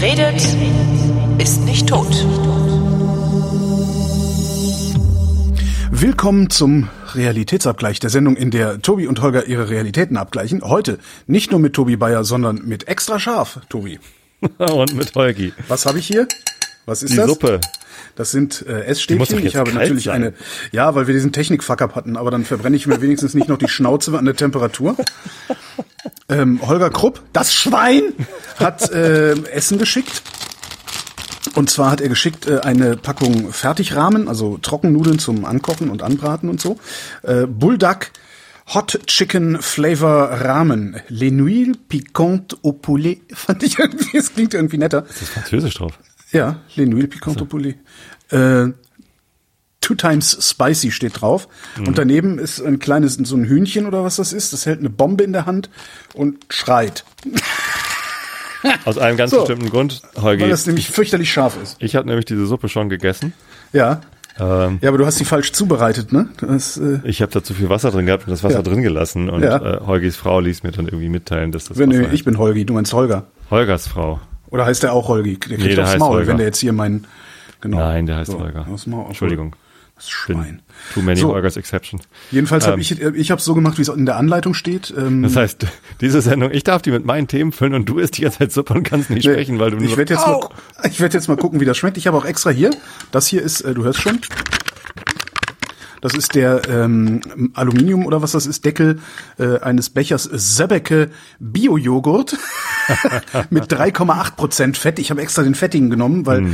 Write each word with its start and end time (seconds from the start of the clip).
Wer 0.00 0.10
redet, 0.12 0.56
ist 1.38 1.62
nicht 1.64 1.88
tot. 1.88 2.06
Willkommen 5.90 6.50
zum 6.50 6.88
Realitätsabgleich 7.14 7.98
der 7.98 8.08
Sendung, 8.08 8.36
in 8.36 8.52
der 8.52 8.80
Tobi 8.80 9.08
und 9.08 9.20
Holger 9.22 9.46
ihre 9.46 9.70
Realitäten 9.70 10.16
abgleichen. 10.16 10.62
Heute 10.62 10.98
nicht 11.26 11.50
nur 11.50 11.58
mit 11.58 11.72
Tobi 11.72 11.96
Bayer, 11.96 12.22
sondern 12.22 12.62
mit 12.64 12.86
extra 12.86 13.18
scharf, 13.18 13.58
Tobi. 13.68 13.98
und 14.58 14.94
mit 14.94 15.12
Holgi. 15.16 15.52
Was 15.66 15.84
habe 15.84 15.98
ich 15.98 16.06
hier? 16.06 16.28
Was 16.86 17.02
ist 17.02 17.14
Die 17.14 17.16
das? 17.16 17.26
Suppe. 17.26 17.60
Das 18.18 18.32
sind 18.32 18.66
äh, 18.66 18.82
Essstäbchen. 18.82 19.46
Ich 19.46 19.54
habe 19.54 19.72
natürlich 19.72 20.04
sein. 20.04 20.16
eine. 20.16 20.34
Ja, 20.72 20.96
weil 20.96 21.06
wir 21.06 21.14
diesen 21.14 21.30
Technik-Fuck-up 21.30 21.94
hatten, 21.94 22.16
aber 22.16 22.32
dann 22.32 22.44
verbrenne 22.44 22.74
ich 22.74 22.88
mir 22.88 23.00
wenigstens 23.00 23.34
nicht 23.34 23.46
noch 23.46 23.58
die 23.58 23.68
Schnauze 23.68 24.18
an 24.18 24.24
der 24.24 24.34
Temperatur. 24.34 24.96
Ähm, 26.28 26.60
Holger 26.66 26.90
Krupp, 26.90 27.22
das 27.32 27.54
Schwein, 27.54 28.02
hat 28.58 28.90
äh, 28.90 29.34
Essen 29.50 29.78
geschickt. 29.78 30.22
Und 31.54 31.70
zwar 31.70 31.92
hat 31.92 32.00
er 32.00 32.08
geschickt 32.08 32.48
äh, 32.48 32.58
eine 32.58 32.96
Packung 32.96 33.52
Fertigrahmen, 33.52 34.26
also 34.26 34.58
Trockennudeln 34.58 35.20
zum 35.20 35.44
Ankochen 35.44 35.88
und 35.88 36.02
Anbraten 36.02 36.48
und 36.48 36.60
so. 36.60 36.76
Äh, 37.22 37.46
Bulldog 37.46 38.10
Hot 38.74 38.98
Chicken 39.06 39.62
Flavor 39.62 40.24
Ramen. 40.24 41.00
Les 41.08 41.30
Nuits 41.30 41.78
Piquantes 41.88 42.58
au 42.64 42.72
Poulet. 42.72 43.20
Fand 43.32 43.62
ich 43.62 43.78
irgendwie, 43.78 44.16
es 44.16 44.34
klingt 44.34 44.54
irgendwie 44.54 44.78
netter. 44.78 45.02
Das 45.02 45.22
ist 45.22 45.30
französisch 45.30 45.74
drauf. 45.74 45.98
Ja, 46.32 46.60
Les 46.74 46.86
Nuits 46.86 47.08
Piquantes 47.08 47.42
au 47.42 47.46
Poulet. 47.46 47.76
Äh, 48.30 48.72
Two 49.80 49.94
Times 49.94 50.36
Spicy 50.50 50.90
steht 50.90 51.20
drauf. 51.20 51.48
Und 51.78 51.96
daneben 51.96 52.38
ist 52.38 52.60
ein 52.60 52.78
kleines, 52.78 53.14
so 53.14 53.36
ein 53.36 53.44
Hühnchen 53.44 53.86
oder 53.86 54.04
was 54.04 54.16
das 54.16 54.32
ist. 54.34 54.52
Das 54.52 54.66
hält 54.66 54.80
eine 54.80 54.90
Bombe 54.90 55.24
in 55.24 55.32
der 55.32 55.46
Hand 55.46 55.70
und 56.14 56.44
schreit. 56.50 57.04
Aus 58.84 58.98
einem 58.98 59.16
ganz 59.16 59.30
So. 59.30 59.38
bestimmten 59.38 59.70
Grund, 59.70 60.02
Holgi. 60.20 60.42
Weil 60.42 60.50
das 60.50 60.66
nämlich 60.66 60.88
fürchterlich 60.90 61.32
scharf 61.32 61.56
ist. 61.62 61.76
ich 61.78 61.94
habe 61.94 62.06
nämlich 62.08 62.24
diese 62.26 62.44
Suppe 62.46 62.68
schon 62.68 62.88
gegessen. 62.88 63.32
Ja. 63.72 64.00
Ähm, 64.38 64.78
Ja, 64.82 64.88
aber 64.88 64.98
du 64.98 65.06
hast 65.06 65.16
sie 65.18 65.24
falsch 65.24 65.52
zubereitet, 65.52 66.12
ne? 66.12 66.28
Das, 66.40 66.76
äh, 66.76 66.98
ich 67.04 67.22
habe 67.22 67.30
da 67.32 67.42
zu 67.42 67.54
viel 67.54 67.68
Wasser 67.68 67.90
drin 67.92 68.06
gehabt 68.06 68.24
und 68.26 68.30
das 68.32 68.42
Wasser 68.44 68.56
Ja. 68.56 68.62
drin 68.62 68.82
gelassen. 68.82 69.30
Und 69.30 69.42
Ja. 69.42 69.56
äh, 69.76 69.80
Holgis 69.86 70.16
Frau 70.16 70.40
ließ 70.40 70.64
mir 70.64 70.72
dann 70.72 70.86
irgendwie 70.86 71.08
mitteilen, 71.08 71.52
dass 71.52 71.66
das 71.66 71.78
wenn, 71.78 71.90
Wasser 71.90 72.00
nee, 72.02 72.08
ich 72.14 72.24
bin 72.24 72.36
Holgi, 72.38 72.64
du 72.66 72.74
meinst 72.74 72.92
Holger. 72.92 73.26
Holgers 73.50 73.86
Frau. 73.86 74.20
Oder 74.50 74.66
heißt 74.66 74.82
der 74.82 74.92
auch 74.92 75.06
Holgi? 75.08 75.38
Der 75.38 75.56
kriegt 75.56 75.60
Nee, 75.62 75.74
der 75.76 75.84
aufs 75.84 75.98
Maul, 75.98 76.16
Holger. 76.16 76.28
wenn 76.28 76.36
der 76.38 76.46
jetzt 76.46 76.58
hier 76.58 76.72
mein, 76.72 77.06
genau. 77.60 77.78
Nein, 77.78 78.06
der 78.06 78.16
heißt 78.16 78.30
So, 78.32 78.40
Holger. 78.40 78.66
Entschuldigung. 79.08 79.54
Das 79.96 80.08
Schwein. 80.10 80.62
Too 80.94 81.02
many 81.02 81.18
So. 81.18 81.34
Holgers 81.34 81.56
Exception. 81.56 82.00
Jedenfalls 82.30 82.66
habe 82.66 82.74
Ähm. 82.74 82.80
ich, 82.80 83.00
ich 83.00 83.30
habe 83.32 83.40
so 83.40 83.52
gemacht, 83.54 83.78
wie 83.78 83.82
es 83.82 83.88
in 83.88 84.06
der 84.06 84.14
Anleitung 84.16 84.54
steht. 84.54 84.94
Ähm, 84.96 85.24
Das 85.24 85.34
heißt, 85.34 85.66
diese 86.00 86.20
Sendung, 86.20 86.52
ich 86.52 86.62
darf 86.62 86.82
die 86.82 86.92
mit 86.92 87.04
meinen 87.04 87.26
Themen 87.26 87.50
füllen 87.50 87.74
und 87.74 87.86
du 87.86 87.98
isst 87.98 88.16
die 88.16 88.22
ganze 88.22 88.38
Zeit 88.38 88.52
Suppe 88.52 88.74
und 88.74 88.84
kannst 88.84 89.10
nicht 89.10 89.26
nee, 89.26 89.32
sprechen, 89.32 89.58
weil 89.58 89.72
du 89.72 89.78
ich 89.78 89.88
nur 89.88 89.96
werde 89.96 90.14
jetzt, 90.14 90.24
Au! 90.24 90.50
ich 90.88 91.00
werd 91.00 91.14
jetzt 91.14 91.26
mal 91.26 91.36
gucken, 91.36 91.58
wie 91.58 91.64
das 91.64 91.76
schmeckt. 91.76 91.96
Ich 91.96 92.06
habe 92.06 92.16
auch 92.16 92.24
extra 92.24 92.50
hier. 92.50 92.70
Das 93.10 93.26
hier 93.26 93.42
ist, 93.42 93.62
äh, 93.62 93.74
du 93.74 93.82
hörst 93.82 94.00
schon. 94.00 94.20
Das 96.00 96.14
ist 96.14 96.34
der 96.34 96.68
ähm, 96.68 97.20
Aluminium 97.54 98.06
oder 98.06 98.22
was 98.22 98.32
das 98.32 98.46
ist, 98.46 98.64
Deckel 98.64 99.00
äh, 99.38 99.58
eines 99.60 99.90
Bechers 99.90 100.24
Sebecke 100.24 101.10
Bio-Joghurt 101.40 102.36
mit 103.50 103.64
3,8 103.72 104.36
Prozent 104.36 104.76
Fett. 104.76 104.98
Ich 104.98 105.10
habe 105.10 105.20
extra 105.22 105.42
den 105.42 105.54
fettigen 105.54 105.90
genommen, 105.90 106.24
weil 106.26 106.46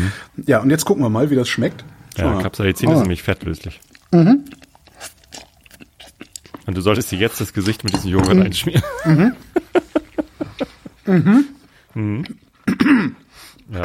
ja. 0.47 0.61
Und 0.61 0.71
jetzt 0.71 0.85
gucken 0.85 1.03
wir 1.05 1.11
mal, 1.11 1.31
wie 1.31 1.37
das 1.37 1.49
schmeckt. 1.49 1.85
Schau 2.17 2.23
Mhm. 2.25 2.29
Ja, 2.31 2.35
mal. 2.37 2.43
Capsaicin 2.43 2.89
Ah. 2.91 2.93
ist 2.95 3.01
nämlich 3.01 3.23
fettlöslich. 3.23 3.81
Mhm. 4.13 4.45
Und 6.67 6.77
du 6.77 6.81
solltest 6.81 7.11
dir 7.13 7.19
jetzt 7.19 7.41
das 7.41 7.53
Gesicht 7.53 7.85
mit 7.85 7.93
diesem 7.95 8.11
Joghurt 8.11 8.37
Mhm. 8.37 8.43
einschmieren. 8.43 8.83
Mhm. 11.95 12.25
Ja. 13.71 13.83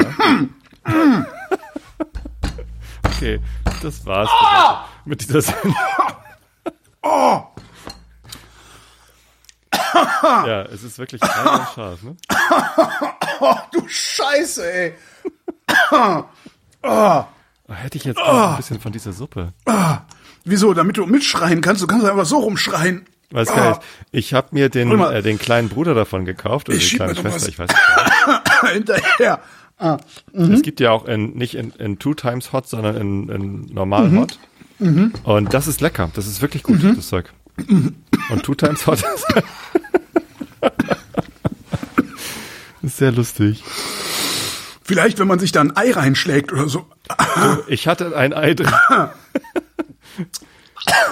Okay, 3.04 3.38
das 3.82 4.06
war's 4.06 4.30
Ah! 4.32 4.86
Mit 5.10 5.20
dieser 5.22 5.42
Sendung. 5.42 5.74
Oh! 7.02 7.40
Ja, 9.72 10.62
es 10.64 10.82
ist 10.82 10.98
wirklich 10.98 11.22
scharf, 11.24 12.02
ne? 12.02 12.14
Oh, 13.40 13.54
du 13.72 13.88
Scheiße, 13.88 14.70
ey. 14.70 14.94
Hätte 17.68 17.96
ich 17.96 18.04
jetzt 18.04 18.18
auch 18.18 18.50
ein 18.50 18.56
bisschen 18.58 18.80
von 18.80 18.92
dieser 18.92 19.12
Suppe. 19.12 19.54
Wieso? 20.44 20.74
Damit 20.74 20.98
du 20.98 21.06
mitschreien 21.06 21.62
kannst. 21.62 21.80
Du 21.82 21.86
kannst 21.86 22.04
einfach 22.06 22.26
so 22.26 22.38
rumschreien. 22.40 23.06
Weiß 23.30 23.48
gar 23.48 23.70
nicht. 23.70 23.80
Ich 24.10 24.34
habe 24.34 24.48
mir 24.50 24.68
den, 24.68 25.00
äh, 25.00 25.22
den 25.22 25.38
kleinen 25.38 25.70
Bruder 25.70 25.94
davon 25.94 26.26
gekauft, 26.26 26.68
oder 26.68 26.76
Ich 26.76 26.90
die 26.90 26.96
kleine 26.96 27.16
Schwester, 27.16 27.48
ich 27.48 27.58
weiß 27.58 27.70
nicht. 27.70 28.70
Hinterher. 28.72 29.40
Es 30.34 30.60
gibt 30.62 30.80
ja 30.80 30.90
auch 30.90 31.06
in, 31.06 31.30
nicht 31.34 31.54
in, 31.54 31.70
in 31.70 31.98
Two 31.98 32.12
Times 32.12 32.52
Hot, 32.52 32.68
sondern 32.68 32.96
in, 32.96 33.28
in 33.30 33.60
normal 33.72 34.08
Mhm. 34.08 34.18
Hot. 34.20 34.38
Und 34.80 35.52
das 35.54 35.66
ist 35.66 35.80
lecker. 35.80 36.10
Das 36.14 36.26
ist 36.26 36.40
wirklich 36.42 36.62
gut, 36.62 36.82
das 36.82 37.08
Zeug. 37.08 37.32
Und 37.58 38.42
Two 38.42 38.54
Times 38.54 38.86
Hot 38.86 39.02
ist, 39.02 39.26
ist 42.82 42.96
sehr 42.96 43.12
lustig. 43.12 43.62
Vielleicht, 44.82 45.18
wenn 45.18 45.28
man 45.28 45.38
sich 45.38 45.52
da 45.52 45.60
ein 45.60 45.76
Ei 45.76 45.92
reinschlägt 45.92 46.52
oder 46.52 46.68
so. 46.68 46.86
Ich 47.68 47.86
hatte 47.86 48.16
ein 48.16 48.32
Ei 48.32 48.54
drin. 48.54 48.72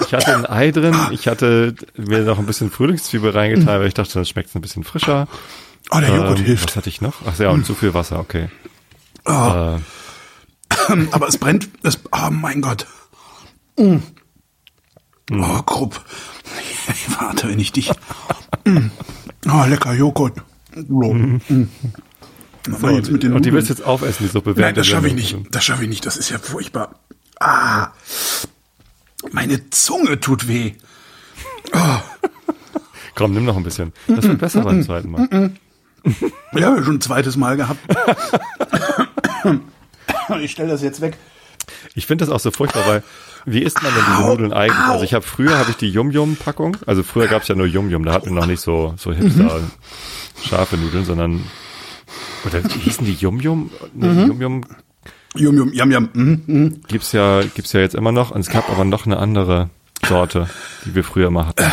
Ich 0.01 0.13
hatte 0.13 0.35
ein 0.35 0.45
Ei 0.45 0.71
drin. 0.71 0.95
Ich 1.11 1.27
hatte 1.27 1.75
mir 1.95 2.21
noch 2.21 2.39
ein 2.39 2.45
bisschen 2.45 2.71
Frühlingszwiebel 2.71 3.31
reingetan, 3.31 3.79
weil 3.79 3.87
ich 3.87 3.93
dachte, 3.93 4.13
dann 4.15 4.25
schmeckt 4.25 4.49
es 4.49 4.55
ein 4.55 4.61
bisschen 4.61 4.83
frischer. 4.83 5.27
Oh, 5.91 5.99
der 5.99 6.09
Joghurt 6.09 6.39
Ähm, 6.39 6.45
hilft. 6.45 6.69
Was 6.69 6.75
hatte 6.75 6.89
ich 6.89 7.01
noch? 7.01 7.15
Ach 7.25 7.37
ja, 7.39 7.49
und 7.51 7.65
zu 7.65 7.73
viel 7.75 7.93
Wasser, 7.93 8.19
okay. 8.19 8.49
Äh, 9.25 9.31
Aber 11.11 11.27
es 11.27 11.37
brennt. 11.37 11.69
Es, 11.83 11.99
oh 12.11 12.29
mein 12.31 12.61
Gott. 12.61 12.85
Mm. 13.79 14.03
Oh, 15.31 15.61
Krupp. 15.63 16.03
Warte, 17.19 17.49
wenn 17.49 17.59
ich 17.59 17.71
dich. 17.71 17.91
Mm. 18.65 18.89
Oh, 19.47 19.63
lecker 19.67 19.93
Joghurt. 19.93 20.33
Oh. 20.89 21.13
Mm. 21.13 21.41
Den 21.47 21.69
und 22.75 23.23
die 23.23 23.29
Nudeln. 23.29 23.55
willst 23.55 23.69
du 23.69 23.73
jetzt 23.73 23.83
aufessen, 23.83 24.23
die 24.23 24.29
Suppe. 24.29 24.53
Nein, 24.55 24.75
das 24.75 24.85
schaffe 24.85 25.07
ich 25.07 25.13
nicht. 25.13 25.37
Das 25.51 25.63
schaffe 25.63 25.83
ich 25.83 25.89
nicht. 25.89 26.05
Das 26.05 26.17
ist 26.17 26.29
ja 26.29 26.37
furchtbar. 26.37 26.99
Ah. 27.39 27.93
Meine 29.31 29.69
Zunge 29.69 30.19
tut 30.19 30.47
weh. 30.47 30.73
Komm, 33.15 33.33
nimm 33.33 33.45
noch 33.45 33.57
ein 33.57 33.63
bisschen. 33.63 33.93
Das 34.07 34.25
wird 34.25 34.39
besser 34.39 34.61
beim 34.61 34.83
zweiten 34.83 35.11
Mal. 35.11 35.51
Ja, 36.53 36.77
ich 36.77 36.85
schon 36.85 36.95
ein 36.95 37.01
zweites 37.01 37.35
Mal 37.37 37.57
gehabt. 37.57 37.79
ich 40.41 40.51
stelle 40.51 40.69
das 40.69 40.81
jetzt 40.81 41.01
weg. 41.01 41.17
Ich 41.99 42.07
finde 42.07 42.25
das 42.25 42.33
auch 42.33 42.39
so 42.39 42.49
furchtbar, 42.49 42.87
weil 42.87 43.03
wie 43.45 43.61
isst 43.61 43.81
man 43.83 43.93
denn 43.93 44.03
diese 44.07 44.27
Nudeln 44.27 44.53
eigentlich? 44.53 44.87
Also 44.87 45.03
ich 45.03 45.13
habe 45.13 45.25
früher 45.25 45.57
habe 45.57 45.69
ich 45.71 45.77
die 45.77 45.89
Yum 45.89 46.11
Yum 46.11 46.35
Packung, 46.35 46.77
also 46.85 47.03
früher 47.03 47.27
gab 47.27 47.41
es 47.41 47.47
ja 47.49 47.55
nur 47.55 47.67
Yum 47.67 47.89
Yum, 47.89 48.03
da 48.05 48.13
hatten 48.13 48.27
wir 48.27 48.33
noch 48.33 48.47
nicht 48.47 48.61
so 48.61 48.93
so 48.97 49.11
hipster 49.11 49.59
scharfe 50.41 50.77
Nudeln, 50.77 51.05
sondern 51.05 51.43
oder 52.45 52.63
wie 52.63 52.79
hießen 52.79 53.05
die 53.05 53.13
Yum 53.13 53.39
Yum? 53.39 53.69
Nee, 53.93 54.07
Yum 54.07 54.41
Yum 54.41 54.65
Jum, 55.35 55.55
jum, 55.57 55.73
jam, 55.73 55.91
jam. 55.91 56.09
Mhm, 56.13 56.41
mhm. 56.47 56.81
gibt's 56.87 57.11
ja 57.11 57.41
gibt's 57.41 57.73
ja 57.73 57.81
jetzt 57.81 57.93
immer 57.93 58.11
noch 58.11 58.31
und 58.31 58.41
es 58.41 58.49
gab 58.49 58.69
aber 58.69 58.83
noch 58.83 59.05
eine 59.05 59.17
andere 59.17 59.69
Sorte, 60.07 60.49
die 60.85 60.95
wir 60.95 61.03
früher 61.03 61.27
immer 61.27 61.47
hatten. 61.47 61.63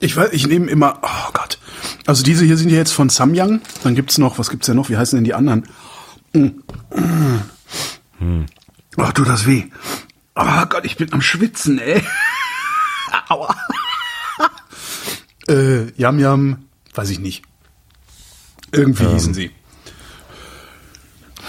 Ich 0.00 0.16
weiß, 0.16 0.30
ich 0.32 0.46
nehme 0.46 0.70
immer, 0.70 0.98
oh 1.02 1.30
Gott. 1.32 1.58
Also 2.06 2.24
diese 2.24 2.44
hier 2.44 2.56
sind 2.56 2.70
ja 2.70 2.78
jetzt 2.78 2.92
von 2.92 3.10
Samyang. 3.10 3.60
Dann 3.84 3.94
gibt's 3.94 4.18
noch, 4.18 4.38
was 4.38 4.50
gibt's 4.50 4.66
denn 4.66 4.76
noch? 4.76 4.88
Wie 4.88 4.96
heißen 4.96 5.16
denn 5.16 5.24
die 5.24 5.34
anderen? 5.34 5.68
Mm. 6.32 6.48
Mm. 8.18 8.46
Oh, 9.00 9.12
tut 9.12 9.28
das 9.28 9.46
weh. 9.46 9.64
Oh 10.34 10.66
Gott, 10.68 10.84
ich 10.84 10.96
bin 10.96 11.12
am 11.12 11.22
Schwitzen, 11.22 11.78
ey. 11.78 12.02
Aua. 13.28 13.54
äh, 15.48 15.90
Yam 15.96 16.18
Yam, 16.18 16.64
weiß 16.94 17.10
ich 17.10 17.18
nicht. 17.18 17.42
Irgendwie 18.72 19.06
hießen 19.06 19.34
sie. 19.34 19.50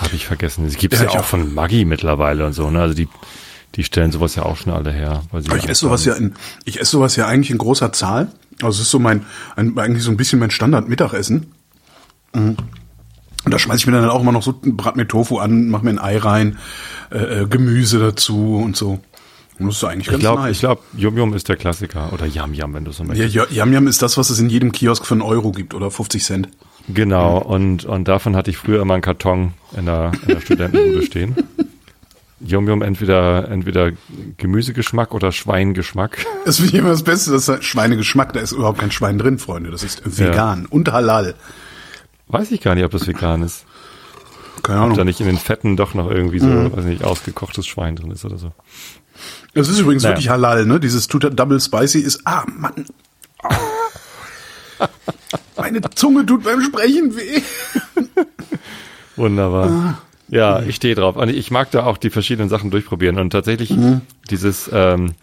Habe 0.01 0.15
ich 0.15 0.25
vergessen. 0.25 0.65
Es 0.65 0.77
gibt's 0.77 0.97
Ja, 0.99 1.05
ja, 1.05 1.11
ich 1.11 1.19
auch 1.19 1.25
von 1.25 1.53
Maggi 1.53 1.85
mittlerweile 1.85 2.45
und 2.45 2.53
so, 2.53 2.69
ne? 2.71 2.81
Also 2.81 2.95
die 2.95 3.07
die 3.75 3.83
stellen 3.83 4.11
sowas 4.11 4.35
ja 4.35 4.43
auch 4.43 4.57
schon 4.57 4.73
alle 4.73 4.91
her. 4.91 5.23
Ich 5.37 5.47
ja 5.47 5.55
esse 5.69 5.81
sowas 5.81 6.03
ja 6.03 6.13
in, 6.13 6.33
ich 6.65 6.79
esse 6.79 6.91
sowas 6.91 7.15
ja 7.15 7.27
eigentlich 7.27 7.51
in 7.51 7.57
großer 7.57 7.93
Zahl. 7.93 8.31
Also 8.61 8.77
es 8.77 8.87
ist 8.87 8.91
so 8.91 8.99
mein, 8.99 9.25
ein, 9.55 9.77
eigentlich 9.79 10.03
so 10.03 10.11
ein 10.11 10.17
bisschen 10.17 10.39
mein 10.39 10.51
Standard-Mittagessen. 10.51 11.53
Mhm. 12.33 12.57
Und 13.43 13.51
da 13.53 13.59
schmeiße 13.59 13.79
ich 13.79 13.87
mir 13.87 13.93
dann 13.93 14.09
auch 14.09 14.21
immer 14.21 14.31
noch 14.31 14.43
so, 14.43 14.53
brat 14.61 14.95
mir 14.95 15.07
Tofu 15.07 15.39
an, 15.39 15.69
mach 15.69 15.81
mir 15.81 15.89
ein 15.89 15.99
Ei 15.99 16.17
rein, 16.17 16.57
äh, 17.11 17.41
äh, 17.41 17.47
Gemüse 17.47 17.99
dazu 17.99 18.61
und 18.63 18.75
so. 18.75 18.99
Und 19.59 19.67
das 19.67 19.77
ist 19.77 19.83
eigentlich 19.83 20.07
ich 20.07 20.11
ganz 20.11 20.21
glaube, 20.21 20.41
nice. 20.41 20.51
ich 20.55 20.59
glaube, 20.59 20.81
Yum 20.97 21.17
Yum 21.17 21.33
ist 21.33 21.49
der 21.49 21.55
Klassiker 21.55 22.11
oder 22.13 22.25
Yam 22.25 22.53
Yam, 22.53 22.73
wenn 22.73 22.85
du 22.85 22.91
so 22.91 23.03
ja, 23.03 23.09
möchtest. 23.09 23.35
ja, 23.35 23.45
Yam 23.49 23.73
Yam 23.73 23.87
ist 23.87 24.01
das, 24.01 24.17
was 24.17 24.29
es 24.29 24.39
in 24.39 24.49
jedem 24.49 24.71
Kiosk 24.71 25.05
für 25.05 25.13
einen 25.13 25.21
Euro 25.21 25.51
gibt 25.51 25.73
oder 25.73 25.91
50 25.91 26.23
Cent. 26.23 26.49
Genau, 26.87 27.37
und, 27.37 27.85
und 27.85 28.07
davon 28.07 28.35
hatte 28.35 28.49
ich 28.49 28.57
früher 28.57 28.81
immer 28.81 28.95
einen 28.95 29.03
Karton 29.03 29.53
in 29.77 29.85
der, 29.85 30.11
in 30.23 30.29
der 30.29 30.41
Studentenbude 30.41 31.01
stehen. 31.05 31.35
Yum 32.39 32.67
Yum 32.67 32.81
entweder, 32.81 33.49
entweder 33.49 33.91
Gemüsegeschmack 34.37 35.13
oder 35.13 35.31
Schweingeschmack. 35.31 36.25
Das 36.43 36.57
finde 36.57 36.73
ich 36.73 36.79
immer 36.79 36.89
das 36.89 37.03
Beste, 37.03 37.29
das 37.29 37.47
ist 37.47 37.63
Schweinegeschmack, 37.63 38.33
da 38.33 38.39
ist 38.39 38.51
überhaupt 38.51 38.79
kein 38.79 38.89
Schwein 38.89 39.19
drin, 39.19 39.37
Freunde. 39.37 39.69
Das 39.69 39.83
ist 39.83 40.01
vegan 40.17 40.65
und 40.65 40.91
halal. 40.91 41.35
Weiß 42.31 42.51
ich 42.51 42.61
gar 42.61 42.75
nicht, 42.75 42.83
ob 42.85 42.91
das 42.91 43.07
vegan 43.07 43.43
ist. 43.43 43.65
Keine 44.63 44.79
Ob 44.79 44.85
Ahnung. 44.85 44.97
da 44.97 45.03
nicht 45.03 45.19
in 45.19 45.25
den 45.27 45.37
Fetten 45.37 45.75
doch 45.75 45.93
noch 45.93 46.09
irgendwie 46.09 46.39
so, 46.39 46.47
weiß 46.75 46.85
nicht, 46.85 47.03
ausgekochtes 47.03 47.65
Schwein 47.65 47.95
drin 47.95 48.11
ist 48.11 48.25
oder 48.25 48.37
so. 48.37 48.51
Es 49.53 49.69
ist 49.69 49.79
übrigens 49.79 50.03
Naja. 50.03 50.13
wirklich 50.15 50.29
halal, 50.29 50.65
ne? 50.65 50.79
Dieses 50.79 51.07
Double 51.07 51.59
Spicy 51.59 51.99
ist, 51.99 52.21
ah, 52.25 52.43
Mann. 52.47 52.85
Meine 55.57 55.81
Zunge 55.95 56.25
tut 56.25 56.43
beim 56.43 56.61
Sprechen 56.61 57.15
weh. 57.15 57.41
Wunderbar. 59.15 60.01
Ja, 60.29 60.61
ich 60.61 60.75
stehe 60.77 60.95
drauf. 60.95 61.17
Und 61.17 61.29
ich 61.29 61.51
mag 61.51 61.71
da 61.71 61.83
auch 61.83 61.97
die 61.97 62.09
verschiedenen 62.09 62.49
Sachen 62.49 62.71
durchprobieren. 62.71 63.19
Und 63.19 63.31
tatsächlich 63.31 63.73
dieses 64.29 64.69
ähm, 64.73 65.13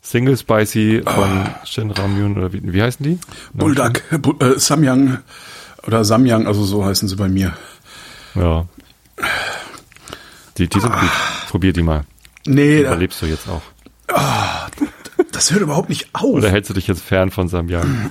Single 0.00 0.36
Spicy 0.36 1.02
von 1.04 1.46
Shin 1.64 1.90
Ramyun 1.90 2.36
oder 2.38 2.52
wie, 2.52 2.60
wie 2.72 2.82
heißen 2.82 3.04
die? 3.04 3.18
Bulldog, 3.52 4.02
Bu- 4.22 4.38
äh, 4.44 4.58
Samyang 4.58 5.18
oder 5.86 6.04
Samyang, 6.04 6.46
also 6.46 6.64
so 6.64 6.84
heißen 6.84 7.08
sie 7.08 7.16
bei 7.16 7.28
mir. 7.28 7.52
Ja. 8.34 8.66
Die, 10.58 10.68
die 10.68 10.80
sind 10.80 10.92
gut. 10.92 11.10
Probier 11.48 11.72
die 11.72 11.82
mal. 11.82 12.04
Nee, 12.46 12.82
da- 12.82 12.88
Überlebst 12.92 13.20
du 13.22 13.26
jetzt 13.26 13.48
auch. 13.48 13.62
das 15.32 15.50
hört 15.50 15.62
überhaupt 15.62 15.88
nicht 15.88 16.08
auf. 16.12 16.22
Oder 16.24 16.50
hältst 16.50 16.70
du 16.70 16.74
dich 16.74 16.86
jetzt 16.86 17.02
fern 17.02 17.30
von 17.30 17.48
Samyang? 17.48 18.10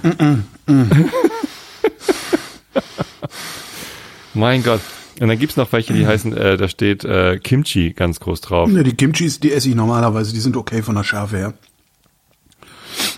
mein 4.33 4.63
Gott. 4.63 4.81
Und 5.21 5.29
dann 5.29 5.39
gibt's 5.39 5.55
noch 5.55 5.71
welche, 5.71 5.93
die 5.93 6.05
heißen, 6.05 6.35
äh, 6.35 6.57
da 6.57 6.67
steht 6.67 7.05
äh, 7.05 7.39
Kimchi 7.41 7.93
ganz 7.93 8.19
groß 8.19 8.41
drauf. 8.41 8.69
Ne, 8.69 8.83
die 8.83 8.93
Kimchis, 8.95 9.39
die 9.39 9.53
esse 9.53 9.69
ich 9.69 9.75
normalerweise, 9.75 10.33
die 10.33 10.41
sind 10.41 10.57
okay 10.57 10.81
von 10.81 10.95
der 10.95 11.05
Schärfe 11.05 11.37
her. 11.37 11.53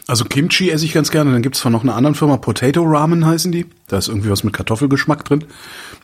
Also 0.08 0.24
Kimchi 0.24 0.70
esse 0.72 0.86
ich 0.86 0.94
ganz 0.94 1.12
gerne. 1.12 1.34
Dann 1.34 1.42
gibt's 1.42 1.60
von 1.60 1.72
noch 1.74 1.84
einer 1.84 1.96
anderen 1.96 2.16
Firma, 2.16 2.38
Potato 2.38 2.82
Ramen 2.84 3.26
heißen 3.26 3.52
die. 3.52 3.66
Da 3.88 3.98
ist 3.98 4.08
irgendwie 4.08 4.30
was 4.30 4.44
mit 4.46 4.54
Kartoffelgeschmack 4.54 5.26
drin. 5.26 5.44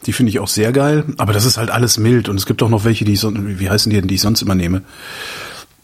Die 0.06 0.12
finde 0.14 0.30
ich 0.30 0.40
auch 0.40 0.50
sehr 0.50 0.74
geil. 0.74 1.06
Aber 1.18 1.32
das 1.32 1.46
ist 1.46 1.58
halt 1.58 1.72
alles 1.72 1.98
mild. 1.98 2.28
Und 2.28 2.36
es 2.36 2.46
gibt 2.46 2.62
auch 2.62 2.70
noch 2.70 2.84
welche, 2.84 3.06
die 3.06 3.14
ich 3.14 3.22
sonst, 3.22 3.60
wie 3.60 3.70
heißen 3.70 3.90
die 3.90 3.96
denn, 3.96 4.08
die 4.10 4.16
ich 4.16 4.22
sonst 4.22 4.42
immer 4.42 4.56
nehme? 4.56 4.82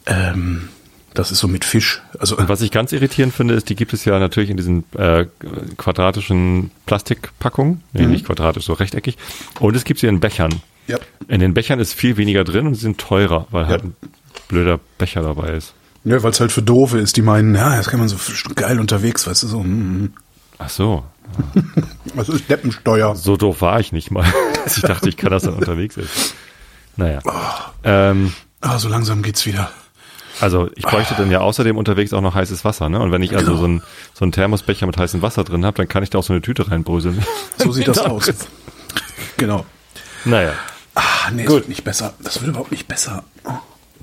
Ähm, 0.05 0.67
das 1.13 1.31
ist 1.31 1.39
so 1.39 1.47
mit 1.47 1.63
Fisch. 1.65 2.01
Also 2.19 2.37
Und 2.37 2.49
was 2.49 2.61
ich 2.61 2.71
ganz 2.71 2.91
irritierend 2.91 3.33
finde, 3.33 3.53
ist, 3.53 3.69
die 3.69 3.75
gibt 3.75 3.93
es 3.93 4.03
ja 4.05 4.19
natürlich 4.19 4.49
in 4.49 4.57
diesen 4.57 4.83
äh, 4.97 5.25
quadratischen 5.77 6.71
Plastikpackungen. 6.85 7.81
Nee, 7.93 8.05
nicht 8.05 8.25
quadratisch, 8.25 8.65
so 8.65 8.73
rechteckig. 8.73 9.17
Und 9.59 9.75
es 9.75 9.85
gibt 9.85 9.99
sie 9.99 10.07
in 10.07 10.19
Bechern. 10.19 10.61
ja. 10.87 10.97
In 11.27 11.39
den 11.39 11.53
Bechern 11.53 11.79
ist 11.79 11.93
viel 11.93 12.17
weniger 12.17 12.43
drin 12.43 12.67
und 12.67 12.75
sie 12.75 12.81
sind 12.81 12.97
teurer, 12.99 13.47
weil 13.51 13.67
halt 13.67 13.83
ein 13.83 13.95
blöder 14.49 14.79
Becher 14.97 15.21
dabei 15.21 15.53
ist. 15.53 15.73
Ja, 16.05 16.23
weil 16.23 16.31
es 16.31 16.39
halt 16.39 16.51
für 16.51 16.61
Doofe 16.61 16.97
ist, 16.99 17.17
die 17.17 17.21
meinen, 17.21 17.55
ja, 17.55 17.75
das 17.75 17.89
kann 17.89 17.99
man 17.99 18.07
so 18.07 18.15
geil 18.55 18.79
unterwegs, 18.79 19.27
weißt 19.27 19.43
du, 19.43 19.47
so, 19.47 19.59
hm, 19.59 20.13
Ach 20.57 20.69
so. 20.69 21.03
was 22.15 22.27
ist 22.29 22.49
Deppensteuer? 22.49 23.15
So 23.15 23.37
doof 23.37 23.61
war 23.61 23.79
ich 23.79 23.91
nicht 23.91 24.09
mal. 24.11 24.25
dass 24.63 24.77
ich 24.77 24.83
dachte, 24.83 25.07
ich 25.09 25.15
kann 25.17 25.29
das 25.31 25.43
dann 25.43 25.53
unterwegs 25.53 25.95
essen. 25.97 26.33
Naja. 26.97 27.19
Ähm, 27.83 28.33
Ah, 28.61 28.77
so 28.77 28.89
langsam 28.89 29.21
geht's 29.21 29.45
wieder. 29.45 29.71
also 30.41 30.69
ich 30.75 30.83
bräuchte 30.83 31.15
dann 31.15 31.31
ja 31.31 31.39
außerdem 31.39 31.77
unterwegs 31.77 32.11
auch 32.11 32.19
noch 32.21 32.35
heißes 32.35 32.65
Wasser, 32.65 32.89
ne? 32.89 32.99
Und 32.99 33.11
wenn 33.13 33.21
ich 33.21 33.35
also 33.37 33.55
so 33.55 33.65
ein 33.65 33.81
so 34.13 34.25
einen 34.25 34.33
Thermosbecher 34.33 34.85
mit 34.85 34.97
heißem 34.97 35.21
Wasser 35.21 35.45
drin 35.45 35.65
habe, 35.65 35.77
dann 35.77 35.87
kann 35.87 36.03
ich 36.03 36.09
da 36.09 36.17
auch 36.17 36.23
so 36.23 36.33
eine 36.33 36.41
Tüte 36.41 36.69
reinbröseln. 36.69 37.23
So 37.57 37.71
sieht 37.71 37.87
das 37.87 37.99
aus. 38.05 38.29
Genau. 39.37 39.65
Naja. 40.25 40.51
Ah, 40.95 41.31
nee, 41.31 41.43
Gut. 41.43 41.49
es 41.51 41.55
wird 41.61 41.69
nicht 41.69 41.83
besser. 41.85 42.13
Das 42.21 42.41
wird 42.41 42.49
überhaupt 42.49 42.71
nicht 42.71 42.87
besser. 42.89 43.23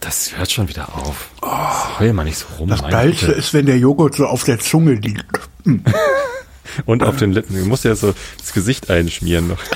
Das 0.01 0.37
hört 0.37 0.51
schon 0.53 0.69
wieder 0.69 0.95
auf. 0.95 1.31
Heul 1.99 2.13
mal 2.13 2.25
nicht 2.25 2.39
so 2.39 2.47
rum. 2.59 2.69
Das 2.69 2.83
Geilste 2.83 3.33
ist, 3.33 3.55
wenn 3.55 3.67
der 3.67 3.79
Joghurt 3.79 4.15
so 4.15 4.27
auf 4.27 4.45
der 4.45 4.59
Zunge 4.59 4.93
liegt. 4.95 5.25
Und 6.85 7.03
auf 7.03 7.17
den 7.17 7.33
Lippen. 7.33 7.57
Du 7.57 7.65
musst 7.65 7.85
ja 7.85 7.95
so 7.95 8.13
das 8.39 8.53
Gesicht 8.53 8.91
einschmieren 8.91 9.49
noch. 9.49 9.59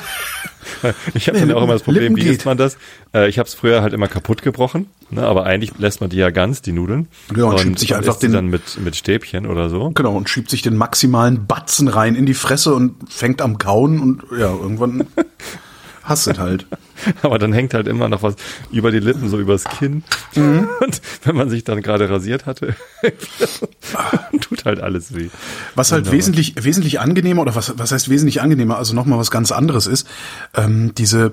Ich 1.13 1.29
habe 1.29 1.39
Nee, 1.39 1.47
dann 1.47 1.57
auch 1.59 1.63
immer 1.65 1.75
das 1.75 1.83
Problem, 1.83 2.15
Lippen 2.15 2.29
wie 2.31 2.33
isst 2.35 2.47
man 2.47 2.57
das? 2.57 2.79
Äh, 3.13 3.29
ich 3.29 3.39
habe 3.39 3.47
es 3.47 3.53
früher 3.55 3.83
halt 3.83 3.93
immer 3.93 4.09
kaputt 4.09 4.41
gebrochen, 4.41 4.87
ne? 5.11 5.23
aber 5.27 5.45
eigentlich 5.45 5.73
lässt 5.79 6.01
man 6.01 6.09
die 6.09 6.17
ja 6.17 6.31
ganz, 6.31 6.63
die 6.63 6.73
Nudeln. 6.73 7.09
Ja, 7.37 7.45
und 7.45 7.61
schiebt 7.61 7.79
sich 7.81 7.91
und 7.93 7.99
einfach 7.99 8.17
den- 8.19 8.33
dann 8.33 8.47
mit, 8.47 8.79
mit 8.81 8.97
Stäbchen 8.97 9.47
oder 9.47 9.69
so. 9.69 9.91
Genau, 9.91 10.15
und 10.17 10.31
schiebt 10.31 10.49
sich 10.49 10.63
den 10.63 10.77
maximalen 10.77 11.47
Batzen 11.47 11.89
rein 11.89 12.15
in 12.15 12.25
die 12.25 12.33
Fresse 12.35 12.75
und 12.75 13.13
fängt 13.13 13.43
am 13.43 13.59
Kauen 13.59 14.01
und 14.01 14.23
ja, 14.33 14.47
irgendwann 14.51 15.07
hast 16.03 16.27
du 16.27 16.31
es 16.31 16.39
halt. 16.39 16.67
Aber 17.23 17.39
dann 17.39 17.53
hängt 17.53 17.75
halt 17.75 17.87
immer 17.87 18.09
noch 18.09 18.23
was 18.23 18.35
über 18.71 18.91
die 18.91 18.99
Lippen, 18.99 19.29
so 19.29 19.39
übers 19.39 19.65
Kinn. 19.65 20.05
Mhm. 20.35 20.69
Und 20.81 21.01
wenn 21.25 21.37
man 21.37 21.51
sich 21.51 21.65
dann 21.65 21.83
gerade 21.83 22.09
rasiert 22.09 22.47
hatte, 22.47 22.77
tut 24.41 24.65
halt 24.65 24.81
alles 24.81 25.15
weh. 25.15 25.29
Was 25.75 25.93
halt 25.93 26.03
Wunderbar. 26.03 26.19
wesentlich, 26.19 26.55
wesentlich 26.63 27.01
angenehmer, 27.01 27.43
oder 27.43 27.55
was, 27.55 27.79
was 27.79 27.93
heißt 27.93 28.09
wesentlich 28.09 28.41
angenehmer, 28.41 28.77
also 28.77 28.95
nochmal 28.95 29.19
was 29.19 29.31
ganz 29.31 29.53
anderes 29.53 29.87
ist, 29.87 30.07
ähm, 30.55 30.93
diese, 30.97 31.33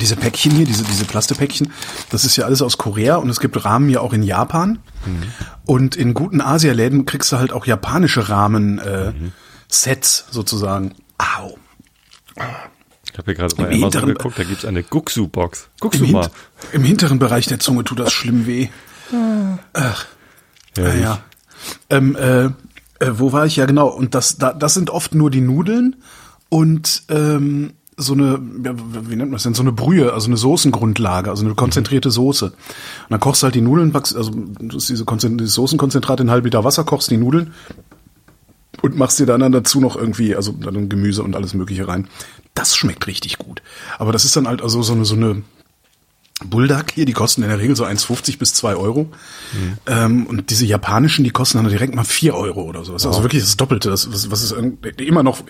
diese 0.00 0.16
Päckchen 0.16 0.52
hier, 0.52 0.66
diese, 0.66 0.84
diese 0.84 1.04
Plastepäckchen, 1.04 1.72
das 2.10 2.24
ist 2.24 2.36
ja 2.36 2.44
alles 2.44 2.62
aus 2.62 2.78
Korea 2.78 3.16
und 3.16 3.28
es 3.28 3.40
gibt 3.40 3.64
Rahmen 3.64 3.88
ja 3.88 4.00
auch 4.00 4.12
in 4.12 4.22
Japan. 4.22 4.78
Und 5.66 5.96
in 5.96 6.14
guten 6.14 6.40
Asialäden 6.40 7.06
kriegst 7.06 7.32
du 7.32 7.38
halt 7.38 7.52
auch 7.52 7.66
japanische 7.66 8.28
Rahmen, 8.28 8.78
äh, 8.78 9.12
Sets 9.68 10.26
sozusagen. 10.30 10.94
Au. 11.18 11.56
Ich 13.12 13.18
habe 13.18 13.24
hier 13.26 13.34
gerade 13.34 13.54
bei 13.56 13.64
Im 13.64 13.82
Amazon 13.82 13.90
hinteren- 14.02 14.14
geguckt, 14.14 14.38
da 14.38 14.44
gibt's 14.44 14.64
eine 14.64 14.82
Guxu-Box. 14.82 15.68
Guckst 15.80 16.00
Im, 16.00 16.12
mal. 16.12 16.22
Hint 16.22 16.32
Im 16.72 16.82
hinteren 16.84 17.18
Bereich 17.18 17.46
der 17.46 17.58
Zunge 17.60 17.84
tut 17.84 17.98
das 17.98 18.12
schlimm 18.12 18.46
weh. 18.46 18.68
Ach, 19.72 20.06
Herrlich. 20.76 21.02
ja. 21.02 21.20
Ähm, 21.90 22.16
äh, 22.16 22.44
äh, 22.44 22.50
wo 23.12 23.32
war 23.32 23.46
ich? 23.46 23.56
Ja, 23.56 23.66
genau. 23.66 23.88
Und 23.88 24.14
das, 24.14 24.36
da, 24.38 24.52
das 24.52 24.74
sind 24.74 24.90
oft 24.90 25.14
nur 25.14 25.30
die 25.30 25.40
Nudeln 25.40 25.96
und 26.48 27.02
ähm, 27.08 27.72
so 27.96 28.14
eine, 28.14 28.40
ja, 28.64 28.72
wie 28.76 29.16
nennt 29.16 29.30
man 29.30 29.32
das 29.32 29.42
denn, 29.42 29.54
so 29.54 29.62
eine 29.62 29.72
Brühe, 29.72 30.12
also 30.14 30.28
eine 30.28 30.36
Soßengrundlage, 30.38 31.28
also 31.28 31.44
eine 31.44 31.54
konzentrierte 31.54 32.10
Soße. 32.10 32.46
Und 32.46 32.54
dann 33.10 33.20
kochst 33.20 33.42
du 33.42 33.44
halt 33.46 33.54
die 33.54 33.60
Nudeln, 33.60 33.94
also 33.94 34.30
das 34.60 34.76
ist 34.76 34.88
diese 34.88 35.04
Konzent 35.04 35.42
Soßenkonzentrat 35.46 36.20
in 36.20 36.30
halben 36.30 36.46
Liter 36.46 36.64
Wasser, 36.64 36.84
kochst 36.84 37.10
die 37.10 37.18
Nudeln 37.18 37.52
und 38.82 38.96
machst 38.96 39.18
dir 39.18 39.26
dann 39.26 39.52
dazu 39.52 39.80
noch 39.80 39.96
irgendwie, 39.96 40.34
also 40.34 40.52
dann 40.52 40.88
Gemüse 40.88 41.22
und 41.22 41.36
alles 41.36 41.54
Mögliche 41.54 41.86
rein. 41.88 42.08
Das 42.54 42.76
schmeckt 42.76 43.06
richtig 43.06 43.38
gut. 43.38 43.62
Aber 43.98 44.12
das 44.12 44.24
ist 44.24 44.36
dann 44.36 44.48
halt 44.48 44.62
also 44.62 44.82
so 44.82 44.92
eine, 44.92 45.04
so 45.04 45.14
eine 45.14 45.42
Bulldog 46.44 46.92
hier, 46.92 47.04
die 47.04 47.12
kosten 47.12 47.42
in 47.42 47.48
der 47.48 47.58
Regel 47.58 47.76
so 47.76 47.84
1,50 47.84 48.38
bis 48.38 48.54
2 48.54 48.76
Euro. 48.76 49.10
Ähm, 49.86 50.26
und 50.26 50.50
diese 50.50 50.64
japanischen, 50.64 51.24
die 51.24 51.30
kosten 51.30 51.58
dann 51.58 51.68
direkt 51.68 51.94
mal 51.94 52.04
4 52.04 52.34
Euro 52.34 52.62
oder 52.62 52.84
sowas. 52.84 53.06
Also 53.06 53.22
wirklich 53.22 53.42
das 53.42 53.56
Doppelte, 53.56 53.90
das, 53.90 54.12
was, 54.12 54.30
was 54.30 54.42
ist 54.42 54.54
immer 54.98 55.22
noch 55.22 55.42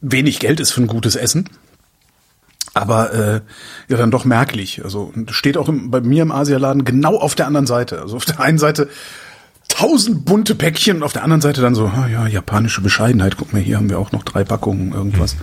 wenig 0.00 0.38
Geld 0.38 0.60
ist 0.60 0.72
für 0.72 0.82
ein 0.82 0.86
gutes 0.86 1.16
Essen. 1.16 1.48
Aber 2.74 3.12
äh, 3.14 3.40
ja 3.88 3.96
dann 3.96 4.10
doch 4.10 4.24
merklich. 4.24 4.84
Also 4.84 5.12
steht 5.30 5.56
auch 5.56 5.68
im, 5.68 5.90
bei 5.90 6.00
mir 6.02 6.22
im 6.22 6.30
Asialaden 6.30 6.84
genau 6.84 7.16
auf 7.16 7.34
der 7.34 7.46
anderen 7.46 7.66
Seite. 7.66 8.00
Also 8.02 8.16
auf 8.16 8.26
der 8.26 8.38
einen 8.38 8.58
Seite 8.58 8.88
tausend 9.68 10.24
bunte 10.24 10.54
Päckchen 10.54 10.98
und 10.98 11.02
auf 11.02 11.12
der 11.12 11.22
anderen 11.22 11.40
Seite 11.40 11.60
dann 11.60 11.74
so, 11.74 11.86
ah, 11.86 12.08
ja, 12.08 12.26
japanische 12.26 12.80
Bescheidenheit. 12.80 13.36
Guck 13.36 13.52
mal, 13.52 13.60
hier 13.62 13.76
haben 13.76 13.90
wir 13.90 13.98
auch 13.98 14.12
noch 14.12 14.22
drei 14.22 14.44
Packungen 14.44 14.92
irgendwas. 14.92 15.36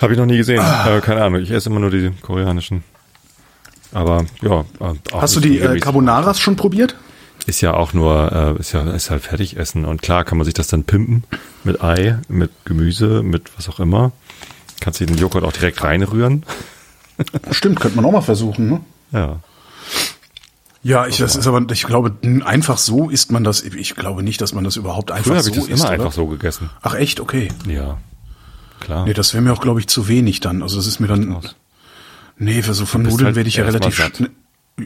Habe 0.00 0.12
ich 0.12 0.18
noch 0.18 0.26
nie 0.26 0.36
gesehen. 0.36 0.60
Ah. 0.60 0.96
Äh, 0.96 1.00
keine 1.00 1.22
Ahnung. 1.22 1.40
Ich 1.40 1.50
esse 1.50 1.70
immer 1.70 1.80
nur 1.80 1.90
die 1.90 2.10
koreanischen. 2.22 2.84
Aber 3.92 4.26
ja. 4.42 4.64
auch 4.80 5.22
Hast 5.22 5.36
du 5.36 5.40
die 5.40 5.58
äh. 5.58 5.78
Carbonaras 5.78 6.40
schon 6.40 6.56
probiert? 6.56 6.96
Ist 7.46 7.60
ja 7.60 7.74
auch 7.74 7.92
nur, 7.92 8.32
äh, 8.32 8.60
ist 8.60 8.72
ja 8.72 8.90
ist 8.90 9.10
halt 9.10 9.22
Fertigessen. 9.22 9.84
Und 9.84 10.02
klar 10.02 10.24
kann 10.24 10.36
man 10.36 10.44
sich 10.44 10.54
das 10.54 10.66
dann 10.66 10.84
pimpen 10.84 11.24
mit 11.64 11.82
Ei, 11.82 12.18
mit 12.28 12.50
Gemüse, 12.64 13.22
mit 13.22 13.56
was 13.56 13.68
auch 13.68 13.78
immer. 13.78 14.12
Kannst 14.80 15.00
du 15.00 15.06
den 15.06 15.16
Joghurt 15.16 15.44
auch 15.44 15.52
direkt 15.52 15.82
reinrühren. 15.82 16.44
Stimmt, 17.52 17.80
könnte 17.80 17.96
man 17.96 18.04
auch 18.04 18.12
mal 18.12 18.20
versuchen, 18.20 18.68
ne? 18.68 18.80
Ja. 19.12 19.40
Ja, 20.86 21.06
ich, 21.08 21.16
das 21.16 21.34
ist 21.34 21.48
aber, 21.48 21.66
ich 21.72 21.82
glaube, 21.82 22.12
einfach 22.44 22.78
so 22.78 23.10
isst 23.10 23.32
man 23.32 23.42
das. 23.42 23.62
Ich 23.62 23.96
glaube 23.96 24.22
nicht, 24.22 24.40
dass 24.40 24.54
man 24.54 24.62
das 24.62 24.76
überhaupt 24.76 25.10
einfach 25.10 25.32
Früher 25.32 25.42
so 25.42 25.50
ich 25.50 25.56
das 25.56 25.64
isst. 25.66 25.72
immer 25.80 25.84
oder? 25.86 25.90
einfach 25.94 26.12
so 26.12 26.26
gegessen. 26.26 26.70
Ach 26.80 26.94
echt, 26.94 27.18
okay. 27.18 27.48
Ja. 27.66 27.98
Klar. 28.78 29.04
Nee, 29.04 29.12
das 29.12 29.34
wäre 29.34 29.42
mir 29.42 29.52
auch, 29.52 29.60
glaube 29.60 29.80
ich, 29.80 29.88
zu 29.88 30.06
wenig 30.06 30.38
dann. 30.38 30.62
Also 30.62 30.76
das 30.76 30.86
ist 30.86 31.00
mir 31.00 31.08
dann. 31.08 31.38
Nee, 32.38 32.62
für 32.62 32.72
so 32.72 32.86
von 32.86 33.02
Nudeln 33.02 33.26
halt 33.26 33.34
werde 33.34 33.48
ich 33.48 33.56
ja 33.56 33.64
relativ 33.64 33.96
schnell. 33.96 34.30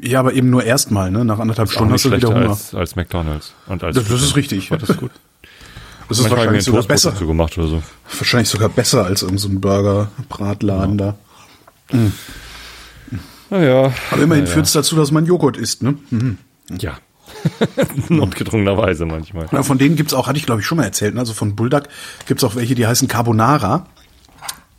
Ja, 0.02 0.21
aber 0.21 0.33
eben 0.33 0.49
nur 0.49 0.64
erstmal, 0.64 1.11
ne? 1.11 1.23
Nach 1.25 1.38
anderthalb 1.38 1.69
Auch 1.69 1.73
Stunden 1.73 1.92
hast 1.92 2.07
du 2.07 2.09
wieder 2.12 2.21
schlechter 2.21 2.35
Hunger. 2.37 2.50
als, 2.50 2.75
als 2.75 2.97
McDonalds. 2.97 3.52
Und 3.66 3.85
als 3.85 3.97
Das, 3.97 4.09
das 4.09 4.23
ist 4.23 4.37
richtig. 4.37 4.71
War 4.71 4.78
das 4.87 4.97
gut? 4.97 5.11
Das 6.09 6.16
ist 6.16 6.23
Manchmal 6.23 6.38
wahrscheinlich 6.38 6.62
ein 6.62 6.64
sogar 6.64 6.83
besser. 6.85 7.12
gemacht 7.12 7.59
oder 7.59 7.66
so. 7.69 7.83
Wahrscheinlich 8.19 8.49
sogar 8.49 8.71
besser 8.71 9.04
als 9.04 9.21
irgendein 9.21 9.38
so 9.38 9.49
Burger-Bratladen 9.61 10.97
da. 10.97 11.16
Naja. 13.50 13.92
Aber 14.11 14.23
immerhin 14.23 14.47
führt's 14.47 14.73
dazu, 14.73 14.97
dass 14.97 15.11
man 15.11 15.26
Joghurt 15.26 15.57
isst, 15.57 15.83
ne? 15.83 15.95
Mhm. 16.11 16.38
Ja. 16.78 16.99
Notgedrungenerweise 18.09 19.07
manchmal. 19.07 19.47
Ja, 19.52 19.62
von 19.62 19.78
denen 19.78 19.97
gibt's 19.97 20.14
auch, 20.14 20.26
hatte 20.28 20.38
ich 20.38 20.47
glaube 20.47 20.61
ich 20.61 20.66
schon 20.66 20.76
mal 20.78 20.85
erzählt, 20.85 21.14
ne? 21.14 21.21
also 21.21 21.33
von 21.33 21.57
Bulldog 21.57 21.85
gibt's 22.26 22.45
auch 22.45 22.54
welche, 22.54 22.75
die 22.75 22.87
heißen 22.87 23.09
Carbonara. 23.09 23.87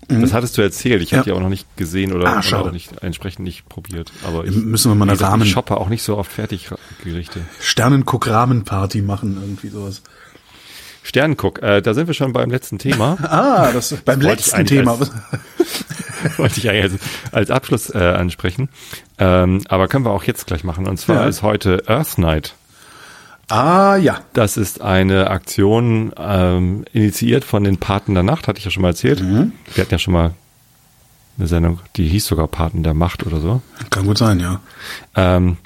Das 0.08 0.34
hattest 0.34 0.58
du 0.58 0.62
erzählt. 0.62 1.01
Ich 1.01 1.12
Ja. 1.12 1.20
habe 1.20 1.30
die 1.30 1.32
auch 1.32 1.40
noch 1.40 1.48
nicht 1.48 1.66
gesehen 1.78 2.12
oder, 2.12 2.28
Ah, 2.28 2.42
oder 2.46 2.60
auch 2.66 2.72
nicht, 2.74 3.01
entsprechend 3.01 3.46
nicht 3.46 3.70
probiert. 3.70 4.12
Aber 4.28 4.44
ich, 4.44 4.54
Müssen 4.54 4.92
wir 4.92 4.96
mal 4.96 5.10
eine 5.10 5.20
Rahmen- 5.22 5.44
Ich 5.44 5.51
shoppe 5.51 5.78
auch 5.78 5.88
nicht 5.88 6.04
so 6.04 6.18
oft 6.18 6.30
Fertiggerichte. 6.32 7.40
Sternencook-Ramen-Party 7.62 9.01
machen, 9.04 9.38
irgendwie 9.40 9.70
sowas. 9.70 10.01
Sternenguck, 11.03 11.62
äh, 11.63 11.81
da 11.81 11.93
sind 11.93 12.08
wir 12.08 12.13
schon 12.13 12.31
beim 12.34 12.50
letzten 12.51 12.77
Thema. 12.77 13.17
Ah, 13.24 13.72
das 13.74 13.93
beim 14.05 14.20
ich 14.22 14.27
letzten 14.27 14.65
Thema. 14.65 14.98
als- 15.00 15.12
Wollte 16.38 16.60
ich 16.60 16.70
eigentlich 16.70 16.84
als, 16.84 17.34
als 17.34 17.51
Abschluss 17.51 17.89
äh, 17.89 17.98
ansprechen. 17.98 18.70
Ähm, 19.17 19.62
aber 19.70 19.88
können 19.88 20.05
wir 20.05 20.12
auch 20.12 20.24
jetzt 20.24 20.46
gleich 20.46 20.63
machen. 20.63 20.88
Und 20.88 20.98
zwar 20.98 21.24
Ja. 21.24 21.25
ist 21.27 21.41
heute 21.41 21.84
Earth 21.88 22.17
Night. 22.20 22.53
Ah, 23.50 23.96
ja. 23.98 24.20
Das 24.34 24.55
ist 24.55 24.81
eine 24.81 25.29
Aktion 25.31 26.13
ähm, 26.17 26.86
initiiert 26.93 27.43
von 27.43 27.63
den 27.63 27.77
Paten 27.79 28.13
der 28.13 28.24
Nacht, 28.24 28.48
hatte 28.48 28.60
ich 28.60 28.65
ja 28.65 28.72
schon 28.72 28.84
mal 28.84 28.89
erzählt. 28.89 29.22
Mhm. 29.22 29.51
Wir 29.74 29.81
hatten 29.84 29.93
ja 29.93 30.00
schon 30.00 30.13
mal 30.13 30.34
eine 31.39 31.48
Sendung, 31.48 31.79
die 31.96 32.08
hieß 32.08 32.25
sogar 32.27 32.48
Paten 32.48 32.84
der 32.84 32.93
Macht 32.93 33.25
oder 33.25 33.39
so. 33.39 33.62
Kann 33.89 34.05
gut 34.05 34.20
sein, 34.20 34.39
ja. 34.39 34.62
Ähm, 35.15 35.58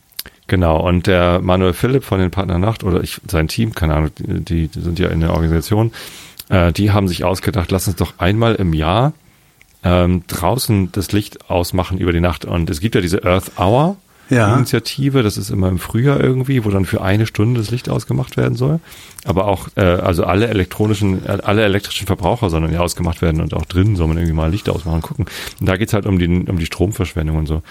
genau, 0.48 0.86
und 0.88 1.08
der 1.08 1.40
Manuel 1.42 1.74
Philipp 1.74 2.04
von 2.04 2.20
den 2.20 2.32
Paten 2.32 2.50
der 2.50 2.58
Nacht 2.58 2.84
oder 2.84 3.02
ich, 3.02 3.22
sein 3.28 3.48
Team, 3.48 3.74
keine 3.74 3.96
Ahnung, 3.96 4.12
die, 4.18 4.68
die 4.68 4.82
sind 4.82 5.00
ja 5.00 5.10
in 5.10 5.22
der 5.22 5.34
Organisation, 5.34 5.92
äh, 6.50 6.72
die 6.72 6.92
haben 6.92 7.08
sich 7.08 7.24
ausgedacht, 7.24 7.72
lass 7.72 7.88
uns 7.88 7.98
doch 7.98 8.14
einmal 8.18 8.56
im 8.56 8.74
Jahr 8.74 9.14
ähm, 9.86 10.24
draußen 10.28 10.92
das 10.92 11.12
Licht 11.12 11.50
ausmachen 11.50 12.00
über 12.00 12.12
die 12.12 12.20
Nacht. 12.20 12.44
Und 12.44 12.70
es 12.70 12.80
gibt 12.80 12.96
ja 12.96 13.02
diese 13.02 13.24
Earth 13.24 13.52
Hour. 13.58 13.98
Ja. 14.28 14.56
Initiative, 14.56 15.22
das 15.22 15.38
ist 15.38 15.52
immer 15.52 15.70
im 15.70 15.78
Frühjahr 15.78 16.20
irgendwie, 16.20 16.66
wo 16.66 16.72
dann 16.72 16.86
für 16.86 17.04
eine 17.04 17.28
Stunde 17.28 17.60
das 17.60 17.70
Licht 17.70 17.90
ausgemacht 17.90 18.38
werden 18.38 18.56
soll. 18.56 18.80
Aber 19.24 19.46
auch, 19.46 19.68
äh, 19.76 19.82
also 19.82 20.24
alle 20.24 20.48
elektronischen, 20.48 21.28
alle 21.28 21.64
elektrischen 21.64 22.08
Verbraucher 22.08 22.50
sollen 22.50 22.74
ja 22.74 22.80
ausgemacht 22.80 23.22
werden 23.22 23.40
und 23.40 23.54
auch 23.54 23.66
drinnen 23.66 23.96
soll 23.96 24.08
man 24.08 24.18
irgendwie 24.18 24.34
mal 24.34 24.50
Licht 24.50 24.68
ausmachen 24.68 24.96
und 24.96 25.02
gucken. 25.04 25.26
Und 25.60 25.70
da 25.70 25.78
geht's 25.78 25.94
halt 25.94 26.08
um 26.08 26.18
die, 26.18 26.26
um 26.28 26.58
die 26.58 26.66
Stromverschwendung 26.66 27.38
und 27.38 27.46
so. 27.46 27.62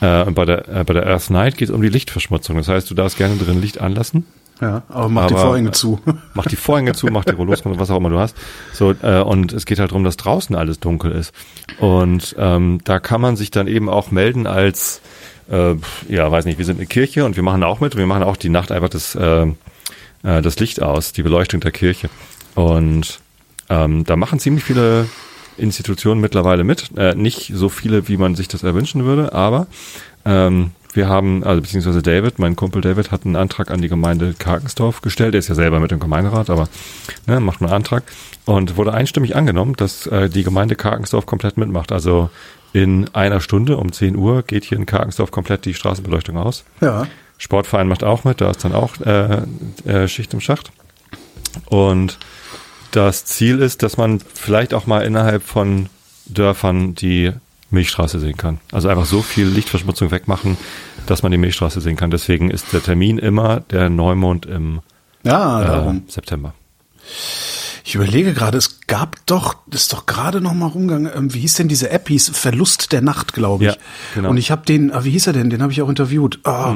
Äh, 0.00 0.24
und 0.24 0.34
bei 0.34 0.44
der, 0.44 0.68
äh, 0.68 0.84
bei 0.84 0.94
der 0.94 1.06
Earth 1.06 1.30
Night 1.30 1.56
geht's 1.56 1.70
um 1.70 1.80
die 1.82 1.88
Lichtverschmutzung. 1.88 2.56
Das 2.56 2.68
heißt, 2.68 2.90
du 2.90 2.94
darfst 2.94 3.16
gerne 3.18 3.36
drin 3.36 3.60
Licht 3.60 3.80
anlassen. 3.80 4.26
Ja, 4.60 4.82
aber 4.88 5.08
mach 5.10 5.26
die 5.26 5.34
Aber- 5.34 5.42
Vorhänge 5.44 5.72
zu. 5.72 6.00
Mach 6.34 6.46
die 6.46 6.56
Vorhänge 6.56 6.92
zu, 6.94 7.06
mach 7.08 7.26
die 7.26 7.34
Rollos, 7.34 7.60
was 7.64 7.90
auch 7.90 7.98
immer 7.98 8.08
du 8.08 8.18
hast. 8.18 8.34
So, 8.72 8.94
äh, 9.02 9.20
und 9.20 9.52
es 9.52 9.66
geht 9.66 9.78
halt 9.78 9.90
darum, 9.90 10.02
dass 10.04 10.16
draußen 10.16 10.56
alles 10.56 10.80
dunkel 10.80 11.12
ist. 11.12 11.34
Und 11.78 12.34
ähm, 12.38 12.80
da 12.84 12.98
kann 12.98 13.20
man 13.20 13.36
sich 13.36 13.50
dann 13.50 13.66
eben 13.68 13.90
auch 13.90 14.10
melden 14.10 14.46
als, 14.46 15.02
äh, 15.50 15.74
ja, 16.08 16.30
weiß 16.30 16.46
nicht, 16.46 16.56
wir 16.56 16.64
sind 16.64 16.76
eine 16.78 16.86
Kirche 16.86 17.26
und 17.26 17.36
wir 17.36 17.42
machen 17.42 17.62
auch 17.64 17.80
mit. 17.80 17.94
und 17.94 17.98
Wir 17.98 18.06
machen 18.06 18.22
auch 18.22 18.38
die 18.38 18.48
Nacht 18.48 18.72
einfach 18.72 18.88
das, 18.88 19.14
äh, 19.14 19.42
äh, 19.42 20.40
das 20.40 20.58
Licht 20.58 20.80
aus, 20.82 21.12
die 21.12 21.22
Beleuchtung 21.22 21.60
der 21.60 21.72
Kirche. 21.72 22.08
Und 22.54 23.20
ähm, 23.68 24.04
da 24.04 24.16
machen 24.16 24.38
ziemlich 24.38 24.64
viele 24.64 25.06
Institutionen 25.58 26.20
mittlerweile 26.20 26.64
mit. 26.64 26.90
Äh, 26.96 27.14
nicht 27.14 27.52
so 27.54 27.68
viele, 27.68 28.08
wie 28.08 28.16
man 28.16 28.34
sich 28.34 28.48
das 28.48 28.62
erwünschen 28.62 29.04
würde, 29.04 29.32
aber 29.32 29.66
ähm, 30.24 30.72
wir 30.96 31.08
haben, 31.08 31.44
also 31.44 31.60
beziehungsweise 31.60 32.02
David, 32.02 32.38
mein 32.38 32.56
Kumpel 32.56 32.80
David, 32.80 33.10
hat 33.10 33.26
einen 33.26 33.36
Antrag 33.36 33.70
an 33.70 33.82
die 33.82 33.88
Gemeinde 33.88 34.34
Karkensdorf 34.38 35.02
gestellt. 35.02 35.34
Der 35.34 35.40
ist 35.40 35.48
ja 35.48 35.54
selber 35.54 35.78
mit 35.78 35.90
dem 35.90 36.00
Gemeinderat, 36.00 36.48
aber 36.48 36.68
ne, 37.26 37.38
macht 37.38 37.60
einen 37.60 37.70
Antrag 37.70 38.02
und 38.46 38.76
wurde 38.76 38.94
einstimmig 38.94 39.36
angenommen, 39.36 39.74
dass 39.76 40.06
äh, 40.06 40.30
die 40.30 40.42
Gemeinde 40.42 40.74
Karkensdorf 40.74 41.26
komplett 41.26 41.58
mitmacht. 41.58 41.92
Also 41.92 42.30
in 42.72 43.08
einer 43.14 43.40
Stunde 43.40 43.76
um 43.76 43.92
10 43.92 44.16
Uhr 44.16 44.42
geht 44.42 44.64
hier 44.64 44.78
in 44.78 44.86
Karkensdorf 44.86 45.30
komplett 45.30 45.66
die 45.66 45.74
Straßenbeleuchtung 45.74 46.38
aus. 46.38 46.64
Ja. 46.80 47.06
Sportverein 47.38 47.88
macht 47.88 48.02
auch 48.02 48.24
mit, 48.24 48.40
da 48.40 48.50
ist 48.50 48.64
dann 48.64 48.72
auch 48.72 48.98
äh, 49.00 49.42
äh, 49.84 50.08
Schicht 50.08 50.32
im 50.32 50.40
Schacht. 50.40 50.72
Und 51.66 52.18
das 52.90 53.24
Ziel 53.24 53.60
ist, 53.60 53.82
dass 53.82 53.96
man 53.96 54.20
vielleicht 54.34 54.74
auch 54.74 54.86
mal 54.86 55.00
innerhalb 55.00 55.42
von 55.42 55.88
Dörfern 56.26 56.94
die 56.94 57.32
Milchstraße 57.70 58.18
sehen 58.20 58.36
kann. 58.36 58.60
Also 58.72 58.88
einfach 58.88 59.06
so 59.06 59.22
viel 59.22 59.46
Lichtverschmutzung 59.46 60.10
wegmachen, 60.10 60.56
dass 61.06 61.22
man 61.22 61.32
die 61.32 61.38
Milchstraße 61.38 61.80
sehen 61.80 61.96
kann. 61.96 62.10
Deswegen 62.10 62.50
ist 62.50 62.72
der 62.72 62.82
Termin 62.82 63.18
immer 63.18 63.60
der 63.60 63.90
Neumond 63.90 64.46
im 64.46 64.80
Ja, 65.24 65.90
äh. 65.90 66.00
September. 66.08 66.54
Ich 67.84 67.94
überlege 67.94 68.34
gerade, 68.34 68.58
es 68.58 68.80
gab 68.88 69.16
doch, 69.26 69.56
ist 69.70 69.92
doch 69.92 70.06
gerade 70.06 70.40
noch 70.40 70.54
mal 70.54 70.66
rumgegangen, 70.66 71.10
ähm, 71.14 71.34
wie 71.34 71.40
hieß 71.40 71.54
denn 71.54 71.68
diese 71.68 71.90
App? 71.90 72.08
Hieß 72.08 72.30
Verlust 72.30 72.90
der 72.92 73.00
Nacht, 73.00 73.32
glaube 73.32 73.64
ich. 73.64 73.70
Ja, 73.70 73.76
genau. 74.14 74.30
Und 74.30 74.38
ich 74.38 74.50
habe 74.50 74.64
den, 74.66 74.92
ah, 74.92 75.04
wie 75.04 75.10
hieß 75.10 75.28
er 75.28 75.32
denn? 75.32 75.50
Den 75.50 75.62
habe 75.62 75.72
ich 75.72 75.82
auch 75.82 75.88
interviewt. 75.88 76.40
Ah, 76.44 76.74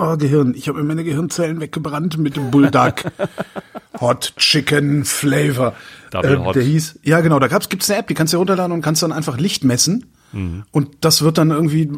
ah, 0.00 0.16
Gehirn. 0.16 0.54
Ich 0.56 0.68
habe 0.68 0.78
mir 0.78 0.84
meine 0.84 1.04
Gehirnzellen 1.04 1.60
weggebrannt 1.60 2.18
mit 2.18 2.36
dem 2.36 2.50
Bulldog. 2.50 3.04
Hot 4.00 4.32
Chicken 4.36 5.04
Flavor. 5.04 5.74
Double 6.10 6.34
Äh, 6.34 6.38
Hot. 6.38 6.56
Der 6.56 6.62
hieß, 6.62 7.00
ja 7.02 7.20
genau, 7.20 7.38
da 7.38 7.48
gab's, 7.48 7.68
gibt's 7.68 7.90
eine 7.90 8.00
App, 8.00 8.08
die 8.08 8.14
kannst 8.14 8.32
du 8.32 8.36
dir 8.36 8.38
runterladen 8.38 8.72
und 8.72 8.82
kannst 8.82 9.02
dann 9.02 9.12
einfach 9.12 9.38
Licht 9.38 9.64
messen. 9.64 10.06
Mhm. 10.32 10.64
Und 10.70 10.88
das 11.00 11.22
wird 11.22 11.38
dann 11.38 11.50
irgendwie 11.50 11.90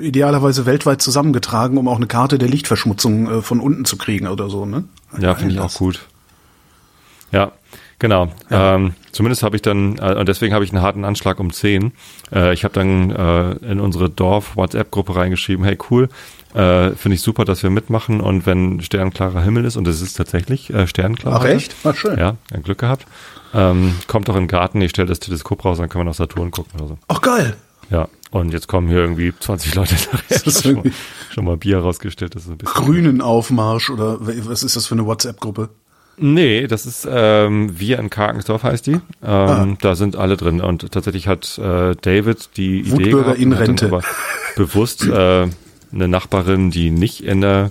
idealerweise 0.00 0.66
weltweit 0.66 1.02
zusammengetragen, 1.02 1.78
um 1.78 1.88
auch 1.88 1.96
eine 1.96 2.06
Karte 2.06 2.38
der 2.38 2.48
Lichtverschmutzung 2.48 3.30
äh, 3.30 3.42
von 3.42 3.60
unten 3.60 3.84
zu 3.84 3.96
kriegen 3.96 4.26
oder 4.26 4.48
so, 4.48 4.64
ne? 4.64 4.84
Ja, 5.18 5.34
finde 5.34 5.54
ich 5.54 5.60
auch 5.60 5.74
gut. 5.74 6.06
Ja, 7.32 7.52
genau. 7.98 8.30
Ähm, 8.50 8.94
zumindest 9.12 9.42
habe 9.42 9.56
ich 9.56 9.62
dann, 9.62 9.98
äh, 9.98 10.14
und 10.14 10.28
deswegen 10.28 10.54
habe 10.54 10.64
ich 10.64 10.72
einen 10.72 10.82
harten 10.82 11.04
Anschlag 11.04 11.38
um 11.40 11.52
10. 11.52 11.92
Äh, 12.32 12.54
ich 12.54 12.64
habe 12.64 12.72
dann 12.72 13.10
äh, 13.10 13.52
in 13.70 13.80
unsere 13.80 14.08
Dorf-WhatsApp-Gruppe 14.08 15.16
reingeschrieben, 15.16 15.64
hey 15.64 15.76
cool, 15.90 16.08
äh, 16.56 16.90
finde 16.96 17.14
ich 17.16 17.22
super, 17.22 17.44
dass 17.44 17.62
wir 17.62 17.70
mitmachen 17.70 18.20
und 18.20 18.46
wenn 18.46 18.80
sternklarer 18.80 19.42
Himmel 19.42 19.64
ist, 19.64 19.76
und 19.76 19.86
es 19.86 20.00
ist 20.00 20.14
tatsächlich 20.14 20.72
äh, 20.72 20.86
sternklar. 20.86 21.40
Ach, 21.40 21.44
echt? 21.44 21.74
Ach, 21.84 21.94
schön. 21.94 22.18
Ja, 22.18 22.36
ein 22.52 22.62
Glück 22.62 22.78
gehabt. 22.78 23.06
Ähm, 23.54 23.94
kommt 24.06 24.28
doch 24.28 24.34
in 24.36 24.42
den 24.44 24.48
Garten, 24.48 24.80
ich 24.80 24.90
stelle 24.90 25.08
das 25.08 25.20
Teleskop 25.20 25.64
raus, 25.64 25.78
dann 25.78 25.88
können 25.88 26.00
wir 26.04 26.10
nach 26.10 26.14
Saturn 26.14 26.50
gucken 26.50 26.80
oder 26.80 26.88
so. 26.88 26.98
Ach 27.08 27.20
geil. 27.20 27.56
Ja, 27.90 28.08
und 28.30 28.52
jetzt 28.52 28.66
kommen 28.66 28.88
hier 28.88 28.98
irgendwie 28.98 29.32
20 29.38 29.74
Leute 29.76 29.94
nachher. 29.94 30.18
Das 30.28 30.42
ist 30.42 30.62
schon, 30.64 30.74
mal, 30.74 30.84
schon 31.32 31.44
mal 31.44 31.56
Bier 31.56 31.78
rausgestellt. 31.78 32.34
Das 32.34 32.42
ist 32.44 32.50
ein 32.50 32.58
bisschen 32.58 32.74
Grünen 32.74 33.20
Aufmarsch 33.20 33.90
oder 33.90 34.18
was 34.20 34.62
ist 34.64 34.74
das 34.76 34.86
für 34.86 34.94
eine 34.94 35.06
WhatsApp-Gruppe? 35.06 35.68
Nee, 36.18 36.66
das 36.66 36.86
ist 36.86 37.06
ähm, 37.08 37.78
Wir 37.78 37.98
in 37.98 38.08
Karkensdorf 38.10 38.62
heißt 38.62 38.86
die. 38.86 38.92
Ähm, 38.92 39.00
Ah. 39.22 39.66
Da 39.80 39.94
sind 39.94 40.16
alle 40.16 40.36
drin 40.38 40.60
und 40.62 40.90
tatsächlich 40.90 41.28
hat 41.28 41.58
äh, 41.58 41.94
David 42.00 42.48
die 42.56 42.80
Idee 42.80 42.90
Wutbürger 42.92 43.22
gehabt 43.24 43.38
in 43.38 43.52
Rente. 43.52 43.86
aber 43.86 44.00
bewusst 44.56 45.04
äh, 45.06 45.46
eine 45.92 46.08
Nachbarin, 46.08 46.70
die 46.70 46.90
nicht 46.90 47.20
in 47.22 47.40
der 47.40 47.70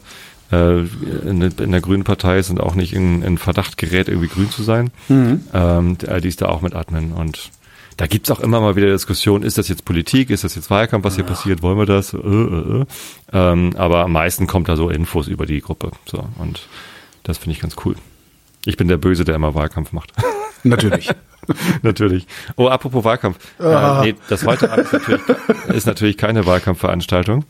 äh, 0.52 0.80
in, 0.80 1.40
der- 1.40 1.60
in 1.60 1.72
der 1.72 1.82
Grünen 1.82 2.04
Partei 2.04 2.38
ist 2.38 2.50
und 2.52 2.60
auch 2.62 2.76
nicht 2.76 2.94
in, 2.94 3.24
in 3.24 3.38
Verdacht 3.40 3.78
gerät, 3.78 4.08
irgendwie 4.08 4.28
grün 4.28 4.52
zu 4.52 4.62
sein, 4.64 4.92
Mhm. 5.10 5.42
ähm, 5.54 5.98
die, 5.98 6.22
die 6.22 6.28
ist 6.28 6.42
da 6.42 6.48
auch 6.48 6.62
mit 6.62 6.76
Admin 6.76 7.12
und 7.14 7.50
da 7.98 8.06
gibt's 8.08 8.30
auch 8.30 8.42
immer 8.42 8.60
mal 8.60 8.76
wieder 8.76 8.88
Diskussionen, 8.88 9.44
ist 9.44 9.58
das 9.58 9.70
jetzt 9.70 9.86
Politik, 9.86 10.30
ist 10.30 10.44
das 10.44 10.54
jetzt 10.56 10.70
Wahlkampf, 10.70 11.04
was 11.06 11.16
hier 11.16 11.24
passiert, 11.24 11.62
wollen 11.64 11.78
wir 11.78 11.86
das? 11.86 12.14
Äh, 12.14 12.18
äh, 12.18 12.82
äh. 12.82 12.86
Ähm, 13.34 13.72
aber 13.78 14.04
am 14.04 14.12
meisten 14.12 14.48
kommt 14.48 14.68
da 14.70 14.76
so 14.76 14.90
Infos 14.90 15.28
über 15.28 15.46
die 15.46 15.62
Gruppe. 15.62 15.92
So, 16.06 16.28
und 16.38 16.68
das 17.24 17.38
finde 17.38 17.54
ich 17.54 17.62
ganz 17.62 17.76
cool. 17.86 17.96
Ich 18.66 18.76
bin 18.78 18.88
der 18.90 18.98
Böse, 18.98 19.24
der 19.26 19.36
immer 19.36 19.56
Wahlkampf 19.56 19.94
macht. 19.94 20.12
Natürlich. 20.64 21.10
natürlich. 21.84 22.26
Oh, 22.56 22.68
apropos 22.70 23.04
Wahlkampf. 23.04 23.38
Ah. 23.60 24.02
Äh, 24.04 24.08
nee, 24.12 24.16
das 24.30 24.46
heute 24.46 24.72
Abend 24.72 24.86
ist 24.88 24.94
natürlich, 24.94 25.22
ist 25.74 25.86
natürlich 25.88 26.18
keine 26.18 26.46
Wahlkampfveranstaltung. 26.48 27.46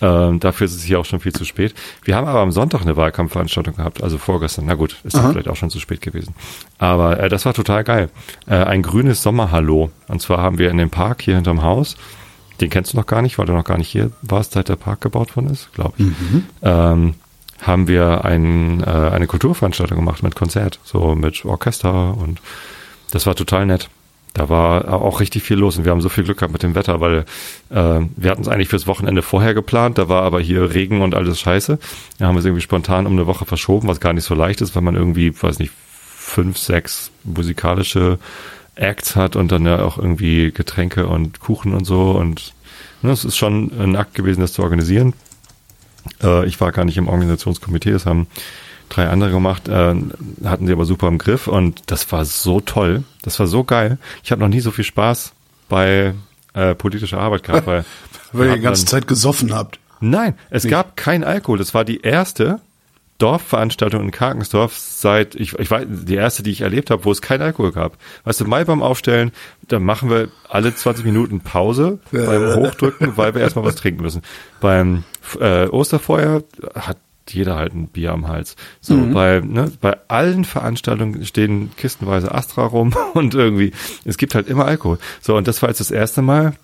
Ähm, 0.00 0.40
dafür 0.40 0.66
ist 0.66 0.74
es 0.74 0.82
hier 0.82 0.98
auch 0.98 1.04
schon 1.04 1.20
viel 1.20 1.32
zu 1.32 1.44
spät. 1.44 1.74
Wir 2.04 2.16
haben 2.16 2.26
aber 2.26 2.40
am 2.40 2.52
Sonntag 2.52 2.82
eine 2.82 2.96
Wahlkampfveranstaltung 2.96 3.76
gehabt, 3.76 4.02
also 4.02 4.18
vorgestern. 4.18 4.64
Na 4.66 4.74
gut, 4.74 4.96
ist 5.04 5.16
vielleicht 5.18 5.48
auch 5.48 5.56
schon 5.56 5.70
zu 5.70 5.80
spät 5.80 6.00
gewesen. 6.00 6.34
Aber 6.78 7.20
äh, 7.20 7.28
das 7.28 7.44
war 7.44 7.54
total 7.54 7.84
geil. 7.84 8.10
Äh, 8.46 8.54
ein 8.54 8.82
grünes 8.82 9.22
Sommerhallo. 9.22 9.90
Und 10.08 10.22
zwar 10.22 10.38
haben 10.38 10.58
wir 10.58 10.70
in 10.70 10.78
dem 10.78 10.90
Park 10.90 11.22
hier 11.22 11.34
hinterm 11.34 11.62
Haus, 11.62 11.96
den 12.60 12.70
kennst 12.70 12.92
du 12.92 12.96
noch 12.96 13.06
gar 13.06 13.22
nicht, 13.22 13.38
weil 13.38 13.46
du 13.46 13.52
noch 13.52 13.64
gar 13.64 13.78
nicht 13.78 13.88
hier 13.88 14.10
warst, 14.22 14.52
seit 14.52 14.68
der 14.68 14.76
Park 14.76 15.00
gebaut 15.00 15.36
worden 15.36 15.50
ist, 15.50 15.72
glaube 15.72 15.94
ich. 15.98 16.06
Ähm, 16.62 17.14
haben 17.60 17.88
wir 17.88 18.24
ein, 18.24 18.82
äh, 18.82 18.86
eine 18.86 19.26
Kulturveranstaltung 19.26 19.96
gemacht 19.98 20.22
mit 20.22 20.34
Konzert, 20.34 20.78
so 20.82 21.14
mit 21.14 21.44
Orchester 21.44 22.16
und 22.16 22.40
das 23.10 23.26
war 23.26 23.34
total 23.34 23.66
nett. 23.66 23.88
Da 24.32 24.48
war 24.48 24.92
auch 24.92 25.18
richtig 25.18 25.42
viel 25.42 25.56
los 25.56 25.76
und 25.76 25.84
wir 25.84 25.90
haben 25.90 26.00
so 26.00 26.08
viel 26.08 26.22
Glück 26.22 26.38
gehabt 26.38 26.52
mit 26.52 26.62
dem 26.62 26.76
Wetter, 26.76 27.00
weil 27.00 27.24
äh, 27.70 28.00
wir 28.16 28.30
hatten 28.30 28.42
es 28.42 28.48
eigentlich 28.48 28.68
fürs 28.68 28.86
Wochenende 28.86 29.22
vorher 29.22 29.54
geplant, 29.54 29.98
da 29.98 30.08
war 30.08 30.22
aber 30.22 30.40
hier 30.40 30.72
Regen 30.72 31.02
und 31.02 31.16
alles 31.16 31.40
scheiße. 31.40 31.78
Da 32.18 32.26
haben 32.26 32.36
wir 32.36 32.40
es 32.40 32.44
irgendwie 32.44 32.62
spontan 32.62 33.06
um 33.06 33.14
eine 33.14 33.26
Woche 33.26 33.44
verschoben, 33.44 33.88
was 33.88 33.98
gar 33.98 34.12
nicht 34.12 34.24
so 34.24 34.34
leicht 34.34 34.60
ist, 34.60 34.76
weil 34.76 34.82
man 34.82 34.94
irgendwie, 34.94 35.34
weiß 35.36 35.58
nicht, 35.58 35.72
fünf, 36.16 36.58
sechs 36.58 37.10
musikalische 37.24 38.18
Acts 38.76 39.16
hat 39.16 39.34
und 39.34 39.50
dann 39.50 39.66
ja 39.66 39.82
auch 39.82 39.98
irgendwie 39.98 40.52
Getränke 40.52 41.08
und 41.08 41.40
Kuchen 41.40 41.74
und 41.74 41.84
so 41.84 42.12
und 42.12 42.54
ne, 43.02 43.10
es 43.10 43.24
ist 43.24 43.36
schon 43.36 43.72
ein 43.78 43.96
Akt 43.96 44.14
gewesen, 44.14 44.40
das 44.40 44.52
zu 44.52 44.62
organisieren. 44.62 45.12
Äh, 46.22 46.46
ich 46.46 46.60
war 46.60 46.70
gar 46.70 46.84
nicht 46.84 46.96
im 46.96 47.08
Organisationskomitee, 47.08 47.90
das 47.90 48.06
haben 48.06 48.28
drei 48.90 49.08
andere 49.08 49.30
gemacht, 49.30 49.68
äh, 49.68 49.94
hatten 50.44 50.66
sie 50.66 50.72
aber 50.72 50.84
super 50.84 51.08
im 51.08 51.18
Griff 51.18 51.46
und 51.48 51.82
das 51.86 52.10
war 52.12 52.24
so 52.24 52.60
toll, 52.60 53.04
das 53.22 53.38
war 53.40 53.46
so 53.46 53.64
geil. 53.64 53.98
Ich 54.22 54.32
habe 54.32 54.40
noch 54.40 54.48
nie 54.48 54.60
so 54.60 54.70
viel 54.70 54.84
Spaß 54.84 55.32
bei 55.68 56.14
äh, 56.52 56.74
politischer 56.74 57.18
Arbeit 57.18 57.44
gehabt, 57.44 57.66
weil 57.66 57.84
Weil 58.32 58.48
ihr 58.48 58.54
die 58.56 58.60
ganze 58.60 58.82
hatten 58.82 58.90
Zeit 58.90 59.06
gesoffen 59.06 59.54
habt. 59.54 59.78
dann, 60.00 60.10
Nein, 60.10 60.34
es 60.50 60.66
gab 60.66 60.96
kein 60.96 61.24
Alkohol. 61.24 61.58
Das 61.58 61.74
war 61.74 61.84
die 61.84 62.00
erste 62.00 62.60
Dorfveranstaltung 63.18 64.02
in 64.02 64.10
Karkensdorf 64.10 64.76
seit, 64.76 65.34
ich, 65.34 65.58
ich 65.58 65.70
weiß, 65.70 65.86
die 65.88 66.14
erste, 66.14 66.42
die 66.42 66.50
ich 66.50 66.62
erlebt 66.62 66.90
habe, 66.90 67.04
wo 67.04 67.12
es 67.12 67.20
kein 67.20 67.42
Alkohol 67.42 67.72
gab. 67.72 67.98
Weißt 68.24 68.40
du, 68.40 68.46
mal 68.46 68.64
beim 68.64 68.82
Aufstellen, 68.82 69.32
dann 69.68 69.82
machen 69.82 70.08
wir 70.08 70.28
alle 70.48 70.74
20 70.74 71.04
Minuten 71.04 71.40
Pause 71.40 71.98
beim 72.12 72.54
Hochdrücken, 72.56 73.16
weil 73.16 73.34
wir 73.34 73.42
erstmal 73.42 73.64
was 73.64 73.76
trinken 73.76 74.02
müssen. 74.02 74.22
Beim 74.60 75.04
äh, 75.38 75.66
Osterfeuer 75.66 76.42
hat 76.74 76.96
jeder 77.32 77.56
halt 77.56 77.74
ein 77.74 77.88
Bier 77.88 78.12
am 78.12 78.28
Hals. 78.28 78.56
So, 78.80 78.96
bei, 79.12 79.40
ne, 79.40 79.72
bei 79.80 79.96
allen 80.08 80.44
Veranstaltungen 80.44 81.24
stehen 81.24 81.70
kistenweise 81.76 82.34
Astra 82.34 82.64
rum 82.64 82.94
und 83.14 83.34
irgendwie, 83.34 83.72
es 84.04 84.16
gibt 84.16 84.34
halt 84.34 84.48
immer 84.48 84.64
Alkohol. 84.64 84.98
So, 85.20 85.36
und 85.36 85.48
das 85.48 85.62
war 85.62 85.68
jetzt 85.68 85.80
das 85.80 85.90
erste 85.90 86.22
Mal, 86.22 86.54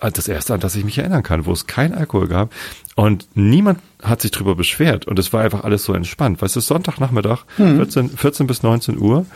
äh, 0.00 0.10
das 0.10 0.28
erste, 0.28 0.54
an 0.54 0.60
das 0.60 0.76
ich 0.76 0.84
mich 0.84 0.98
erinnern 0.98 1.22
kann, 1.22 1.46
wo 1.46 1.52
es 1.52 1.66
kein 1.66 1.94
Alkohol 1.94 2.28
gab. 2.28 2.52
Und 2.96 3.28
niemand 3.34 3.80
hat 4.02 4.20
sich 4.20 4.30
drüber 4.30 4.54
beschwert. 4.54 5.06
Und 5.06 5.18
es 5.18 5.32
war 5.32 5.42
einfach 5.42 5.64
alles 5.64 5.84
so 5.84 5.94
entspannt. 5.94 6.40
Weißt 6.40 6.56
du, 6.56 6.60
Sonntagnachmittag, 6.60 7.44
14, 7.56 8.10
14 8.10 8.46
bis 8.46 8.62
19 8.62 8.98
Uhr. 8.98 9.26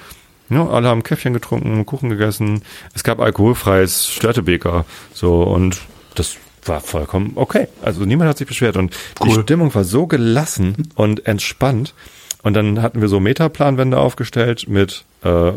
Ja, 0.51 0.67
alle 0.67 0.89
haben 0.89 1.03
Käffchen 1.03 1.35
getrunken, 1.35 1.85
Kuchen 1.85 2.09
gegessen. 2.09 2.63
Es 2.95 3.05
gab 3.05 3.21
alkoholfreies 3.21 4.07
Störtebeker. 4.07 4.87
So, 5.13 5.43
und 5.43 5.79
das 6.15 6.37
war 6.65 6.81
vollkommen 6.81 7.33
okay. 7.37 7.69
Also 7.83 8.05
niemand 8.05 8.31
hat 8.31 8.39
sich 8.39 8.47
beschwert. 8.47 8.77
Und 8.77 8.95
die 9.23 9.29
Cool. 9.29 9.43
Stimmung 9.43 9.75
war 9.75 9.85
so 9.85 10.07
gelassen 10.07 10.89
und 10.95 11.27
entspannt. 11.27 11.95
Und 12.43 12.55
dann 12.55 12.83
hatten 12.83 13.01
wir 13.01 13.09
so 13.09 13.21
Metaplanwände 13.21 13.99
aufgestellt 13.99 14.69
mit, 14.69 15.05
äh, 15.23 15.53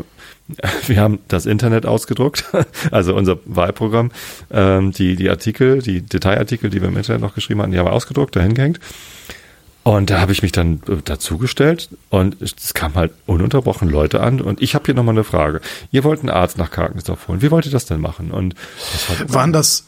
wir 0.86 1.00
haben 1.00 1.20
das 1.28 1.46
Internet 1.46 1.86
ausgedruckt, 1.86 2.44
also 2.90 3.14
unser 3.14 3.38
Wahlprogramm, 3.44 4.10
ähm, 4.50 4.92
die, 4.92 5.16
die 5.16 5.30
Artikel, 5.30 5.80
die 5.80 6.02
Detailartikel, 6.02 6.70
die 6.70 6.80
wir 6.80 6.88
im 6.88 6.96
Internet 6.96 7.22
noch 7.22 7.34
geschrieben 7.34 7.62
hatten, 7.62 7.72
die 7.72 7.78
haben 7.78 7.86
wir 7.86 7.92
ausgedruckt, 7.92 8.34
dahin 8.36 8.54
gehängt. 8.54 8.80
Und 9.84 10.10
da 10.10 10.20
habe 10.20 10.30
ich 10.30 10.42
mich 10.42 10.52
dann 10.52 10.80
äh, 10.88 10.96
dazugestellt 11.04 11.88
und 12.08 12.40
es 12.40 12.72
kam 12.72 12.94
halt 12.94 13.12
ununterbrochen 13.26 13.88
Leute 13.88 14.20
an 14.20 14.40
und 14.40 14.62
ich 14.62 14.74
habe 14.74 14.84
hier 14.86 14.94
nochmal 14.94 15.14
eine 15.14 15.24
Frage. 15.24 15.60
Ihr 15.90 16.04
wollt 16.04 16.20
einen 16.20 16.30
Arzt 16.30 16.56
nach 16.56 16.70
Karkensdorf 16.70 17.26
holen. 17.26 17.42
Wie 17.42 17.50
wollt 17.50 17.66
ihr 17.66 17.72
das 17.72 17.86
denn 17.86 18.00
machen? 18.00 18.30
Und 18.30 18.54
das 18.92 19.20
war 19.20 19.34
Waren 19.34 19.52
das, 19.52 19.86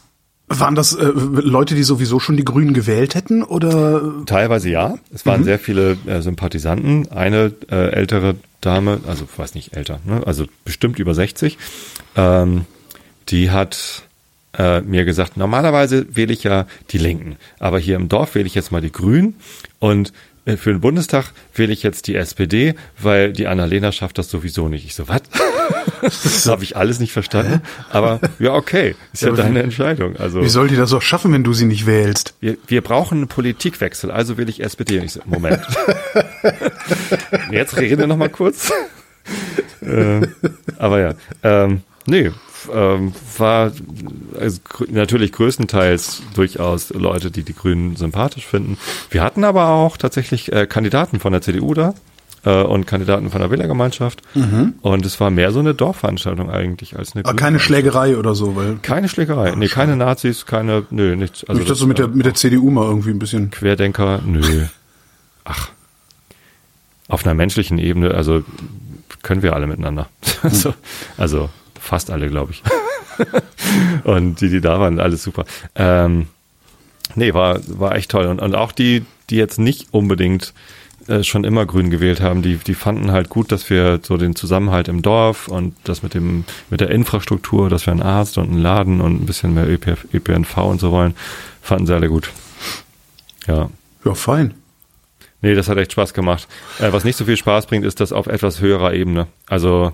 waren 0.60 0.74
das 0.74 0.94
äh, 0.94 1.04
Leute, 1.04 1.74
die 1.74 1.82
sowieso 1.82 2.20
schon 2.20 2.36
die 2.36 2.44
Grünen 2.44 2.74
gewählt 2.74 3.14
hätten 3.14 3.42
oder? 3.42 4.24
Teilweise 4.26 4.70
ja. 4.70 4.96
Es 5.12 5.26
waren 5.26 5.44
sehr 5.44 5.58
viele 5.58 5.96
äh, 6.06 6.20
Sympathisanten. 6.20 7.10
Eine 7.10 7.52
äh, 7.70 7.90
ältere 7.92 8.36
Dame, 8.60 9.00
also 9.06 9.26
weiß 9.36 9.54
nicht 9.54 9.76
älter, 9.76 10.00
ne? 10.04 10.22
also 10.26 10.46
bestimmt 10.64 10.98
über 10.98 11.14
60, 11.14 11.58
ähm, 12.16 12.64
die 13.28 13.50
hat 13.50 14.04
äh, 14.56 14.80
mir 14.80 15.04
gesagt, 15.04 15.36
normalerweise 15.36 16.06
wähle 16.16 16.32
ich 16.32 16.44
ja 16.44 16.66
die 16.90 16.98
Linken, 16.98 17.36
aber 17.58 17.78
hier 17.78 17.96
im 17.96 18.08
Dorf 18.08 18.34
wähle 18.34 18.46
ich 18.46 18.54
jetzt 18.54 18.72
mal 18.72 18.80
die 18.80 18.92
Grünen 18.92 19.34
und 19.80 20.12
für 20.46 20.70
den 20.70 20.80
Bundestag 20.80 21.32
wähle 21.54 21.72
ich 21.72 21.82
jetzt 21.82 22.06
die 22.06 22.16
SPD, 22.16 22.74
weil 23.00 23.32
die 23.32 23.46
Annalena 23.46 23.92
schafft 23.92 24.18
das 24.18 24.28
sowieso 24.28 24.68
nicht. 24.68 24.84
Ich 24.84 24.94
so, 24.94 25.08
was? 25.08 25.22
Das 26.00 26.46
habe 26.46 26.62
ich 26.64 26.76
alles 26.76 27.00
nicht 27.00 27.12
verstanden. 27.12 27.62
Aber 27.88 28.20
ja, 28.38 28.52
okay, 28.52 28.94
ist 29.14 29.22
ja, 29.22 29.30
Ja, 29.30 29.36
deine 29.36 29.62
Entscheidung. 29.62 30.16
Also 30.16 30.42
Wie 30.42 30.50
soll 30.50 30.68
die 30.68 30.76
das 30.76 30.92
auch 30.92 31.00
schaffen, 31.00 31.32
wenn 31.32 31.44
du 31.44 31.54
sie 31.54 31.64
nicht 31.64 31.86
wählst? 31.86 32.34
wir, 32.40 32.58
wir 32.66 32.82
brauchen 32.82 33.18
einen 33.18 33.28
Politikwechsel, 33.28 34.10
also 34.10 34.36
will 34.36 34.50
ich 34.50 34.62
SPD. 34.62 34.98
Und 34.98 35.06
ich 35.06 35.12
so, 35.12 35.20
Moment. 35.24 35.62
Jetzt 37.50 37.78
rede 37.78 38.06
noch 38.06 38.18
mal 38.18 38.28
kurz. 38.28 38.70
äh, 39.80 40.20
aber 40.76 41.00
ja, 41.00 41.14
ähm, 41.42 41.82
nee, 42.04 42.30
ähm, 42.72 43.12
war 43.38 43.72
also, 44.38 44.60
natürlich 44.88 45.32
größtenteils 45.32 46.22
durchaus 46.34 46.90
Leute, 46.90 47.30
die 47.30 47.42
die 47.42 47.54
Grünen 47.54 47.96
sympathisch 47.96 48.46
finden. 48.46 48.78
Wir 49.10 49.22
hatten 49.22 49.44
aber 49.44 49.68
auch 49.68 49.96
tatsächlich 49.96 50.52
äh, 50.52 50.66
Kandidaten 50.66 51.20
von 51.20 51.32
der 51.32 51.42
CDU 51.42 51.74
da 51.74 51.94
äh, 52.44 52.62
und 52.62 52.86
Kandidaten 52.86 53.30
von 53.30 53.40
der 53.40 53.50
Wählergemeinschaft. 53.50 54.22
Und 54.82 55.06
es 55.06 55.20
war 55.20 55.30
mehr 55.30 55.50
so 55.52 55.60
eine 55.60 55.74
Dorfveranstaltung 55.74 56.50
eigentlich 56.50 56.96
als 56.96 57.14
eine 57.14 57.24
Aber 57.24 57.36
keine. 57.36 57.58
Schlägerei 57.58 58.16
oder 58.16 58.34
so, 58.34 58.56
weil 58.56 58.76
Keine 58.82 59.08
Schlägerei, 59.08 59.54
nee, 59.56 59.68
keine 59.68 59.96
Nazis, 59.96 60.46
keine, 60.46 60.84
nö, 60.90 61.16
nichts. 61.16 61.44
Also 61.44 61.58
nicht, 61.58 61.70
dass 61.70 61.78
du 61.78 61.86
mit 61.86 61.98
der, 61.98 62.06
äh, 62.06 62.08
mit 62.08 62.26
der 62.26 62.34
CDU 62.34 62.70
mal 62.70 62.84
irgendwie 62.84 63.10
ein 63.10 63.18
bisschen. 63.18 63.50
Querdenker, 63.50 64.20
nö. 64.24 64.42
Ach. 65.44 65.70
Auf 67.08 67.24
einer 67.24 67.34
menschlichen 67.34 67.78
Ebene, 67.78 68.12
also 68.12 68.42
können 69.22 69.42
wir 69.42 69.54
alle 69.54 69.66
miteinander. 69.66 70.08
so, 70.50 70.74
also 71.16 71.50
fast 71.84 72.10
alle, 72.10 72.28
glaube 72.28 72.52
ich. 72.52 72.62
und 74.04 74.40
die, 74.40 74.48
die 74.48 74.60
da 74.60 74.80
waren, 74.80 74.98
alles 74.98 75.22
super. 75.22 75.44
Ähm, 75.74 76.26
nee, 77.14 77.34
war, 77.34 77.60
war 77.68 77.94
echt 77.94 78.10
toll. 78.10 78.26
Und, 78.26 78.40
und 78.40 78.54
auch 78.54 78.72
die, 78.72 79.04
die 79.30 79.36
jetzt 79.36 79.58
nicht 79.58 79.88
unbedingt 79.92 80.52
äh, 81.06 81.22
schon 81.22 81.44
immer 81.44 81.66
grün 81.66 81.90
gewählt 81.90 82.20
haben, 82.20 82.42
die, 82.42 82.56
die 82.56 82.74
fanden 82.74 83.12
halt 83.12 83.28
gut, 83.28 83.52
dass 83.52 83.68
wir 83.68 84.00
so 84.02 84.16
den 84.16 84.34
Zusammenhalt 84.34 84.88
im 84.88 85.02
Dorf 85.02 85.48
und 85.48 85.74
das 85.84 86.02
mit 86.02 86.14
dem, 86.14 86.44
mit 86.70 86.80
der 86.80 86.90
Infrastruktur, 86.90 87.68
dass 87.68 87.86
wir 87.86 87.92
einen 87.92 88.02
Arzt 88.02 88.38
und 88.38 88.50
einen 88.50 88.62
Laden 88.62 89.00
und 89.00 89.22
ein 89.22 89.26
bisschen 89.26 89.54
mehr 89.54 89.68
ÖPF, 89.68 90.06
ÖPNV 90.12 90.56
und 90.58 90.80
so 90.80 90.90
wollen, 90.90 91.14
fanden 91.62 91.86
sie 91.86 91.94
alle 91.94 92.08
gut. 92.08 92.30
Ja. 93.46 93.68
Ja, 94.04 94.14
fein. 94.14 94.54
Nee, 95.42 95.54
das 95.54 95.68
hat 95.68 95.76
echt 95.76 95.92
Spaß 95.92 96.14
gemacht. 96.14 96.48
Äh, 96.78 96.92
was 96.92 97.04
nicht 97.04 97.16
so 97.16 97.26
viel 97.26 97.36
Spaß 97.36 97.66
bringt, 97.66 97.84
ist 97.84 98.00
das 98.00 98.12
auf 98.12 98.26
etwas 98.26 98.60
höherer 98.60 98.94
Ebene. 98.94 99.26
Also 99.46 99.92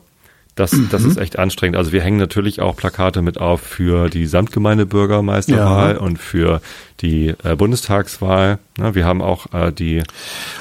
das, 0.60 0.76
das 0.90 1.04
ist 1.04 1.16
echt 1.18 1.38
anstrengend. 1.38 1.76
Also 1.76 1.90
wir 1.92 2.02
hängen 2.02 2.18
natürlich 2.18 2.60
auch 2.60 2.76
Plakate 2.76 3.22
mit 3.22 3.38
auf 3.38 3.60
für 3.60 4.08
die 4.10 4.26
Samtgemeindebürgermeisterwahl 4.26 5.94
Ja. 5.94 6.00
und 6.00 6.18
für 6.18 6.60
die 7.00 7.34
äh, 7.44 7.56
Bundestagswahl. 7.56 8.58
Ne, 8.78 8.94
wir 8.94 9.06
haben 9.06 9.22
auch 9.22 9.46
äh, 9.54 9.72
die 9.72 10.02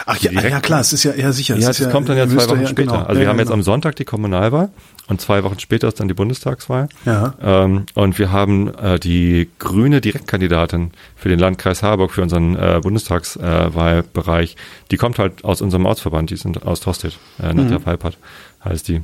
Ach 0.05 0.17
ja, 0.17 0.31
Direkt- 0.31 0.51
ja 0.51 0.59
klar, 0.61 0.79
es 0.79 0.93
ist 0.93 1.03
ja, 1.03 1.13
ja 1.13 1.31
sicher. 1.33 1.55
es 1.57 1.63
ja, 1.65 1.69
ist 1.71 1.81
das 1.81 1.91
kommt 1.91 2.07
dann 2.09 2.17
ja 2.17 2.23
ihr 2.23 2.29
zwei 2.29 2.49
Wochen 2.49 2.61
ja- 2.61 2.67
später. 2.67 2.91
genau. 2.93 3.03
Also 3.05 3.13
Ja, 3.15 3.19
wir 3.21 3.27
haben 3.29 3.37
ja, 3.37 3.43
jetzt 3.43 3.51
am 3.51 3.61
Sonntag 3.61 3.97
die 3.97 4.05
Kommunalwahl 4.05 4.69
und 5.07 5.19
zwei 5.19 5.43
Wochen 5.43 5.59
später 5.59 5.89
ist 5.89 5.99
dann 5.99 6.07
die 6.07 6.13
Bundestagswahl. 6.13 6.87
Ja. 7.05 7.33
Ähm, 7.43 7.85
und 7.93 8.17
wir 8.19 8.31
haben 8.31 8.73
äh, 8.75 8.99
die 8.99 9.49
grüne 9.59 9.99
Direktkandidatin 10.01 10.91
für 11.17 11.27
den 11.29 11.39
Landkreis 11.39 11.83
Harburg, 11.83 12.11
für 12.11 12.21
unseren 12.21 12.55
äh, 12.55 12.79
Bundestagswahlbereich. 12.81 14.55
Die 14.91 14.97
kommt 14.97 15.19
halt 15.19 15.43
aus 15.43 15.61
unserem 15.61 15.85
Ortsverband, 15.85 16.29
die 16.29 16.37
sind 16.37 16.65
aus 16.65 16.79
Tostedt, 16.79 17.17
äh, 17.41 17.53
Nadja 17.53 17.85
Weipert 17.85 18.17
heißt 18.63 18.87
die. 18.87 19.01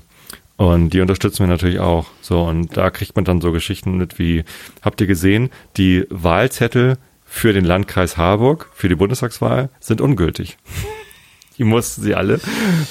Und 0.57 0.91
die 0.91 1.01
unterstützen 1.01 1.39
wir 1.39 1.47
natürlich 1.47 1.79
auch. 1.79 2.07
So, 2.21 2.43
und 2.43 2.77
da 2.77 2.89
kriegt 2.89 3.15
man 3.15 3.25
dann 3.25 3.41
so 3.41 3.51
Geschichten 3.51 3.97
mit 3.97 4.19
wie, 4.19 4.45
habt 4.81 5.01
ihr 5.01 5.07
gesehen, 5.07 5.49
die 5.75 6.05
Wahlzettel 6.09 6.97
für 7.25 7.51
den 7.51 7.65
Landkreis 7.65 8.17
Harburg, 8.17 8.69
für 8.73 8.87
die 8.87 8.95
Bundestagswahl, 8.95 9.69
sind 9.79 10.01
ungültig. 10.01 10.57
Die 11.57 11.63
mussten 11.63 12.01
sie 12.01 12.15
alle 12.15 12.41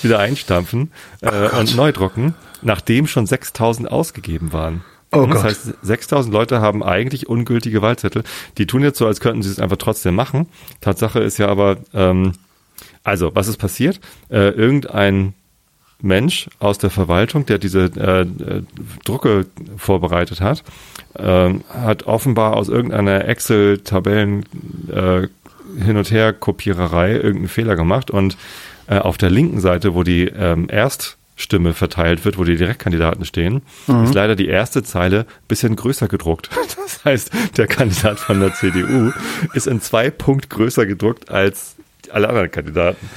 wieder 0.00 0.20
einstampfen 0.20 0.90
äh, 1.20 1.50
und 1.50 1.76
neu 1.76 1.92
drucken, 1.92 2.34
nachdem 2.62 3.06
schon 3.06 3.26
6000 3.26 3.90
ausgegeben 3.90 4.54
waren. 4.54 4.82
Oh 5.12 5.26
das 5.26 5.34
Gott. 5.34 5.44
heißt, 5.44 5.74
6000 5.82 6.32
Leute 6.32 6.62
haben 6.62 6.82
eigentlich 6.82 7.28
ungültige 7.28 7.82
Wahlzettel. 7.82 8.24
Die 8.56 8.66
tun 8.66 8.82
jetzt 8.82 8.96
so, 8.96 9.06
als 9.06 9.20
könnten 9.20 9.42
sie 9.42 9.50
es 9.50 9.60
einfach 9.60 9.76
trotzdem 9.76 10.14
machen. 10.14 10.48
Tatsache 10.80 11.20
ist 11.20 11.36
ja 11.36 11.48
aber, 11.48 11.76
ähm, 11.92 12.32
also, 13.02 13.34
was 13.34 13.48
ist 13.48 13.58
passiert? 13.58 14.00
Äh, 14.30 14.48
irgendein 14.48 15.34
Mensch 16.04 16.48
aus 16.58 16.78
der 16.78 16.90
Verwaltung, 16.90 17.46
der 17.46 17.58
diese 17.58 17.90
äh, 17.96 18.20
äh, 18.20 18.62
Drucke 19.04 19.46
vorbereitet 19.76 20.40
hat, 20.40 20.62
ähm, 21.18 21.64
hat 21.68 22.04
offenbar 22.04 22.56
aus 22.56 22.68
irgendeiner 22.68 23.26
Excel-Tabellen 23.26 24.44
äh, 24.92 25.28
hin 25.82 25.96
und 25.96 26.10
her 26.10 26.32
Kopiererei 26.32 27.12
irgendeinen 27.12 27.48
Fehler 27.48 27.74
gemacht 27.74 28.10
und 28.10 28.36
äh, 28.86 28.98
auf 28.98 29.16
der 29.16 29.30
linken 29.30 29.60
Seite, 29.60 29.94
wo 29.94 30.02
die 30.02 30.24
ähm, 30.26 30.68
Erststimme 30.68 31.72
verteilt 31.72 32.24
wird, 32.24 32.38
wo 32.38 32.44
die 32.44 32.56
Direktkandidaten 32.56 33.24
stehen, 33.24 33.62
ist 34.04 34.14
leider 34.14 34.36
die 34.36 34.46
erste 34.46 34.82
Zeile 34.82 35.26
bisschen 35.48 35.74
größer 35.74 36.06
gedruckt. 36.08 36.50
Das 36.84 37.04
heißt, 37.04 37.30
der 37.58 37.66
Kandidat 37.66 38.18
von 38.18 38.40
der 38.40 38.54
CDU 38.54 39.10
ist 39.52 39.66
in 39.66 39.82
zwei 39.82 40.08
Punkt 40.08 40.48
größer 40.48 40.86
gedruckt 40.86 41.30
als 41.30 41.74
alle 42.10 42.30
anderen 42.30 42.50
Kandidaten. 42.50 43.10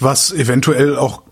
Was 0.00 0.32
eventuell 0.32 0.96
auch 0.96 1.22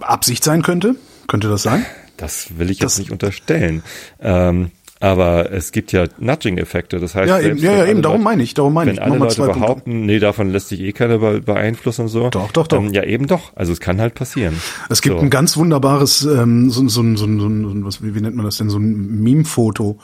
Absicht 0.00 0.44
sein 0.44 0.62
könnte. 0.62 0.96
Könnte 1.28 1.48
das 1.48 1.62
sein? 1.62 1.84
Das 2.16 2.58
will 2.58 2.70
ich 2.70 2.78
Das- 2.78 2.92
jetzt 2.94 2.98
nicht 3.00 3.10
unterstellen. 3.12 3.82
Ähm, 4.20 4.70
aber 4.98 5.52
es 5.52 5.72
gibt 5.72 5.92
ja 5.92 6.06
Nudging-Effekte. 6.18 6.98
Das 6.98 7.14
heißt, 7.14 7.28
Ja, 7.28 7.38
eben, 7.38 7.58
ja, 7.58 7.64
wenn 7.64 7.72
ja, 7.76 7.80
alle 7.82 7.90
eben, 7.90 8.00
darum 8.02 8.16
Leute- 8.18 8.24
meine 8.24 8.42
ich, 8.42 8.54
darum 8.54 8.72
meine 8.72 8.88
Wenn 8.88 8.94
ich. 8.96 9.02
alle 9.02 9.10
Mach 9.10 9.18
mal 9.18 9.24
Leute 9.26 9.36
zwei 9.36 9.44
Punkte. 9.48 9.60
behaupten, 9.60 10.06
nee, 10.06 10.18
davon 10.18 10.50
lässt 10.50 10.68
sich 10.68 10.80
eh 10.80 10.92
keiner 10.92 11.18
be- 11.18 11.42
beeinflussen 11.42 12.02
und 12.02 12.08
so. 12.08 12.30
Doch, 12.30 12.50
doch, 12.52 12.66
doch. 12.66 12.78
Ähm, 12.82 12.94
ja, 12.94 13.02
eben 13.04 13.26
doch. 13.26 13.54
Also 13.56 13.72
es 13.72 13.80
kann 13.80 14.00
halt 14.00 14.14
passieren. 14.14 14.56
Es 14.88 15.02
gibt 15.02 15.16
so. 15.18 15.22
ein 15.22 15.28
ganz 15.28 15.58
wunderbares, 15.58 16.24
ähm, 16.24 16.70
so, 16.70 16.88
so, 16.88 17.02
so, 17.02 17.16
so, 17.16 17.26
so 17.26 17.84
was, 17.84 18.02
wie, 18.02 18.14
wie 18.14 18.20
nennt 18.22 18.36
man 18.36 18.46
das 18.46 18.56
denn, 18.56 18.70
so 18.70 18.78
ein 18.78 19.20
Meme-Foto. 19.22 19.98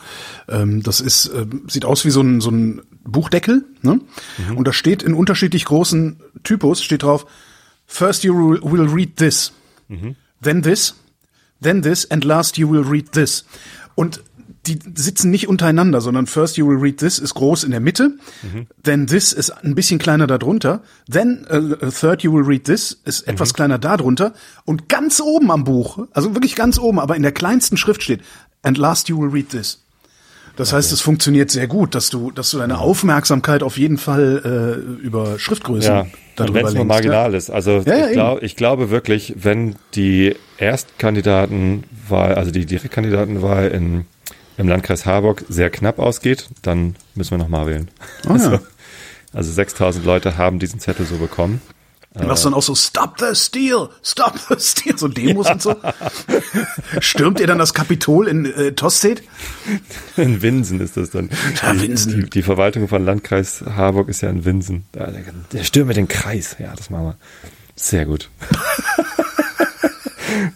Ähm, 0.51 0.83
das 0.83 1.01
ist, 1.01 1.31
ähm, 1.35 1.63
sieht 1.69 1.87
aus 1.87 2.05
wie 2.05 2.11
so 2.11 2.21
ein, 2.21 2.43
so 2.43 2.51
ein 2.51 2.83
Buchdeckel, 3.05 3.65
ne? 3.81 3.99
Mhm. 4.51 4.57
Und 4.59 4.69
da 4.69 4.75
steht 4.75 5.03
in 5.03 5.15
unterschiedlich 5.15 5.65
großen 5.65 6.21
Typus, 6.43 6.83
steht 6.83 7.03
drauf, 7.05 7.25
first 7.87 8.25
you 8.25 8.35
will 8.63 8.89
read 8.91 9.17
this, 9.17 9.53
Mhm. 9.89 10.17
then 10.43 10.63
this, 10.63 10.95
then 11.63 11.83
this, 11.83 12.05
and 12.11 12.25
last 12.25 12.59
you 12.59 12.69
will 12.71 12.83
read 12.89 13.13
this. 13.13 13.45
Und 13.95 14.23
die 14.67 14.79
sitzen 14.95 15.31
nicht 15.31 15.49
untereinander, 15.49 16.01
sondern 16.01 16.27
first 16.29 16.57
you 16.57 16.67
will 16.69 16.79
read 16.79 16.99
this 16.99 17.19
ist 17.19 17.35
groß 17.35 17.65
in 17.65 17.73
der 17.73 17.81
Mitte, 17.81 18.17
Mhm. 18.43 18.67
then 18.85 19.07
this 19.09 19.33
ist 19.33 19.51
ein 19.51 19.75
bisschen 19.75 19.99
kleiner 19.99 20.27
darunter, 20.29 20.83
then 21.11 21.45
uh, 21.53 21.91
third 21.91 22.23
you 22.23 22.33
will 22.33 22.45
read 22.45 22.65
this 22.65 23.01
ist 23.05 23.27
Mhm. 23.27 23.33
etwas 23.35 23.55
kleiner 23.55 23.79
darunter 23.79 24.35
und 24.65 24.89
ganz 24.89 25.21
oben 25.21 25.51
am 25.51 25.65
Buch, 25.65 26.07
also 26.13 26.35
wirklich 26.35 26.55
ganz 26.55 26.79
oben, 26.79 27.01
aber 27.01 27.17
in 27.17 27.23
der 27.23 27.33
kleinsten 27.33 27.77
Schrift 27.77 28.03
steht 28.05 28.21
and 28.63 28.79
last 28.79 29.09
you 29.09 29.21
will 29.21 29.31
read 29.31 29.49
this. 29.49 29.82
Das 30.57 30.73
heißt, 30.73 30.93
es 30.93 31.01
funktioniert 31.01 31.51
sehr 31.51 31.67
gut, 31.67 31.95
dass 31.95 32.11
du, 32.11 32.31
dass 32.31 32.51
du 32.51 32.59
deine 32.59 32.79
Aufmerksamkeit 32.79 33.63
auf 33.63 33.79
jeden 33.79 33.97
Fall 33.99 34.43
äh, 34.45 35.03
über 35.05 35.39
Schriftgrößen 35.39 35.91
Ja. 35.91 36.07
darüber 36.37 36.61
Wenn 36.61 36.67
es 36.67 36.75
nur 36.75 36.85
marginal 36.85 37.35
ist. 37.35 37.51
Also 37.51 37.83
Ja, 37.87 37.97
ja, 37.97 38.07
ich, 38.07 38.13
glaub, 38.13 38.43
ich 38.43 38.57
glaube 38.57 38.91
wirklich, 38.91 39.35
wenn 39.39 39.77
die 39.95 40.37
Erstkandidatenwahl, 40.59 42.35
also 42.35 42.51
die 42.51 42.67
Direktkandidatenwahl 42.67 43.69
in, 43.69 44.05
im 44.59 44.69
Landkreis 44.69 45.07
Harburg 45.07 45.45
sehr 45.49 45.71
knapp 45.71 45.99
ausgeht, 45.99 46.49
dann 46.63 46.97
müssen 47.15 47.33
wir 47.33 47.39
nochmal 47.39 47.67
wählen. 47.67 47.91
Ja. 48.25 48.31
also, 48.33 48.59
also 49.33 49.53
6000 49.53 50.05
Leute 50.05 50.37
haben 50.37 50.59
diesen 50.59 50.81
Zettel 50.81 51.07
so 51.07 51.17
bekommen. 51.17 51.63
Du 52.15 52.27
machst 52.27 52.45
dann 52.45 52.53
auch 52.53 52.63
so 52.63 52.75
Stop 52.75 53.19
the 53.19 53.35
Steal, 53.35 53.89
Stop 54.03 54.35
the 54.49 54.57
Steal, 54.59 54.99
so 54.99 55.09
Demos 55.09 55.49
und 55.51 55.63
so. 55.63 55.75
Stürmt 57.01 57.41
ihr 57.41 57.47
dann 57.47 57.59
das 57.59 57.73
Kapitol 57.73 58.29
in 58.29 58.45
äh, 58.45 58.73
Tosted? 58.73 59.23
In 60.19 60.43
Winsen 60.43 60.81
ist 60.81 60.97
das 60.99 61.11
dann. 61.11 61.31
Ja, 61.63 61.73
Die- 61.73 61.81
Winsen. 61.83 62.25
Die, 62.25 62.31
die 62.31 62.43
Verwaltung 62.43 62.87
von 62.89 63.05
Landkreis 63.05 63.65
Harburg 63.77 64.09
ist 64.09 64.21
ja 64.21 64.29
in 64.31 64.45
Winsen. 64.45 64.85
Der, 64.93 65.65
stürmt 65.65 65.97
den 65.97 66.09
Kreis. 66.09 66.57
Ja, 66.59 66.75
das 66.77 66.91
machen 66.91 67.05
wir. 67.07 67.17
Sehr 67.77 68.05
gut. 68.05 68.29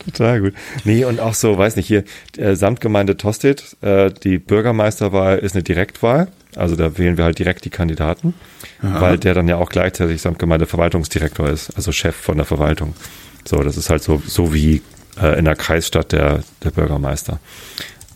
Total 0.05 0.41
gut. 0.41 0.55
Nee, 0.85 1.05
und 1.05 1.21
auch 1.21 1.35
so, 1.35 1.57
weiß 1.59 1.77
nicht, 1.77 1.87
hier, 1.87 2.05
äh, 2.37 2.55
Samtgemeinde 2.55 3.17
Tostedt, 3.17 3.77
äh, 3.83 4.11
die 4.11 4.39
Bürgermeisterwahl 4.39 5.39
ist 5.39 5.55
eine 5.55 5.63
Direktwahl. 5.63 6.29
Also 6.57 6.77
da 6.77 6.97
wählen 6.99 7.17
wir 7.17 7.25
halt 7.25 7.39
direkt 7.39 7.65
die 7.65 7.71
Kandidaten, 7.71 8.35
weil 8.81 9.19
der 9.19 9.35
dann 9.35 9.49
ja 9.49 9.57
auch 9.57 9.69
gleichzeitig 9.69 10.23
Samtgemeinde-Verwaltungsdirektor 10.23 11.49
ist, 11.49 11.71
also 11.77 11.93
Chef 11.93 12.17
von 12.17 12.37
der 12.37 12.47
Verwaltung. 12.47 12.95
So, 13.45 13.63
das 13.63 13.77
ist 13.77 13.91
halt 13.91 14.03
so, 14.03 14.23
so 14.27 14.53
wie 14.53 14.83
äh, 15.21 15.39
in 15.39 15.45
der 15.45 15.57
Kreisstadt 15.57 16.13
der, 16.13 16.43
der 16.65 16.71
Bürgermeister. 16.71 17.39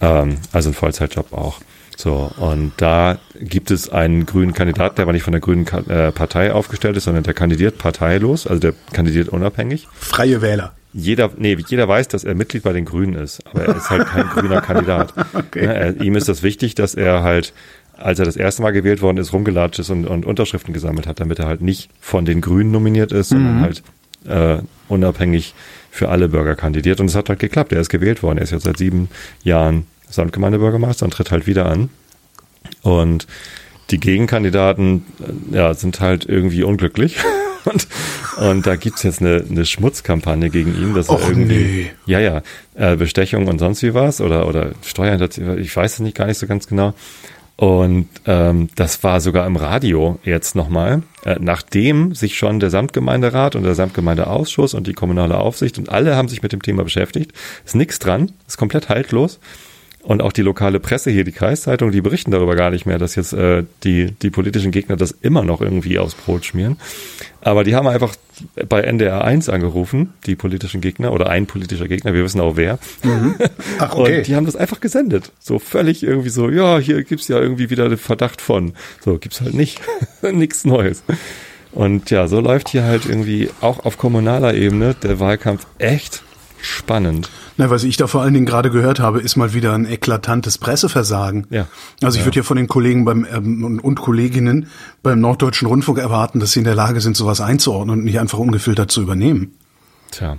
Ähm, 0.01 0.39
also 0.53 0.71
ein 0.71 0.75
Vollzeitjob 0.75 1.33
auch. 1.33 1.61
So, 1.97 2.33
und 2.39 2.73
da 2.79 3.19
gibt 3.39 3.71
es 3.71 3.91
einen 3.91 4.25
grünen 4.25 4.55
Kandidaten, 4.55 4.97
der 4.97 5.03
aber 5.03 5.13
nicht 5.13 5.23
von 5.23 5.33
der 5.33 5.41
grünen 5.41 5.67
äh, 5.67 6.11
Partei 6.13 6.53
aufgestellt 6.53 6.97
ist, 6.97 7.05
sondern 7.05 7.25
der 7.25 7.35
kandidiert 7.35 7.77
parteilos, 7.77 8.47
also 8.47 8.59
der 8.59 8.73
kandidiert 8.93 9.29
unabhängig. 9.29 9.87
Freie 9.93 10.41
Wähler. 10.41 10.73
Jeder, 10.93 11.31
nee, 11.37 11.57
jeder 11.69 11.87
weiß, 11.87 12.09
dass 12.09 12.25
er 12.25 12.35
Mitglied 12.35 12.65
bei 12.65 12.73
den 12.73 12.85
Grünen 12.85 13.15
ist, 13.15 13.47
aber 13.47 13.67
er 13.67 13.77
ist 13.77 13.91
halt 13.91 14.07
kein 14.07 14.27
grüner 14.35 14.61
Kandidat. 14.61 15.13
Okay. 15.35 15.67
Ne, 15.67 15.75
er, 15.75 16.01
ihm 16.01 16.17
ist 16.17 16.29
das 16.29 16.43
wichtig, 16.43 16.75
dass 16.75 16.95
er 16.95 17.23
halt, 17.23 17.53
als 18.01 18.19
er 18.19 18.25
das 18.25 18.37
erste 18.37 18.63
Mal 18.63 18.73
gewählt 18.73 19.03
worden 19.03 19.19
ist, 19.19 19.33
rumgelatscht 19.33 19.79
ist 19.79 19.91
und, 19.91 20.07
und 20.07 20.27
Unterschriften 20.27 20.75
gesammelt 20.75 21.07
hat, 21.07 21.21
damit 21.21 21.39
er 21.39 21.47
halt 21.47 21.61
nicht 21.61 21.91
von 22.01 22.25
den 22.25 22.41
Grünen 22.41 22.71
nominiert 22.71 23.13
ist, 23.13 23.29
sondern 23.29 23.61
halt 23.61 23.83
äh, 24.27 24.63
unabhängig 24.89 25.55
für 25.91 26.09
alle 26.09 26.29
Bürger 26.29 26.55
kandidiert. 26.57 27.01
Und 27.01 27.07
es 27.07 27.15
hat 27.15 27.29
halt 27.29 27.39
geklappt. 27.39 27.73
Er 27.73 27.81
ist 27.81 27.89
gewählt 27.89 28.23
worden. 28.23 28.39
Er 28.39 28.45
ist 28.45 28.53
jetzt 28.53 28.65
seit 28.65 28.79
sieben 28.79 29.09
Jahren 29.43 29.87
Samtgemeindebürgermeister 30.09 31.05
und 31.05 31.13
tritt 31.13 31.31
halt 31.31 31.47
wieder 31.47 31.67
an. 31.67 31.91
Und 32.83 33.27
die 33.91 33.99
Gegenkandidaten 33.99 35.05
äh, 35.53 35.57
ja, 35.57 35.75
sind 35.75 36.01
halt 36.01 36.25
irgendwie 36.27 36.63
unglücklich. 36.63 37.17
Und, 37.67 37.89
und 38.39 38.67
da 38.67 38.77
gibt's 38.77 39.03
jetzt 39.03 39.21
eine, 39.21 39.45
eine 39.49 39.67
Schmutzkampagne 39.67 40.49
gegen 40.49 40.75
ihn, 40.75 40.95
dass 40.95 41.11
er 41.11 41.17
Och, 41.17 41.29
irgendwie. 41.29 41.55
nee. 41.57 41.91
Ja, 42.07 42.19
ja. 42.19 42.41
Äh, 42.75 42.97
Bestechung 42.97 43.49
und 43.49 43.59
sonst 43.59 43.83
wie 43.83 43.93
was 43.93 44.23
oder, 44.23 44.49
oder 44.49 44.71
Steuerhinterziehung, 44.83 45.59
ich 45.59 45.77
weiß 45.77 45.93
es 45.93 45.99
nicht 46.01 46.17
gar 46.17 46.25
nicht 46.25 46.39
so 46.39 46.47
ganz 46.47 46.67
genau. 46.67 46.95
Und 47.61 48.09
ähm, 48.25 48.71
das 48.75 49.05
war 49.05 49.21
sogar 49.21 49.47
im 49.47 49.57
Radio 49.57 50.19
jetzt 50.25 50.57
nochmal, 50.57 51.03
äh, 51.27 51.37
nachdem 51.39 52.15
sich 52.15 52.39
schon 52.39 52.59
der 52.59 52.71
Samtgemeinderat 52.71 53.55
und 53.55 53.65
der 53.65 53.75
Samtgemeindeausschuss 53.75 54.73
und 54.73 54.87
die 54.87 54.95
kommunale 54.95 55.37
Aufsicht 55.37 55.77
und 55.77 55.91
alle 55.91 56.17
haben 56.17 56.29
sich 56.29 56.43
mit 56.43 56.53
dem 56.53 56.63
Thema 56.63 56.85
beschäftigt. 56.85 57.35
Ist 57.67 57.75
nichts 57.75 57.99
dran, 57.99 58.33
ist 58.49 58.57
komplett 58.57 58.89
haltlos. 58.89 59.41
Und 60.03 60.23
auch 60.23 60.33
die 60.33 60.43
lokale 60.43 60.81
Presse 60.81 61.11
hier, 61.11 61.25
die 61.25 61.33
Kreiszeitung, 61.33 61.93
die 61.93 62.01
berichten 62.01 62.31
darüber 62.31 62.57
gar 62.57 62.71
nicht 62.71 62.87
mehr, 62.87 62.99
dass 62.99 63.17
jetzt 63.17 63.35
äh, 63.35 63.65
die, 63.85 64.13
die 64.13 64.31
politischen 64.31 64.71
Gegner 64.71 64.97
das 64.97 65.11
immer 65.11 65.43
noch 65.43 65.61
irgendwie 65.61 65.99
aufs 65.99 66.15
Brot 66.15 66.47
schmieren. 66.47 66.79
Aber 67.43 67.65
die 67.65 67.75
haben 67.75 67.87
einfach 67.87 68.15
bei 68.69 68.81
NDR 68.81 69.25
1 69.25 69.51
angerufen, 69.51 70.15
die 70.25 70.37
politischen 70.37 70.81
Gegner, 70.81 71.13
oder 71.13 71.29
ein 71.29 71.47
politischer 71.47 71.87
Gegner, 71.87 72.15
wir 72.15 72.25
wissen 72.25 72.41
auch 72.41 72.57
wer. 72.57 72.79
Ach, 73.79 73.95
okay. 73.95 74.19
Und 74.19 74.27
die 74.27 74.37
haben 74.37 74.47
das 74.47 74.57
einfach 74.57 74.81
gesendet. 74.81 75.33
So 75.39 75.59
völlig 75.59 76.03
irgendwie 76.03 76.31
so, 76.31 76.49
ja, 76.49 76.79
hier 76.79 77.03
gibt's 77.05 77.29
ja 77.29 77.39
irgendwie 77.39 77.69
wieder 77.69 77.89
den 77.89 77.99
Verdacht 77.99 78.41
von. 78.41 78.73
So, 79.01 79.19
gibt's 79.19 79.43
halt 79.43 79.55
nicht. 79.55 79.81
Nichts 80.23 80.65
Neues. 80.65 81.03
Und 81.73 82.11
ja, 82.11 82.27
so 82.27 82.41
läuft 82.41 82.71
hier 82.71 82.85
halt 82.85 83.05
irgendwie 83.07 83.51
auch 83.61 83.85
auf 83.85 83.99
kommunaler 83.99 84.55
Ebene 84.55 84.95
der 84.95 85.21
Wahlkampf 85.21 85.67
echt 85.79 86.23
spannend. 86.63 87.31
Na, 87.57 87.71
was 87.71 87.85
ich 87.85 87.97
da 87.97 88.07
vor 88.07 88.23
allen 88.23 88.35
Dingen 88.35 88.47
gerade 88.47 88.71
gehört 88.71 89.01
habe, 89.01 89.21
ist 89.21 89.37
mal 89.37 89.53
wieder 89.55 89.75
ein 89.75 89.85
eklatantes 89.85 90.59
Presseversagen. 90.59 91.47
Ja. 91.51 91.67
Also 92.03 92.19
ich 92.19 92.25
würde 92.25 92.39
ja 92.39 92.43
von 92.43 92.57
den 92.57 92.69
Kollegen 92.69 93.05
beim 93.05 93.27
ähm, 93.33 93.65
und- 93.65 93.81
und 93.81 94.01
Kolleginnen 94.01 94.67
beim 95.03 95.21
Norddeutschen 95.21 95.69
Rundfunk 95.69 95.99
erwarten, 95.99 96.41
dass 96.41 96.53
sie 96.53 96.61
in 96.61 96.65
der 96.65 96.75
Lage 96.75 97.01
sind, 97.01 97.17
sowas 97.17 97.41
einzuordnen 97.41 97.99
und 97.99 98.05
nicht 98.05 98.21
einfach 98.21 98.39
ungefiltert 98.39 98.91
zu 98.91 99.03
übernehmen. 99.03 99.55
Tja, 100.11 100.39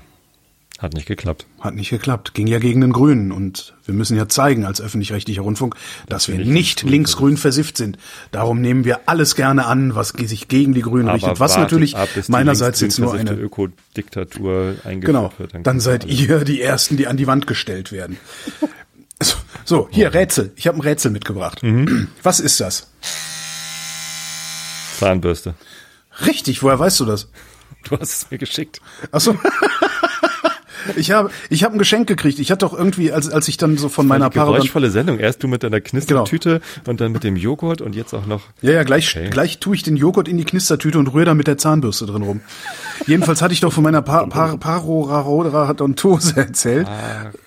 hat 0.81 0.93
nicht 0.93 1.05
geklappt. 1.05 1.45
Hat 1.59 1.75
nicht 1.75 1.91
geklappt. 1.91 2.33
Ging 2.33 2.47
ja 2.47 2.57
gegen 2.57 2.81
den 2.81 2.91
Grünen. 2.91 3.31
Und 3.31 3.75
wir 3.85 3.93
müssen 3.93 4.17
ja 4.17 4.27
zeigen 4.27 4.65
als 4.65 4.81
öffentlich-rechtlicher 4.81 5.43
Rundfunk, 5.43 5.75
dass 6.09 6.27
wir 6.27 6.37
wir 6.39 6.45
nicht, 6.45 6.81
links-grün 6.83 7.37
versifft 7.37 7.77
sind. 7.77 7.99
Darum 8.31 8.61
nehmen 8.61 8.83
wir 8.83 9.01
alles 9.05 9.35
gerne 9.35 9.65
an, 9.67 9.93
was 9.93 10.09
sich 10.09 10.47
gegen 10.47 10.73
die 10.73 10.81
Grünen 10.81 11.07
richtet. 11.07 11.39
Was 11.39 11.55
natürlich 11.57 11.95
ab, 11.97 12.09
meinerseits 12.29 12.81
jetzt 12.81 12.97
nur 12.97 13.13
eine 13.13 13.33
Ökodiktatur 13.33 14.75
eingeführt 14.83 15.05
Genau. 15.05 15.33
wird. 15.37 15.53
Dann 15.53 15.63
kommt 15.63 15.81
seid 15.83 16.03
alles. 16.05 16.19
ihr 16.19 16.39
die 16.45 16.61
Ersten, 16.61 16.97
die 16.97 17.05
an 17.07 17.17
die 17.17 17.27
Wand 17.27 17.47
gestellt 17.47 17.91
werden. 17.91 18.17
So, 19.23 19.35
so 19.65 19.87
hier, 19.91 20.15
Rätsel. 20.15 20.51
Ich 20.55 20.65
habe 20.65 20.79
ein 20.79 20.81
Rätsel 20.81 21.11
mitgebracht. 21.11 21.61
Mhm. 21.61 22.07
Was 22.23 22.39
ist 22.39 22.59
das? 22.59 22.89
Zahnbürste. 24.97 25.53
Richtig, 26.25 26.63
woher 26.63 26.79
weißt 26.79 26.99
du 27.01 27.05
das? 27.05 27.29
Du 27.83 27.99
hast 27.99 28.11
es 28.23 28.31
mir 28.31 28.39
geschickt. 28.39 28.81
Ach 29.11 29.21
so. 29.21 29.37
Ich 30.95 31.11
habe, 31.11 31.29
ich 31.49 31.63
habe 31.63 31.75
ein 31.75 31.79
Geschenk 31.79 32.07
gekriegt. 32.07 32.39
Ich 32.39 32.51
hatte 32.51 32.65
doch 32.65 32.73
irgendwie, 32.77 33.11
als, 33.11 33.29
als 33.29 33.47
ich 33.47 33.57
dann 33.57 33.77
so 33.77 33.89
von 33.89 34.07
meiner 34.07 34.25
Eine 34.25 34.33
Parodon 34.33 34.55
geräuschvolle 34.55 34.89
Sendung. 34.89 35.19
Erst 35.19 35.43
du 35.43 35.47
mit 35.47 35.63
deiner 35.63 35.81
Knistertüte 35.81 36.61
und 36.87 37.01
dann 37.01 37.11
mit 37.11 37.23
dem 37.23 37.35
Joghurt 37.35 37.81
und 37.81 37.95
jetzt 37.95 38.13
auch 38.13 38.25
noch. 38.25 38.41
Ja, 38.61 38.71
ja, 38.71 38.83
gleich, 38.83 39.15
Okay. 39.15 39.29
gleich 39.29 39.59
tue 39.59 39.75
ich 39.75 39.83
den 39.83 39.95
Joghurt 39.97 40.27
in 40.27 40.37
die 40.37 40.45
Knistertüte 40.45 40.97
und 40.99 41.07
rühre 41.13 41.25
da 41.25 41.33
mit 41.33 41.47
der 41.47 41.57
Zahnbürste 41.57 42.05
drin 42.05 42.23
rum. 42.23 42.41
Jedenfalls 43.07 43.41
hatte 43.41 43.53
ich 43.53 43.59
doch 43.61 43.73
von 43.73 43.83
meiner 43.83 44.01
pa 44.01 44.25
pa 44.27 44.55
Parodontose 44.57 46.37
erzählt. 46.37 46.87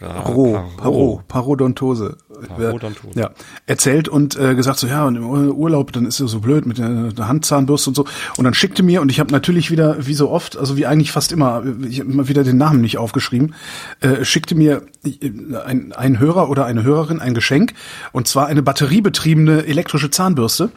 Paro, 0.00 0.64
Paro, 0.76 1.22
Parodontose. 1.28 2.16
Parodontose. 2.48 3.18
Ja, 3.18 3.30
erzählt 3.66 4.08
und 4.08 4.36
äh, 4.36 4.54
gesagt 4.54 4.78
so, 4.78 4.86
ja, 4.86 5.04
und 5.04 5.16
im 5.16 5.24
Urlaub, 5.24 5.92
dann 5.92 6.06
ist 6.06 6.20
es 6.20 6.30
so 6.30 6.40
blöd 6.40 6.66
mit 6.66 6.78
der, 6.78 7.12
der 7.12 7.28
Handzahnbürste 7.28 7.90
und 7.90 7.94
so. 7.94 8.04
Und 8.36 8.44
dann 8.44 8.54
schickte 8.54 8.82
mir, 8.82 9.00
und 9.00 9.10
ich 9.10 9.20
habe 9.20 9.32
natürlich 9.32 9.70
wieder, 9.70 10.06
wie 10.06 10.14
so 10.14 10.30
oft, 10.30 10.56
also 10.56 10.76
wie 10.76 10.86
eigentlich 10.86 11.12
fast 11.12 11.32
immer, 11.32 11.62
ich 11.88 12.00
habe 12.00 12.10
immer 12.10 12.28
wieder 12.28 12.44
den 12.44 12.56
Namen 12.56 12.80
nicht 12.80 12.98
aufgeschrieben, 12.98 13.54
äh, 14.00 14.24
schickte 14.24 14.54
mir 14.54 14.82
äh, 15.04 15.30
ein, 15.64 15.92
ein 15.92 16.18
Hörer 16.18 16.48
oder 16.48 16.66
eine 16.66 16.82
Hörerin 16.82 17.20
ein 17.20 17.34
Geschenk, 17.34 17.74
und 18.12 18.28
zwar 18.28 18.46
eine 18.46 18.62
batteriebetriebene 18.62 19.66
elektrische 19.66 20.10
Zahnbürste. 20.10 20.70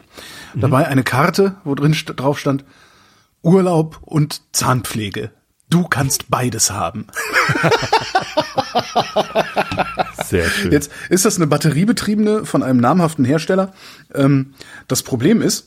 Dabei 0.54 0.88
eine 0.88 1.04
Karte, 1.04 1.56
wo 1.64 1.74
drin 1.74 1.94
st 1.94 2.14
drauf 2.16 2.38
stand, 2.38 2.64
Urlaub 3.42 4.00
und 4.02 4.42
Zahnpflege. 4.52 5.30
Du 5.70 5.86
kannst 5.86 6.30
beides 6.30 6.70
haben. 6.70 7.06
Sehr 10.28 10.48
schön. 10.50 10.72
Jetzt 10.72 10.90
ist 11.08 11.24
das 11.24 11.36
eine 11.36 11.46
batteriebetriebene 11.46 12.44
von 12.44 12.62
einem 12.62 12.80
namhaften 12.80 13.24
Hersteller. 13.24 13.72
Ähm, 14.14 14.54
das 14.86 15.02
Problem 15.02 15.42
ist, 15.42 15.66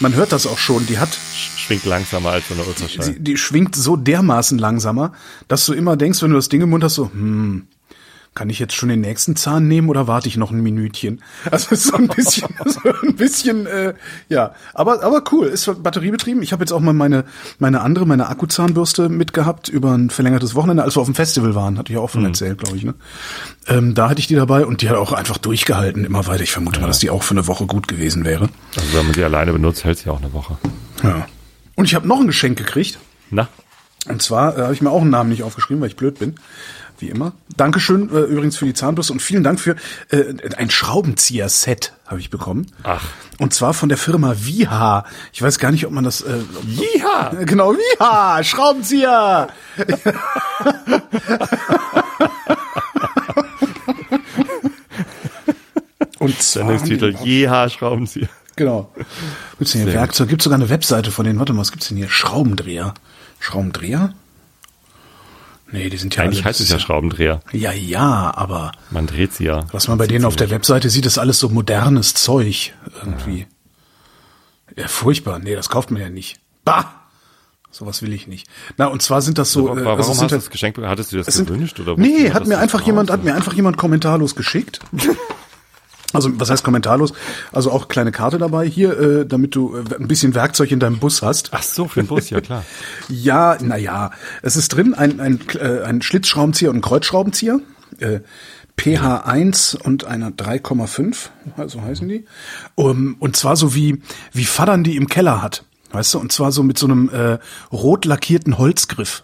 man 0.00 0.14
hört 0.14 0.32
das 0.32 0.46
auch 0.46 0.58
schon, 0.58 0.86
die 0.86 0.98
hat, 0.98 1.18
Schwingt 1.56 1.84
langsamer 1.84 2.30
als 2.30 2.48
so 2.48 2.54
eine 2.54 2.62
Ultraschall. 2.62 3.14
die, 3.14 3.20
die 3.20 3.36
schwingt 3.36 3.74
so 3.74 3.96
dermaßen 3.96 4.56
langsamer, 4.58 5.12
dass 5.48 5.66
du 5.66 5.72
immer 5.72 5.96
denkst, 5.96 6.22
wenn 6.22 6.30
du 6.30 6.36
das 6.36 6.48
Ding 6.48 6.62
im 6.62 6.70
Mund 6.70 6.84
hast, 6.84 6.94
so, 6.94 7.10
hm, 7.10 7.66
kann 8.36 8.48
ich 8.50 8.60
jetzt 8.60 8.74
schon 8.74 8.88
den 8.88 9.00
nächsten 9.00 9.34
Zahn 9.34 9.66
nehmen 9.66 9.88
oder 9.88 10.06
warte 10.06 10.28
ich 10.28 10.36
noch 10.36 10.52
ein 10.52 10.60
Minütchen? 10.60 11.22
Also 11.50 11.70
ist 11.70 11.84
so 11.84 11.96
ein 11.96 12.06
bisschen, 12.06 12.48
so 12.66 12.80
ein 13.02 13.16
bisschen, 13.16 13.66
äh, 13.66 13.94
ja, 14.28 14.54
aber 14.74 15.02
aber 15.02 15.24
cool, 15.32 15.46
ist 15.46 15.68
batteriebetrieben. 15.82 16.42
Ich 16.42 16.52
habe 16.52 16.62
jetzt 16.62 16.72
auch 16.72 16.80
mal 16.80 16.92
meine 16.92 17.24
meine 17.58 17.80
andere, 17.80 18.06
meine 18.06 18.28
Akkuzahnbürste 18.28 19.08
mitgehabt 19.08 19.68
über 19.68 19.92
ein 19.92 20.10
verlängertes 20.10 20.54
Wochenende, 20.54 20.84
als 20.84 20.96
wir 20.96 21.00
auf 21.00 21.08
dem 21.08 21.16
Festival 21.16 21.56
waren, 21.56 21.78
hatte 21.78 21.92
ich 21.92 21.98
auch 21.98 22.10
von 22.10 22.24
erzählt, 22.24 22.58
glaube 22.58 22.76
ich. 22.76 22.84
Ne? 22.84 22.94
Ähm, 23.66 23.94
da 23.94 24.08
hatte 24.08 24.20
ich 24.20 24.26
die 24.26 24.34
dabei 24.36 24.66
und 24.66 24.82
die 24.82 24.88
hat 24.88 24.96
auch 24.96 25.12
einfach 25.12 25.38
durchgehalten 25.38 26.04
immer 26.04 26.26
weiter. 26.26 26.42
Ich 26.42 26.52
vermute 26.52 26.80
mal, 26.80 26.86
dass 26.86 26.98
die 26.98 27.10
auch 27.10 27.22
für 27.22 27.34
eine 27.34 27.46
Woche 27.46 27.66
gut 27.66 27.88
gewesen 27.88 28.24
wäre. 28.24 28.48
Also 28.76 28.92
wenn 28.92 29.06
man 29.06 29.14
sie 29.14 29.24
alleine 29.24 29.52
benutzt, 29.52 29.84
hält 29.84 29.98
sie 29.98 30.10
auch 30.10 30.20
eine 30.22 30.32
Woche. 30.32 30.58
Ja. 31.02 31.26
Und 31.74 31.86
ich 31.86 31.94
habe 31.94 32.06
noch 32.06 32.20
ein 32.20 32.26
Geschenk 32.26 32.58
gekriegt. 32.58 32.98
Na, 33.30 33.48
Und 34.08 34.22
zwar 34.22 34.56
äh, 34.56 34.62
habe 34.62 34.74
ich 34.74 34.82
mir 34.82 34.90
auch 34.90 35.00
einen 35.00 35.10
Namen 35.10 35.30
nicht 35.30 35.42
aufgeschrieben, 35.42 35.80
weil 35.80 35.88
ich 35.88 35.96
blöd 35.96 36.18
bin. 36.18 36.36
Wie 36.98 37.08
immer. 37.08 37.32
Dankeschön 37.56 38.08
äh, 38.10 38.20
übrigens 38.20 38.56
für 38.56 38.64
die 38.64 38.72
Zahnbürste 38.74 39.12
und 39.12 39.20
vielen 39.20 39.44
Dank 39.44 39.60
für 39.60 39.76
äh, 40.10 40.24
ein 40.56 40.70
Schraubenzieher-Set 40.70 41.92
habe 42.06 42.20
ich 42.20 42.30
bekommen. 42.30 42.66
Ach. 42.84 43.04
Und 43.38 43.52
zwar 43.52 43.74
von 43.74 43.88
der 43.88 43.98
Firma 43.98 44.34
Viha. 44.38 45.04
Ich 45.32 45.42
weiß 45.42 45.58
gar 45.58 45.70
nicht, 45.72 45.84
ob 45.86 45.92
man 45.92 46.04
das. 46.04 46.22
Äh, 46.22 46.38
ob- 46.56 46.64
Jiha! 46.66 47.32
Genau, 47.44 47.74
Viha, 47.74 48.42
Schraubenzieher. 48.44 49.48
Und 56.18 56.40
zwar, 56.40 56.62
Sendungstitel, 56.64 57.14
Jeha, 57.22 57.68
Schraubenzieher. 57.68 58.28
Genau. 58.56 58.90
Gibt's 59.58 59.72
denn 59.72 59.82
hier 59.82 59.92
Werkzeug? 59.92 60.28
Gibt 60.28 60.42
sogar 60.42 60.58
eine 60.58 60.70
Webseite 60.70 61.10
von 61.10 61.24
denen. 61.26 61.38
Warte 61.38 61.52
mal, 61.52 61.60
was 61.60 61.72
gibt's 61.72 61.88
denn 61.88 61.96
hier? 61.98 62.08
Schraubendreher. 62.08 62.94
Schraubendreher? 63.38 64.14
Nee, 65.72 65.90
die 65.90 65.96
sind 65.96 66.14
ja 66.14 66.22
Eigentlich 66.24 66.44
heißt 66.44 66.60
es 66.60 66.68
ja 66.68 66.78
Schraubendreher. 66.78 67.40
Ja, 67.52 67.72
ja, 67.72 68.32
aber 68.36 68.72
Man 68.90 69.06
dreht 69.06 69.32
sie 69.32 69.44
ja. 69.44 69.64
was 69.72 69.88
man 69.88 69.98
bei 69.98 70.06
denen 70.06 70.24
auf 70.24 70.36
der 70.36 70.50
Webseite 70.50 70.90
sieht, 70.90 71.06
ist 71.06 71.18
alles 71.18 71.38
so 71.40 71.48
modernes 71.48 72.14
Zeug 72.14 72.72
irgendwie. 73.04 73.46
Ja, 74.76 74.86
furchtbar. 74.88 75.38
Nee, 75.40 75.54
das 75.56 75.68
kauft 75.68 75.90
man 75.90 76.00
ja 76.00 76.08
nicht. 76.10 76.38
Bah! 76.64 76.84
Sowas 77.72 78.00
will 78.00 78.12
ich 78.12 78.26
nicht. 78.26 78.46
Na, 78.78 78.86
und 78.86 79.02
zwar 79.02 79.20
sind 79.20 79.36
das 79.38 79.52
so. 79.52 79.64
Warum, 79.64 79.78
äh, 79.78 79.84
warum 79.84 79.98
also 79.98 80.10
hast 80.10 80.18
du 80.18 80.22
halt- 80.22 80.32
das 80.32 80.50
Geschenk, 80.50 80.78
hattest 80.82 81.12
du 81.12 81.18
das 81.18 81.26
sind- 81.26 81.48
gewünscht? 81.48 81.78
Oder 81.80 81.94
nee, 81.96 82.30
hat 82.30 82.46
mir 82.46 82.58
einfach 82.58 82.80
jemand, 82.82 83.10
hat 83.10 83.22
mir 83.24 83.34
einfach 83.34 83.52
jemand 83.52 83.76
kommentarlos 83.76 84.34
geschickt. 84.34 84.80
Also, 86.12 86.30
was 86.40 86.48
heißt 86.50 86.64
kommentarlos? 86.64 87.12
Also 87.52 87.70
auch 87.72 87.88
kleine 87.88 88.12
Karte 88.12 88.38
dabei 88.38 88.66
hier, 88.66 88.98
äh, 88.98 89.26
damit 89.26 89.54
du 89.54 89.76
äh, 89.76 89.82
ein 89.98 90.08
bisschen 90.08 90.34
Werkzeug 90.34 90.70
in 90.70 90.80
deinem 90.80 90.98
Bus 90.98 91.20
hast. 91.22 91.50
Ach 91.52 91.62
so, 91.62 91.88
für 91.88 92.00
den 92.00 92.06
Bus, 92.06 92.30
ja 92.30 92.40
klar. 92.40 92.64
Ja, 93.08 93.58
na 93.60 93.76
ja, 93.76 94.12
es 94.42 94.56
ist 94.56 94.68
drin 94.68 94.94
ein, 94.94 95.20
ein, 95.20 95.40
äh, 95.58 95.82
ein 95.82 96.02
Schlitzschraubenzieher 96.02 96.70
und 96.70 96.76
ein 96.76 96.82
Kreuzschraubenzieher. 96.82 97.60
Äh, 97.98 98.20
pH1 98.78 99.76
und 99.76 100.04
einer 100.04 100.30
3,5, 100.30 101.28
so 101.66 101.82
heißen 101.82 102.08
die. 102.08 102.24
Um, 102.74 103.16
und 103.18 103.36
zwar 103.36 103.56
so 103.56 103.74
wie, 103.74 104.00
wie 104.32 104.44
Fadern 104.44 104.84
die 104.84 104.96
im 104.96 105.08
Keller 105.08 105.42
hat. 105.42 105.64
Weißt 105.92 106.14
du, 106.14 106.18
und 106.18 106.30
zwar 106.32 106.52
so 106.52 106.62
mit 106.62 106.78
so 106.78 106.86
einem 106.86 107.08
äh, 107.08 107.38
rot 107.72 108.04
lackierten 108.04 108.58
Holzgriff. 108.58 109.22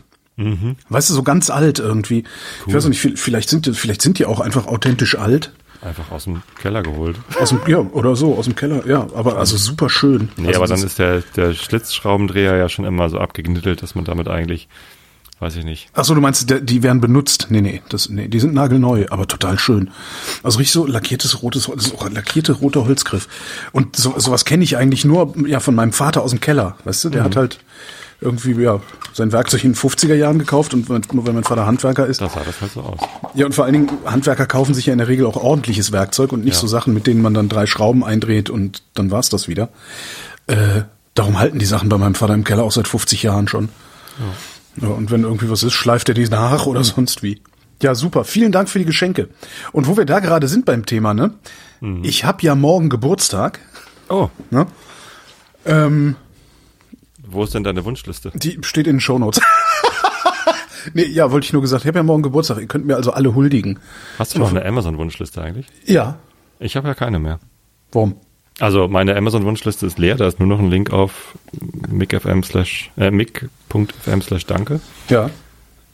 Weißt 0.89 1.11
du, 1.11 1.15
so 1.15 1.23
ganz 1.23 1.51
alt 1.51 1.79
irgendwie. 1.79 2.25
Ich 2.67 2.75
weiß 2.75 2.87
nicht, 2.87 3.01
vi- 3.05 3.17
vielleicht 3.17 3.49
sind, 3.49 3.67
die- 3.67 3.75
vielleicht 3.75 4.03
sind 4.03 4.19
die 4.19 4.25
auch 4.27 4.41
einfach 4.41 4.67
authentisch 4.67 5.17
alt. 5.17 5.53
Einfach 5.85 6.13
aus 6.13 6.25
dem 6.25 6.43
Keller 6.61 6.83
geholt. 6.83 7.17
Aus 7.41 7.49
dem, 7.49 7.61
ja, 7.67 7.79
oder 7.79 8.15
so, 8.15 8.37
aus 8.37 8.45
dem 8.45 8.55
Keller, 8.55 8.87
ja, 8.87 9.07
aber 9.17 9.37
also 9.39 9.57
super 9.57 9.91
schön. 9.91 10.29
Nee, 10.37 10.49
also 10.49 10.61
aber 10.61 10.69
dann 10.69 10.83
ist 10.85 10.99
der, 11.01 11.23
der 11.35 11.55
Schlitzschraubendreher 11.55 12.57
ja 12.57 12.69
schon 12.69 12.85
immer 12.85 13.09
so 13.11 13.19
abgeknittelt, 13.19 13.83
dass 13.83 13.97
man 13.97 14.05
damit 14.05 14.29
eigentlich, 14.29 14.69
weiß 15.41 15.57
ich 15.57 15.65
nicht. 15.65 15.89
Ach 15.95 16.05
so, 16.05 16.15
du 16.15 16.21
meinst, 16.21 16.49
der- 16.51 16.61
die 16.61 16.85
werden 16.85 17.01
benutzt? 17.01 17.49
Nee, 17.51 17.63
nee, 17.63 17.83
das, 17.89 18.09
nee, 18.09 18.29
die 18.29 18.39
sind 18.39 18.55
nagelneu, 18.55 19.07
aber 19.11 19.27
total 19.27 19.59
schön. 19.59 19.91
Also 20.45 20.59
richtig 20.59 20.73
so 20.73 20.87
lackiertes 20.87 21.43
rotes, 21.43 21.65
so 21.65 21.99
lackierte 22.09 22.53
rote 22.53 22.85
Holzgriff. 22.85 23.27
Und 23.73 23.97
so, 23.97 24.15
sowas 24.19 24.45
kenne 24.45 24.63
ich 24.63 24.77
eigentlich 24.77 25.05
nur 25.05 25.35
ja 25.49 25.59
von 25.59 25.75
meinem 25.75 25.93
Vater 25.93 26.23
aus 26.23 26.31
dem 26.31 26.39
Keller, 26.39 26.77
weißt 26.85 27.03
du? 27.05 27.11
Der 27.11 27.23
Mhm. 27.23 27.25
hat 27.27 27.37
halt 27.37 27.59
irgendwie 28.23 28.53
ja 28.63 28.81
sein 29.13 29.31
Werkzeug 29.33 29.65
in 29.65 29.73
den 29.73 29.77
50er 29.79 30.15
Jahren 30.15 30.39
gekauft 30.39 30.73
und 30.73 30.89
nur 31.13 31.27
wenn 31.27 31.35
mein 31.35 31.45
Vater 31.45 31.67
Handwerker 31.67 32.07
ist. 32.07 32.21
Da 32.23 32.29
sah 32.31 32.41
das 32.45 32.61
halt 32.61 32.73
so 32.73 32.81
aus. 32.81 32.99
Ja, 33.35 33.45
und 33.47 33.55
vor 33.55 33.65
allen 33.65 33.75
Dingen 33.75 33.91
Handwerker 34.07 34.47
kaufen 34.47 34.73
sich 34.75 34.87
ja 34.87 34.93
in 34.93 34.99
der 34.99 35.09
Regel 35.09 35.27
auch 35.27 35.37
ordentliches 35.37 35.93
Werkzeug 35.93 36.33
und 36.33 36.45
nicht 36.45 36.55
Ja. 36.55 36.61
so 36.61 36.67
Sachen, 36.67 36.95
mit 36.95 37.07
denen 37.07 37.21
man 37.21 37.35
dann 37.35 37.49
drei 37.49 37.67
Schrauben 37.67 38.05
eindreht 38.05 38.49
und 38.49 38.83
dann 38.95 39.11
war's 39.11 39.29
das 39.29 39.49
wieder. 39.49 39.69
Äh, 40.47 40.83
darum 41.15 41.39
halten 41.39 41.59
die 41.59 41.67
Sachen 41.67 41.89
bei 41.91 41.99
meinem 41.99 42.15
Vater 42.15 42.33
im 42.35 42.45
Keller 42.45 42.63
auch 42.65 42.73
seit 42.73 42.89
50 42.89 43.23
Jahren 43.23 43.49
schon. 43.49 43.69
Ja, 44.81 44.89
und 44.89 45.11
wenn 45.11 45.25
irgendwie 45.25 45.51
was 45.51 45.63
ist, 45.63 45.75
schleift 45.75 46.09
er 46.09 46.15
die 46.15 46.29
nach 46.29 46.67
oder 46.67 46.83
sonst 46.85 47.23
wie. 47.23 47.43
Ja, 47.83 47.95
super. 47.95 48.25
Vielen 48.25 48.53
Dank 48.53 48.69
für 48.69 48.79
die 48.79 48.85
Geschenke. 48.85 49.29
Und 49.73 49.89
wo 49.89 49.97
wir 49.97 50.05
da 50.07 50.21
gerade 50.21 50.47
sind 50.49 50.65
beim 50.65 50.87
Thema, 50.87 51.13
ne? 51.15 51.33
Ich 52.03 52.25
habe 52.25 52.43
ja 52.43 52.55
morgen 52.55 52.89
Geburtstag. 52.89 53.59
Oh, 54.09 54.29
Ne? 54.51 54.67
Ähm, 55.67 56.15
wo 57.33 57.45
ist 57.45 57.55
denn 57.55 57.65
deine 57.65 57.85
Wunschliste? 57.85 58.31
die 58.35 58.59
steht 58.63 58.87
in 58.87 58.97
den 58.97 59.01
Shownotes. 59.01 59.41
nee, 60.95 61.05
ja, 61.05 61.31
wollte 61.31 61.47
ich 61.47 61.53
nur 61.53 61.63
gesagt. 61.63 61.85
Ich 61.85 61.89
habe 61.89 61.99
ja 61.99 62.03
morgen 62.03 62.23
Geburtstag. 62.23 62.59
Ihr 62.59 62.67
könnt 62.67 62.87
mir 62.87 62.97
also 62.97 63.13
alle 63.13 63.35
huldigen. 63.35 63.79
Hast 64.19 64.35
du 64.35 64.39
noch 64.39 64.51
eine 64.51 64.65
Amazon-Wunschliste 64.65 65.43
eigentlich? 65.43 65.67
Ja. 65.85 66.19
Ich 66.59 66.77
habe 66.77 66.89
ja 66.89 66.95
keine 66.95 67.19
mehr. 67.19 67.41
Warum? 67.93 68.17
Also 68.61 68.87
meine 68.87 69.17
Amazon-Wunschliste 69.17 69.87
ist 69.87 69.99
leer, 69.99 70.17
da 70.17 70.27
ist 70.27 70.39
nur 70.39 70.49
noch 70.49 70.59
ein 70.59 70.71
Link 70.71 70.93
auf 70.93 71.37
mic.fm 71.89 72.43
slash, 72.43 72.91
äh, 72.99 73.11
mic.fm 73.11 74.23
slash 74.23 74.47
danke. 74.47 74.81
Ja. 75.09 75.31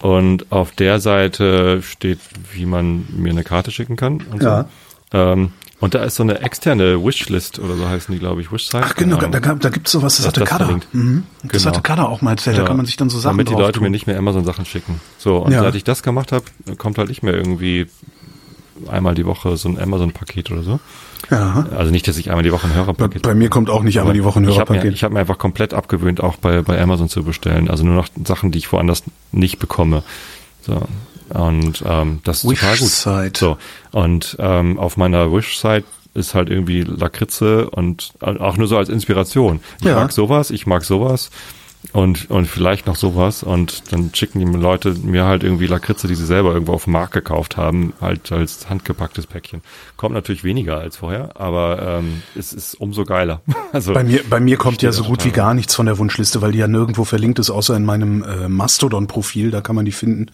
Und 0.01 0.51
auf 0.53 0.73
der 0.73 1.01
Seite 1.01 1.83
steht, 1.83 2.19
wie 2.53 2.67
man 2.67 3.07
mir 3.17 3.31
eine 3.31 3.45
Karte 3.45 3.71
schicken 3.71 3.97
kann. 3.97 4.23
Und 4.31 4.43
Ja. 4.43 4.69
So. 5.13 5.19
Ähm, 5.19 5.53
und 5.81 5.95
da 5.95 6.03
ist 6.05 6.17
so 6.17 6.23
eine 6.23 6.41
externe 6.41 7.03
Wishlist 7.05 7.59
oder 7.59 7.77
so 7.77 7.89
heißen 7.89 8.13
die, 8.13 8.19
glaube 8.19 8.41
ich, 8.41 8.51
Wishsite. 8.53 8.83
Ach 8.85 8.95
genau, 8.95 9.17
da, 9.17 9.29
da, 9.29 9.55
da 9.55 9.69
gibt's 9.69 9.93
sowas, 9.93 10.17
das, 10.17 10.25
Das- 10.25 10.27
hatte 10.27 10.41
das 10.41 10.49
verlinkt. 10.57 10.89
Mhm. 10.95 11.25
Das 11.45 11.63
Genau. 11.63 11.67
hatte 11.75 11.83
Kada 11.83 12.05
auch 12.05 12.21
mal 12.23 12.33
erzählt, 12.33 12.57
da 12.57 12.63
Ja. 12.63 12.67
kann 12.67 12.77
man 12.77 12.87
sich 12.87 12.97
dann 12.97 13.11
so 13.11 13.19
Sachen 13.19 13.37
Damit 13.37 13.49
die 13.49 13.55
Leute 13.55 13.73
tun. 13.75 13.85
mir 13.85 13.91
nicht 13.91 14.07
mehr 14.07 14.19
Amazon-Sachen 14.19 14.65
schicken. 14.65 15.01
So, 15.19 15.37
und 15.39 15.53
Ja. 15.53 15.61
seit 15.61 15.75
ich 15.77 15.85
das 15.85 16.03
gemacht 16.03 16.33
habe, 16.33 16.45
kommt 16.79 16.99
halt 16.99 17.09
nicht 17.09 17.23
mehr 17.23 17.35
irgendwie 17.35 17.87
einmal 18.89 19.15
die 19.15 19.27
Woche 19.27 19.57
so 19.57 19.69
ein 19.69 19.79
Amazon-Paket 19.79 20.51
oder 20.53 20.63
so. 20.63 20.81
Ja. 21.31 21.67
Also 21.77 21.91
nicht, 21.91 22.07
dass 22.07 22.17
ich 22.17 22.31
einmal 22.31 22.45
die 22.45 22.53
Woche 22.53 22.67
ein 22.69 22.71
Bei, 22.71 22.77
Hörerpaket 22.77 23.23
bei 23.23 23.35
mir 23.35 23.49
kommt 23.51 23.71
auch 23.71 23.83
nicht 23.83 23.99
einmal 23.99 24.15
die 24.15 24.23
Woche 24.25 24.39
ein 24.39 24.45
ich 24.49 24.59
habe 24.59 24.73
mir, 24.73 24.79
Hörerpaket. 24.79 24.95
ich 24.95 25.03
hab 25.05 25.13
mir 25.13 25.19
einfach 25.21 25.37
komplett 25.39 25.75
abgewöhnt, 25.75 26.23
auch 26.23 26.37
bei, 26.37 26.63
bei 26.63 26.81
Amazon 26.81 27.09
zu 27.09 27.25
bestellen. 27.25 27.69
Also 27.69 27.85
nur 27.85 27.95
noch 27.97 28.09
Sachen, 28.25 28.53
die 28.53 28.59
ich 28.59 28.71
woanders 28.73 29.03
nicht 29.33 29.59
bekomme. 29.59 30.03
So. 30.63 30.83
Und 31.31 31.83
ähm, 31.87 32.21
das 32.25 32.39
ist 32.39 32.45
total 32.61 32.77
gut. 32.79 32.89
So. 33.37 33.59
Und 33.93 34.37
ähm, 34.39 34.79
auf 34.79 34.97
meiner 34.97 35.33
Wish-Site 35.33 35.85
ist 36.15 36.35
halt 36.35 36.49
irgendwie 36.51 36.83
Lakritze 36.83 37.69
und 37.71 38.13
auch 38.21 38.57
nur 38.57 38.67
so 38.67 38.77
als 38.77 38.89
Inspiration. 38.89 39.61
Ich 39.81 39.87
Ja. 39.87 39.95
mag 39.97 40.11
sowas, 40.13 40.51
ich 40.51 40.67
mag 40.67 40.85
sowas 40.85 41.31
und, 41.93 42.31
und 42.31 42.47
vielleicht 42.47 42.87
noch 42.87 42.97
sowas 42.97 43.43
und 43.43 43.93
dann 43.93 44.11
schicken 44.13 44.41
die 44.41 44.59
Leute 44.59 44.95
mir 44.95 45.25
halt 45.25 45.43
irgendwie 45.43 45.67
Lakritze, 45.67 46.07
die 46.07 46.17
sie 46.17 46.27
selber 46.27 46.53
irgendwo 46.53 46.73
auf 46.73 46.85
dem 46.85 46.93
Markt 46.93 47.13
gekauft 47.15 47.57
haben, 47.57 47.95
halt 48.01 48.31
als 48.33 48.69
handgepacktes 48.69 49.27
Päckchen. 49.27 49.63
Kommt 49.97 50.15
natürlich 50.15 50.45
weniger 50.45 50.79
als 50.79 50.99
vorher, 50.99 51.41
aber 51.41 52.01
ähm, 52.01 52.23
es 52.37 52.53
ist 52.53 52.75
umso 52.75 53.05
geiler. 53.05 53.43
Also 53.71 53.93
Bei 53.93 54.03
mir, 54.03 54.23
bei 54.29 54.41
mir 54.41 54.57
kommt 54.57 54.81
ja 54.81 54.93
so 54.93 55.05
gut 55.05 55.27
wie 55.27 55.31
gar 55.31 55.53
nichts 55.53 55.75
von 55.75 55.85
der 55.85 55.99
Wunschliste, 55.99 56.41
weil 56.41 56.53
die 56.53 56.59
ja 56.59 56.69
nirgendwo 56.69 57.05
verlinkt 57.05 57.39
ist, 57.39 57.51
außer 57.51 57.77
in 57.77 57.85
meinem 57.85 58.23
äh, 58.23 58.49
Mastodon-Profil, 58.49 59.51
da 59.51 59.61
kann 59.61 59.77
man 59.77 59.85
die 59.85 59.93
finden. 59.93 60.31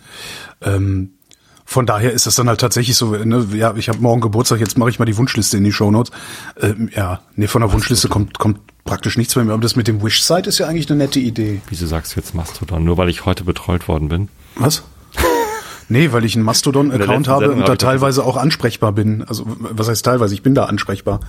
Ähm, 0.62 1.14
von 1.64 1.84
daher 1.84 2.12
ist 2.12 2.26
das 2.26 2.36
dann 2.36 2.48
halt 2.48 2.60
tatsächlich 2.60 2.96
so, 2.96 3.10
ne, 3.16 3.46
ja, 3.54 3.74
ich 3.76 3.88
habe 3.88 3.98
morgen 3.98 4.20
Geburtstag, 4.20 4.60
jetzt 4.60 4.78
mache 4.78 4.90
ich 4.90 5.00
mal 5.00 5.04
die 5.04 5.16
Wunschliste 5.16 5.56
in 5.56 5.64
die 5.64 5.72
Shownotes. 5.72 6.12
Ähm, 6.60 6.90
ja, 6.94 7.22
nee, 7.34 7.48
von 7.48 7.62
der 7.62 7.72
Wunschliste 7.72 8.08
kommt, 8.08 8.38
kommt 8.38 8.60
praktisch 8.84 9.16
nichts 9.16 9.34
bei 9.34 9.44
mir, 9.44 9.52
aber 9.52 9.62
das 9.62 9.76
mit 9.76 9.88
dem 9.88 10.02
Wish-Site 10.02 10.48
ist 10.48 10.58
ja 10.58 10.66
eigentlich 10.66 10.88
eine 10.90 10.98
nette 10.98 11.20
Idee. 11.20 11.60
Wieso 11.68 11.86
sagst 11.86 12.14
du 12.14 12.20
jetzt 12.20 12.34
Mastodon? 12.34 12.84
Nur 12.84 12.98
weil 12.98 13.08
ich 13.08 13.24
heute 13.24 13.44
betreut 13.44 13.88
worden 13.88 14.08
bin? 14.08 14.28
Was? 14.56 14.82
Nee, 15.90 16.12
weil 16.12 16.24
ich 16.24 16.34
einen 16.34 16.46
Mastodon-Account 16.46 17.28
habe 17.28 17.44
Sendung 17.44 17.60
und 17.60 17.68
da 17.68 17.76
teilweise 17.76 18.24
auch 18.24 18.38
ansprechbar 18.38 18.92
bin. 18.92 19.22
Also, 19.22 19.44
was 19.46 19.86
heißt 19.86 20.02
teilweise? 20.02 20.32
Ich 20.32 20.42
bin 20.42 20.54
da 20.54 20.64
ansprechbar. 20.64 21.20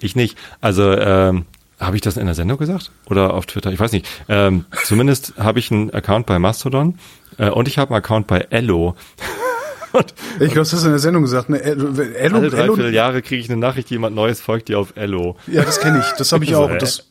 Ich 0.00 0.16
nicht. 0.16 0.38
Also 0.62 0.92
ähm, 0.92 1.44
habe 1.78 1.96
ich 1.96 2.02
das 2.02 2.16
in 2.16 2.24
der 2.24 2.34
Sendung 2.34 2.56
gesagt 2.56 2.92
oder 3.10 3.34
auf 3.34 3.44
Twitter? 3.44 3.70
Ich 3.72 3.78
weiß 3.78 3.92
nicht. 3.92 4.06
Ähm, 4.28 4.64
zumindest 4.84 5.34
habe 5.38 5.58
ich 5.58 5.70
einen 5.70 5.90
Account 5.90 6.24
bei 6.24 6.38
Mastodon 6.38 6.98
äh, 7.36 7.50
und 7.50 7.68
ich 7.68 7.76
habe 7.76 7.90
einen 7.90 7.98
Account 7.98 8.26
bei 8.26 8.46
Ello. 8.50 8.96
Und 9.96 10.14
Ich 10.34 10.52
glaube, 10.52 10.60
das 10.60 10.72
hast 10.72 10.82
du 10.82 10.86
in 10.86 10.92
der 10.92 10.98
Sendung 10.98 11.22
gesagt. 11.22 11.48
Ne? 11.48 11.62
Ello, 11.62 11.88
Ello, 11.88 11.98
alle 11.98 12.16
Ello, 12.16 12.50
dreiviertel 12.50 12.94
Jahre 12.94 13.22
kriege 13.22 13.40
ich 13.40 13.50
eine 13.50 13.58
Nachricht, 13.58 13.90
jemand 13.90 14.14
Neues 14.16 14.40
folgt 14.40 14.68
dir 14.68 14.78
auf 14.78 14.92
Ello. 14.96 15.36
ja, 15.46 15.64
das 15.64 15.80
kenne 15.80 15.98
ich. 16.00 16.16
Das 16.18 16.32
habe 16.32 16.44
ich 16.44 16.54
auch. 16.54 16.76
Das 16.78 17.06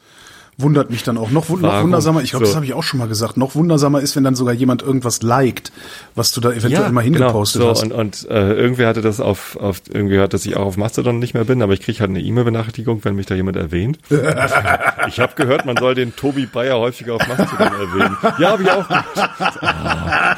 wundert 0.57 0.89
mich 0.89 1.03
dann 1.03 1.17
auch. 1.17 1.31
Noch, 1.31 1.49
wun- 1.49 1.59
noch 1.61 1.81
wundersamer, 1.83 2.21
ich 2.21 2.29
glaube, 2.31 2.45
So. 2.45 2.51
das 2.51 2.55
habe 2.55 2.65
ich 2.65 2.73
auch 2.73 2.83
schon 2.83 2.97
mal 2.99 3.07
gesagt. 3.07 3.35
Noch 3.37 3.55
wundersamer 3.55 3.99
ist, 4.01 4.15
wenn 4.15 4.23
dann 4.23 4.35
sogar 4.35 4.53
jemand 4.53 4.81
irgendwas 4.81 5.21
liked, 5.21 5.71
was 6.15 6.31
du 6.31 6.39
da 6.41 6.51
eventuell 6.51 6.91
mal 6.91 7.01
hingepostet 7.03 7.61
genau. 7.61 7.71
hast. 7.71 7.79
So, 7.81 7.85
und, 7.85 7.91
und 7.91 8.29
äh, 8.29 8.53
irgendwer 8.53 8.87
hatte 8.87 9.01
das 9.01 9.19
auf, 9.19 9.57
auf 9.57 9.81
irgendwie 9.91 10.19
hat, 10.19 10.33
dass 10.33 10.45
ich 10.45 10.55
auch 10.55 10.65
auf 10.65 10.77
Mastodon 10.77 11.19
nicht 11.19 11.33
mehr 11.33 11.43
bin, 11.43 11.61
aber 11.61 11.73
ich 11.73 11.81
kriege 11.81 11.99
halt 11.99 12.09
eine 12.09 12.21
E-Mail-Benachrichtigung, 12.21 13.03
wenn 13.03 13.15
mich 13.15 13.25
da 13.25 13.35
jemand 13.35 13.57
erwähnt. 13.57 13.99
ich 15.07 15.19
habe 15.19 15.33
gehört, 15.35 15.65
man 15.65 15.75
soll 15.77 15.93
den 15.95 16.15
Tobi 16.15 16.45
Bayer 16.45 16.77
häufiger 16.79 17.15
auf 17.15 17.27
Mastodon 17.27 17.67
erwähnen. 17.73 18.17
Ja, 18.39 18.49
habe 18.51 18.63
ich 18.63 18.71
auch. 18.71 18.85
Ah, 18.89 20.35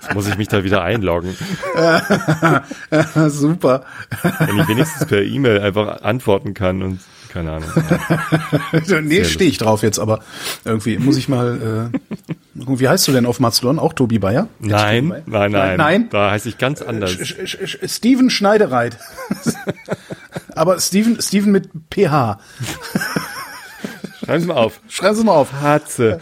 jetzt 0.00 0.14
muss 0.14 0.28
ich 0.28 0.36
mich 0.38 0.48
da 0.48 0.62
wieder 0.64 0.82
einloggen. 0.82 1.34
Super. 3.28 3.82
Wenn 4.38 4.58
ich 4.58 4.68
wenigstens 4.68 5.06
per 5.06 5.22
E-Mail 5.22 5.60
einfach 5.60 6.02
antworten 6.02 6.54
kann 6.54 6.82
und 6.82 7.00
keine 7.32 7.52
Ahnung. 7.52 7.68
nee, 9.02 9.24
stehe 9.24 9.48
ich 9.50 9.58
drauf 9.58 9.82
jetzt, 9.82 9.98
aber 9.98 10.20
irgendwie 10.64 10.98
muss 10.98 11.16
ich 11.16 11.28
mal. 11.28 11.90
Äh, 11.92 11.98
wie 12.54 12.88
heißt 12.88 13.06
du 13.08 13.12
denn 13.12 13.26
auf 13.26 13.40
Mastodon? 13.40 13.78
Auch 13.78 13.92
Tobi 13.92 14.18
Bayer? 14.18 14.48
Nein, 14.58 15.22
nein, 15.26 15.52
nein. 15.52 15.76
Nein? 15.76 16.08
Da 16.10 16.30
heiße 16.32 16.48
ich 16.48 16.58
ganz 16.58 16.82
anders. 16.82 17.12
Sch- 17.12 17.42
Sch- 17.44 17.88
Steven 17.88 18.30
Schneidereit. 18.30 18.98
Aber 20.54 20.78
Steven, 20.80 21.20
Steven 21.20 21.52
mit 21.52 21.70
PH. 21.94 22.38
Schreiben 24.24 24.40
Sie 24.42 24.46
mal 24.48 24.54
auf. 24.54 24.80
Schreiben 24.88 25.16
Sie 25.16 25.24
mal 25.24 25.32
auf. 25.32 25.52
Hatze. 25.60 26.20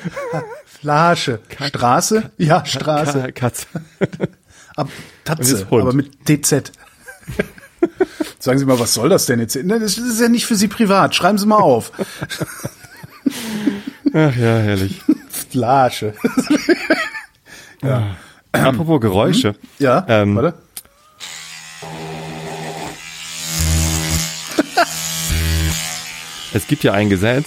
Flasche. 0.64 1.40
Straße? 1.66 2.30
Ja, 2.38 2.64
Straße. 2.64 3.20
Ka- 3.22 3.30
Katze. 3.32 3.66
Ab, 4.76 4.88
Tatze, 5.24 5.66
aber 5.70 5.92
mit 5.92 6.24
TZ. 6.24 6.70
Sagen 8.38 8.58
Sie 8.58 8.64
mal, 8.64 8.78
was 8.78 8.94
soll 8.94 9.08
das 9.08 9.26
denn 9.26 9.40
jetzt? 9.40 9.56
Das 9.56 9.98
ist 9.98 10.20
ja 10.20 10.28
nicht 10.28 10.46
für 10.46 10.54
Sie 10.54 10.68
privat. 10.68 11.14
Schreiben 11.14 11.38
Sie 11.38 11.46
mal 11.46 11.56
auf. 11.56 11.90
Ach 14.12 14.36
ja, 14.36 14.58
herrlich. 14.58 15.00
Flasche. 15.50 16.14
Apropos 18.52 19.00
Geräusche. 19.00 19.54
Ja, 19.78 20.04
Ähm, 20.08 20.36
warte. 20.36 20.54
es 26.54 26.66
gibt 26.66 26.84
ja 26.84 26.92
ein 26.92 27.08
Gesetz, 27.10 27.46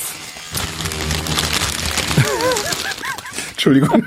Entschuldigung. 3.52 4.04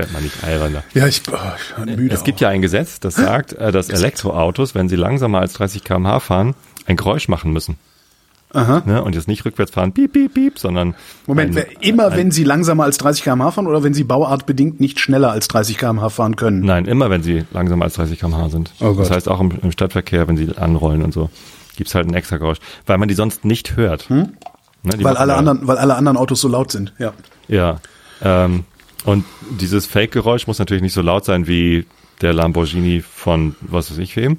Das 0.00 0.06
wird 0.06 0.12
man 0.12 0.22
nicht 0.22 0.44
alberner. 0.44 0.82
Ja, 0.94 1.06
ich, 1.06 1.22
oh, 1.30 1.36
ich 1.56 1.84
bin 1.84 1.96
müde. 1.96 2.14
Es 2.14 2.24
gibt 2.24 2.40
ja 2.40 2.48
ein 2.48 2.62
Gesetz, 2.62 3.00
das 3.00 3.14
sagt, 3.14 3.52
äh, 3.54 3.72
dass 3.72 3.88
Elektroautos, 3.88 4.74
wenn 4.74 4.88
sie 4.88 4.96
langsamer 4.96 5.40
als 5.40 5.52
30 5.54 5.84
km/h 5.84 6.20
fahren, 6.20 6.54
ein 6.86 6.96
Geräusch 6.96 7.28
machen 7.28 7.52
müssen. 7.52 7.76
Aha. 8.52 8.82
Ne? 8.84 9.02
Und 9.02 9.14
jetzt 9.14 9.28
nicht 9.28 9.44
rückwärts 9.44 9.70
fahren, 9.70 9.92
piep, 9.92 10.12
piep, 10.12 10.34
piep, 10.34 10.58
sondern 10.58 10.94
Moment, 11.26 11.56
ein, 11.56 11.66
immer 11.80 12.16
wenn 12.16 12.30
Sie 12.32 12.42
langsamer 12.42 12.84
als 12.84 12.98
30 12.98 13.22
km/h 13.22 13.52
fahren 13.52 13.66
oder 13.66 13.84
wenn 13.84 13.94
Sie 13.94 14.02
bauartbedingt 14.02 14.80
nicht 14.80 14.98
schneller 14.98 15.30
als 15.30 15.46
30 15.48 15.78
km/h 15.78 16.08
fahren 16.08 16.36
können? 16.36 16.60
Nein, 16.60 16.86
immer 16.86 17.10
wenn 17.10 17.22
sie 17.22 17.44
langsamer 17.52 17.84
als 17.84 17.94
30 17.94 18.18
km/h 18.18 18.48
sind. 18.48 18.72
Oh 18.80 18.94
Gott. 18.94 19.00
Das 19.00 19.10
heißt 19.12 19.28
auch 19.28 19.40
im, 19.40 19.52
im 19.62 19.70
Stadtverkehr, 19.70 20.26
wenn 20.26 20.36
sie 20.36 20.56
anrollen 20.56 21.02
und 21.02 21.14
so, 21.14 21.30
gibt's 21.76 21.94
halt 21.94 22.08
ein 22.08 22.14
extra 22.14 22.38
Geräusch, 22.38 22.58
weil 22.86 22.98
man 22.98 23.08
die 23.08 23.14
sonst 23.14 23.44
nicht 23.44 23.76
hört. 23.76 24.10
Ne, 24.10 24.32
die 24.82 24.90
Hm? 24.98 25.04
Weil 25.04 25.16
alle 25.16 25.34
anderen, 25.34 25.66
weil 25.68 25.78
alle 25.78 25.94
anderen 25.94 26.16
Autos 26.16 26.40
so 26.40 26.48
laut 26.48 26.72
sind. 26.72 26.92
Ja. 26.98 27.12
Ja. 27.46 27.78
Ähm, 28.22 28.64
und 29.04 29.24
dieses 29.50 29.86
Fake-Geräusch 29.86 30.46
muss 30.46 30.58
natürlich 30.58 30.82
nicht 30.82 30.92
so 30.94 31.02
laut 31.02 31.24
sein 31.24 31.46
wie 31.46 31.86
der 32.20 32.32
Lamborghini 32.32 33.00
von 33.02 33.56
was 33.60 33.90
weiß 33.90 33.98
ich 33.98 34.14
wem, 34.16 34.38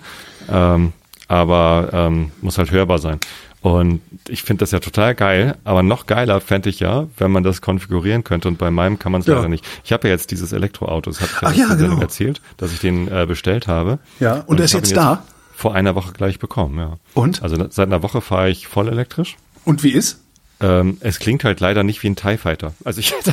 ähm, 0.49 0.93
aber 1.27 1.89
ähm, 1.93 2.31
muss 2.41 2.57
halt 2.57 2.71
hörbar 2.71 2.99
sein. 2.99 3.19
Und 3.61 4.01
ich 4.27 4.41
finde 4.41 4.61
das 4.61 4.71
ja 4.71 4.79
total 4.79 5.13
geil, 5.13 5.55
aber 5.63 5.83
noch 5.83 6.07
geiler 6.07 6.41
fände 6.41 6.69
ich 6.69 6.79
ja, 6.79 7.07
wenn 7.17 7.31
man 7.31 7.43
das 7.43 7.61
konfigurieren 7.61 8.23
könnte 8.23 8.47
und 8.47 8.57
bei 8.57 8.71
meinem 8.71 8.97
kann 8.97 9.11
man 9.11 9.21
es 9.21 9.27
Ja. 9.27 9.35
leider 9.35 9.49
nicht. 9.49 9.63
Ich 9.83 9.93
habe 9.93 10.07
ja 10.07 10.13
jetzt 10.15 10.31
dieses 10.31 10.51
Elektroauto, 10.51 11.11
das 11.11 11.21
habe 11.21 11.29
ich 11.31 11.37
Ach 11.43 11.53
ja, 11.53 11.67
der 11.67 11.77
Sendung 11.77 11.89
genau. 11.91 12.01
erzählt, 12.01 12.41
dass 12.57 12.73
ich 12.73 12.79
den 12.79 13.07
äh, 13.07 13.25
bestellt 13.27 13.67
habe. 13.67 13.99
Ja, 14.19 14.39
und 14.47 14.57
der 14.57 14.65
ich 14.65 14.71
ist 14.73 14.77
jetzt 14.77 14.95
da? 14.97 15.23
Vor 15.55 15.75
einer 15.75 15.93
Woche 15.93 16.11
gleich 16.11 16.39
bekommen, 16.39 16.79
ja. 16.79 16.97
Und? 17.13 17.43
Also 17.43 17.55
seit 17.69 17.85
einer 17.87 18.01
Woche 18.01 18.21
fahre 18.21 18.49
ich 18.49 18.65
voll 18.67 18.87
elektrisch. 18.87 19.35
Und 19.63 19.83
wie 19.83 19.91
ist? 19.91 20.21
Ähm, 20.59 20.97
es 21.01 21.19
klingt 21.19 21.43
halt 21.43 21.59
leider 21.59 21.83
nicht 21.83 22.01
wie 22.01 22.07
ein 22.09 22.15
TIE 22.15 22.37
Fighter. 22.37 22.73
Also 22.83 22.99
ich 22.99 23.11
hätte 23.15 23.31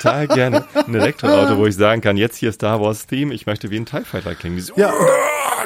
total, 0.00 0.28
gerne 0.28 0.64
ein 0.74 0.94
Elektroauto, 0.94 1.56
wo 1.58 1.66
ich 1.66 1.76
sagen 1.76 2.00
kann, 2.00 2.16
jetzt 2.16 2.36
hier 2.36 2.52
Star 2.52 2.80
Wars 2.80 3.06
Theme, 3.06 3.32
ich 3.34 3.46
möchte 3.46 3.70
wie 3.70 3.76
ein 3.76 3.86
TIE 3.86 4.02
Fighter 4.04 4.34
klingen. 4.34 4.56
Dieses, 4.56 4.72
Ja, 4.76 4.92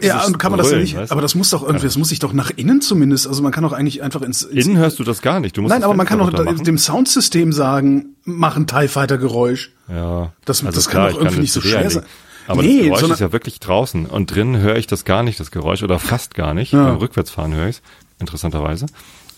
ja, 0.02 0.24
und 0.24 0.38
kann 0.38 0.50
man 0.50 0.58
das 0.58 0.70
ja 0.72 0.78
nicht, 0.78 0.96
weißt 0.96 1.12
aber 1.12 1.22
das 1.22 1.34
muss 1.34 1.50
doch 1.50 1.62
irgendwie, 1.62 1.86
das 1.86 1.96
muss 1.96 2.08
sich 2.08 2.18
doch 2.18 2.32
nach 2.32 2.50
innen 2.56 2.80
zumindest, 2.80 3.26
also 3.28 3.42
man 3.42 3.52
kann 3.52 3.62
doch 3.62 3.72
eigentlich 3.72 4.02
einfach 4.02 4.22
ins, 4.22 4.42
ins 4.42 4.66
Innen 4.66 4.76
hörst 4.76 4.98
du 4.98 5.04
das 5.04 5.22
gar 5.22 5.38
nicht. 5.40 5.56
Du 5.56 5.62
musst 5.62 5.72
Nein, 5.72 5.84
aber 5.84 5.94
man 5.94 6.06
kann 6.06 6.18
doch 6.18 6.30
dem 6.62 6.78
Soundsystem 6.78 7.52
sagen, 7.52 8.16
mach 8.24 8.56
ein 8.56 8.66
TIE 8.66 8.88
Fighter 8.88 9.18
Geräusch. 9.18 9.70
Ja, 9.88 10.32
Das- 10.44 10.64
also 10.64 10.74
das 10.76 10.88
kann 10.88 10.92
klar, 10.92 11.04
doch 11.06 11.10
ich 11.12 11.16
irgendwie 11.18 11.34
eine 11.34 11.42
nicht 11.42 11.52
so 11.52 11.60
schwer 11.60 11.88
sein. 11.90 12.02
Aber 12.46 12.62
Nee, 12.62 12.88
das 12.90 12.98
Geräusch 13.00 13.12
ist 13.14 13.20
ja 13.20 13.32
wirklich 13.32 13.60
draußen 13.60 14.04
und 14.06 14.34
drinnen 14.34 14.58
höre 14.58 14.76
ich 14.76 14.86
das 14.86 15.04
gar 15.04 15.22
nicht, 15.22 15.40
das 15.40 15.50
Geräusch, 15.50 15.82
oder 15.82 15.98
fast 15.98 16.34
gar 16.34 16.52
nicht. 16.54 16.72
Ja. 16.72 16.84
Beim 16.88 16.96
Rückwärtsfahren 16.96 17.54
höre 17.54 17.68
ich 17.68 17.76
es, 17.76 17.82
interessanterweise. 18.18 18.86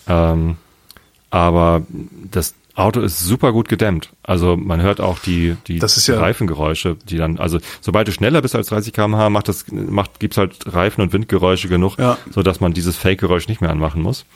Ähm, 0.09 0.57
aber 1.31 1.83
das 2.33 2.55
Auto 2.77 3.01
ist 3.01 3.19
super 3.21 3.53
gut 3.53 3.69
gedämmt. 3.69 4.11
Also 4.23 4.57
man 4.57 4.81
hört 4.83 5.01
auch 5.01 5.19
die, 5.19 5.57
die 5.67 5.79
Das 5.79 5.97
ist 5.97 6.07
ja- 6.07 6.19
Reifengeräusche, 6.19 6.97
die 7.09 7.17
dann, 7.17 7.39
also 7.39 7.59
sobald 7.81 8.07
du 8.07 8.13
schneller 8.13 8.43
bist 8.43 8.55
als 8.55 8.69
30 8.69 8.93
km/h, 8.93 9.31
macht 9.31 9.49
das, 9.49 9.65
macht, 9.73 10.21
gibt's 10.21 10.37
halt 10.37 10.73
Reifen- 10.73 11.01
und 11.01 11.13
Windgeräusche 11.15 11.69
genug, 11.69 11.99
Ja. 11.99 12.19
so 12.31 12.43
dass 12.43 12.61
man 12.61 12.75
dieses 12.75 12.97
Fake-Geräusch 12.97 13.49
nicht 13.49 13.61
mehr 13.63 13.71
anmachen 13.71 14.03
muss. 14.03 14.27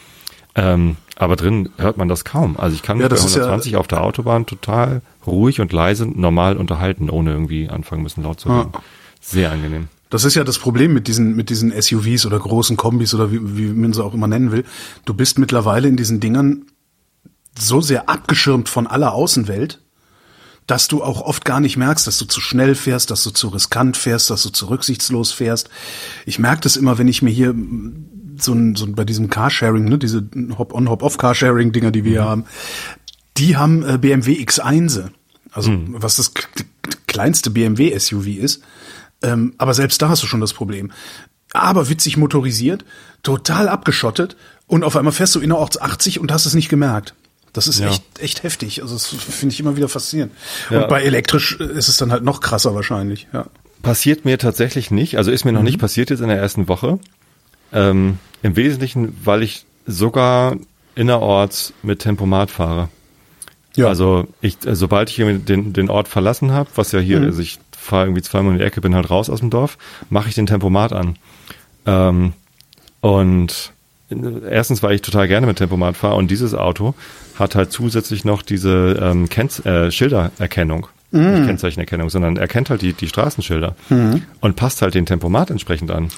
Ähm, 0.56 0.96
aber 1.16 1.36
drin 1.36 1.68
hört 1.76 1.96
man 1.96 2.08
das 2.08 2.24
kaum. 2.24 2.58
Also 2.58 2.74
ich 2.74 2.82
kann 2.82 2.96
mich 2.96 3.02
Ja, 3.04 3.08
bei 3.08 3.14
das 3.14 3.24
ist 3.24 3.36
ja- 3.36 3.42
120 3.42 3.76
auf 3.76 3.86
der 3.86 4.02
Autobahn 4.02 4.46
total 4.46 5.02
ruhig 5.26 5.60
und 5.60 5.72
leise 5.72 6.06
normal 6.06 6.56
unterhalten, 6.56 7.08
ohne 7.10 7.30
irgendwie 7.32 7.68
anfangen 7.68 8.02
müssen 8.02 8.22
laut 8.24 8.40
zu 8.40 8.48
reden. 8.48 8.72
Sehr 9.20 9.52
angenehm. 9.52 9.88
Das 10.08 10.24
ist 10.24 10.34
ja 10.34 10.42
das 10.42 10.58
Problem 10.58 10.92
mit 10.92 11.06
diesen, 11.06 11.36
mit 11.36 11.50
diesen 11.50 11.70
SUVs 11.72 12.26
oder 12.26 12.38
großen 12.40 12.76
Kombis 12.76 13.14
oder 13.14 13.30
wie, 13.30 13.38
wie 13.56 13.66
man 13.72 13.92
sie 13.92 14.02
auch 14.02 14.12
immer 14.14 14.26
nennen 14.26 14.50
will. 14.50 14.64
Du 15.04 15.14
bist 15.14 15.38
mittlerweile 15.38 15.86
in 15.86 15.96
diesen 15.96 16.18
Dingern 16.18 16.62
so 17.58 17.80
sehr 17.80 18.08
abgeschirmt 18.08 18.68
von 18.68 18.86
aller 18.86 19.12
Außenwelt, 19.12 19.80
dass 20.66 20.88
du 20.88 21.02
auch 21.02 21.20
oft 21.20 21.44
gar 21.44 21.60
nicht 21.60 21.76
merkst, 21.76 22.06
dass 22.06 22.18
du 22.18 22.26
zu 22.26 22.40
schnell 22.40 22.74
fährst, 22.74 23.10
dass 23.10 23.24
du 23.24 23.30
zu 23.30 23.48
riskant 23.48 23.96
fährst, 23.96 24.30
dass 24.30 24.42
du 24.44 24.50
zu 24.50 24.66
rücksichtslos 24.66 25.32
fährst. 25.32 25.68
Ich 26.26 26.38
merke 26.38 26.60
das 26.60 26.76
immer, 26.76 26.98
wenn 26.98 27.08
ich 27.08 27.22
mir 27.22 27.30
hier 27.30 27.52
mm, 27.52 28.36
so 28.38 28.52
ein, 28.52 28.76
so 28.76 28.86
bei 28.86 29.04
diesem 29.04 29.30
Carsharing, 29.30 29.84
ne, 29.84 29.98
diese 29.98 30.28
Hop-on, 30.56 30.88
Hop-off-Carsharing-Dinger, 30.88 31.90
die 31.90 32.04
wir 32.04 32.12
hier 32.12 32.24
haben, 32.24 32.44
die 33.36 33.56
haben 33.56 33.82
äh, 33.82 33.98
BMW 33.98 34.34
X1, 34.34 35.08
also 35.50 35.76
was 35.88 36.16
das 36.16 36.32
kleinste 37.06 37.50
BMW-SUV 37.50 38.26
ist. 38.38 38.62
Ähm, 39.22 39.54
aber 39.58 39.74
selbst 39.74 40.00
da 40.00 40.08
hast 40.08 40.22
du 40.22 40.26
schon 40.26 40.40
das 40.40 40.52
Problem. 40.52 40.92
Aber 41.52 41.88
witzig 41.88 42.16
motorisiert, 42.16 42.84
total 43.22 43.68
abgeschottet 43.68 44.36
und 44.66 44.84
auf 44.84 44.96
einmal 44.96 45.12
fährst 45.12 45.34
du 45.34 45.40
innerorts 45.40 45.80
80 45.80 46.20
und 46.20 46.30
hast 46.30 46.46
es 46.46 46.54
nicht 46.54 46.68
gemerkt. 46.68 47.14
Das 47.52 47.66
ist 47.68 47.80
Ja. 47.80 47.88
echt, 47.88 48.02
echt 48.20 48.42
heftig. 48.42 48.82
Also 48.82 48.94
das 48.94 49.06
finde 49.06 49.52
ich 49.52 49.60
immer 49.60 49.76
wieder 49.76 49.88
faszinierend. 49.88 50.32
Ja. 50.70 50.82
Und 50.82 50.88
bei 50.88 51.02
elektrisch 51.02 51.56
ist 51.58 51.88
es 51.88 51.96
dann 51.96 52.12
halt 52.12 52.22
noch 52.22 52.40
krasser 52.40 52.74
wahrscheinlich. 52.74 53.26
Ja. 53.32 53.46
Passiert 53.82 54.24
mir 54.24 54.38
tatsächlich 54.38 54.90
nicht, 54.90 55.16
also 55.16 55.30
ist 55.30 55.44
mir 55.44 55.52
noch 55.52 55.62
nicht 55.62 55.78
passiert 55.78 56.10
jetzt 56.10 56.20
in 56.20 56.28
der 56.28 56.36
ersten 56.38 56.68
Woche. 56.68 56.98
Ähm, 57.72 58.18
Im 58.42 58.56
Wesentlichen, 58.56 59.16
weil 59.24 59.42
ich 59.42 59.64
sogar 59.86 60.56
innerorts 60.94 61.72
mit 61.82 62.00
Tempomat 62.00 62.50
fahre. 62.50 62.88
Ja. 63.76 63.86
Also 63.86 64.26
ich, 64.40 64.64
äh, 64.66 64.74
sobald 64.76 65.08
ich 65.10 65.16
den, 65.16 65.72
den 65.72 65.90
Ort 65.90 66.08
verlassen 66.08 66.52
habe, 66.52 66.68
was 66.74 66.92
ja 66.92 66.98
hier, 67.00 67.20
also 67.20 67.40
ich 67.40 67.58
fahre 67.76 68.04
irgendwie 68.06 68.22
zweimal 68.22 68.52
in 68.52 68.58
die 68.58 68.64
Ecke, 68.64 68.80
bin 68.80 68.94
halt 68.94 69.08
raus 69.10 69.30
aus 69.30 69.40
dem 69.40 69.50
Dorf, 69.50 69.78
mache 70.10 70.28
ich 70.28 70.34
den 70.34 70.46
Tempomat 70.46 70.92
an. 70.92 71.16
Ähm, 71.86 72.32
und 73.00 73.72
erstens, 74.48 74.82
weil 74.82 74.94
ich 74.94 75.02
total 75.02 75.28
gerne 75.28 75.46
mit 75.46 75.58
Tempomat 75.58 75.96
fahre 75.96 76.16
und 76.16 76.30
dieses 76.30 76.54
Auto 76.54 76.94
hat 77.38 77.54
halt 77.54 77.72
zusätzlich 77.72 78.24
noch 78.24 78.42
diese 78.42 78.98
ähm, 79.00 79.28
Kennz 79.28 79.64
äh, 79.64 79.90
Schildererkennung. 79.90 80.88
Nicht 81.12 81.44
Kennzeichenerkennung, 81.46 82.08
sondern 82.08 82.36
erkennt 82.36 82.70
halt 82.70 82.82
die, 82.82 82.92
die 82.92 83.08
Straßenschilder 83.08 83.74
und 84.40 84.54
passt 84.54 84.80
halt 84.80 84.94
den 84.94 85.06
Tempomat 85.06 85.50
entsprechend 85.50 85.90
an. 85.90 86.08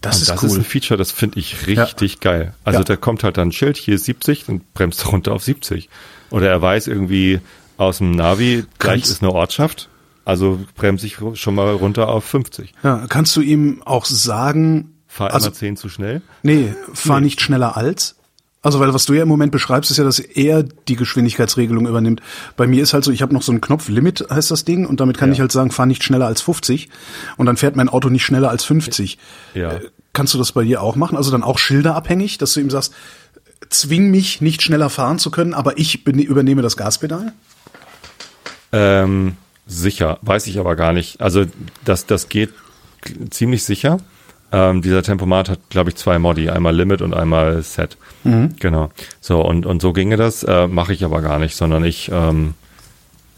das 0.00 0.16
Und 0.16 0.22
ist 0.22 0.30
das 0.30 0.42
cool. 0.42 0.48
ist 0.48 0.56
ein 0.56 0.64
Feature, 0.64 0.98
das 0.98 1.12
finde 1.12 1.38
ich 1.38 1.68
richtig 1.68 2.18
geil. 2.18 2.52
Also 2.64 2.80
Ja. 2.80 2.84
da 2.84 2.96
kommt 2.96 3.22
halt 3.22 3.36
dann 3.36 3.48
ein 3.48 3.52
Schild, 3.52 3.76
hier 3.76 3.94
ist 3.94 4.06
70 4.06 4.48
und 4.48 4.74
bremst 4.74 5.06
runter 5.12 5.32
auf 5.32 5.44
70. 5.44 5.88
Oder 6.30 6.48
er 6.48 6.60
weiß 6.60 6.88
irgendwie 6.88 7.38
aus 7.76 7.98
dem 7.98 8.10
Navi, 8.10 8.64
gleich 8.80 9.02
Kannst- 9.02 9.10
ist 9.12 9.22
eine 9.22 9.30
Ortschaft, 9.32 9.88
also 10.24 10.58
bremse 10.74 11.06
ich 11.06 11.18
schon 11.34 11.54
mal 11.54 11.70
runter 11.72 12.08
auf 12.08 12.24
50. 12.24 12.72
ja, 12.82 13.06
kannst 13.08 13.36
du 13.36 13.40
ihm 13.40 13.82
auch 13.84 14.04
sagen, 14.04 14.93
Fahr 15.14 15.32
also, 15.32 15.46
immer 15.46 15.54
10 15.54 15.76
zu 15.76 15.88
schnell. 15.88 16.22
nee, 16.42 16.74
fahr 16.92 17.20
nicht 17.20 17.40
schneller 17.40 17.76
als? 17.76 18.16
Also, 18.62 18.80
weil 18.80 18.92
was 18.92 19.04
du 19.04 19.12
ja 19.12 19.22
im 19.22 19.28
Moment 19.28 19.52
beschreibst, 19.52 19.90
ist 19.92 19.98
ja, 19.98 20.04
dass 20.04 20.18
er 20.18 20.62
die 20.64 20.96
Geschwindigkeitsregelung 20.96 21.86
übernimmt. 21.86 22.20
Bei 22.56 22.66
mir 22.66 22.82
ist 22.82 22.94
halt 22.94 23.04
so, 23.04 23.12
ich 23.12 23.22
habe 23.22 23.32
noch 23.32 23.42
so 23.42 23.52
einen 23.52 23.60
Knopf, 23.60 23.88
Limit 23.88 24.26
heißt 24.28 24.50
das 24.50 24.64
Ding, 24.64 24.86
und 24.86 24.98
damit 25.00 25.18
kann 25.18 25.28
Ja. 25.28 25.34
ich 25.34 25.40
halt 25.40 25.52
sagen, 25.52 25.70
fahr 25.70 25.86
nicht 25.86 26.02
schneller 26.02 26.26
als 26.26 26.40
50 26.40 26.88
und 27.36 27.46
dann 27.46 27.56
fährt 27.56 27.76
mein 27.76 27.88
Auto 27.90 28.08
nicht 28.08 28.24
schneller 28.24 28.48
als 28.50 28.64
50. 28.64 29.18
Ja. 29.54 29.72
Äh, 29.74 29.80
Kannst 30.14 30.32
du 30.34 30.38
das 30.38 30.52
bei 30.52 30.64
dir 30.64 30.82
auch 30.82 30.96
machen? 30.96 31.16
Also 31.16 31.30
dann 31.30 31.42
auch 31.44 31.58
schilderabhängig, 31.58 32.38
dass 32.38 32.54
du 32.54 32.60
ihm 32.60 32.70
sagst, 32.70 32.92
zwing 33.68 34.10
mich 34.10 34.40
nicht 34.40 34.62
schneller 34.62 34.88
fahren 34.90 35.18
zu 35.18 35.30
können, 35.30 35.54
aber 35.54 35.76
ich 35.78 36.06
übernehme 36.06 36.62
das 36.62 36.76
Gaspedal? 36.76 37.32
Ähm, 38.72 39.36
sicher, 39.66 40.18
weiß 40.22 40.46
ich 40.46 40.58
aber 40.58 40.76
gar 40.76 40.92
nicht. 40.92 41.20
Also 41.20 41.44
das, 41.84 42.06
das 42.06 42.28
geht 42.28 42.52
ziemlich 43.30 43.64
sicher. 43.64 43.98
Ähm, 44.52 44.82
dieser 44.82 45.02
Tempomat 45.02 45.48
hat, 45.48 45.58
glaube 45.70 45.90
ich, 45.90 45.96
zwei 45.96 46.18
Modi, 46.18 46.48
einmal 46.48 46.74
Limit 46.76 47.02
und 47.02 47.12
einmal 47.14 47.62
Set. 47.62 47.96
Genau. 48.22 48.90
So, 49.20 49.44
und, 49.44 49.66
und 49.66 49.82
so 49.82 49.92
ginge 49.92 50.16
das, 50.16 50.42
äh, 50.44 50.66
mache 50.68 50.92
ich 50.92 51.04
aber 51.04 51.20
gar 51.22 51.38
nicht, 51.38 51.56
sondern 51.56 51.84
ich, 51.84 52.10
ähm, 52.12 52.54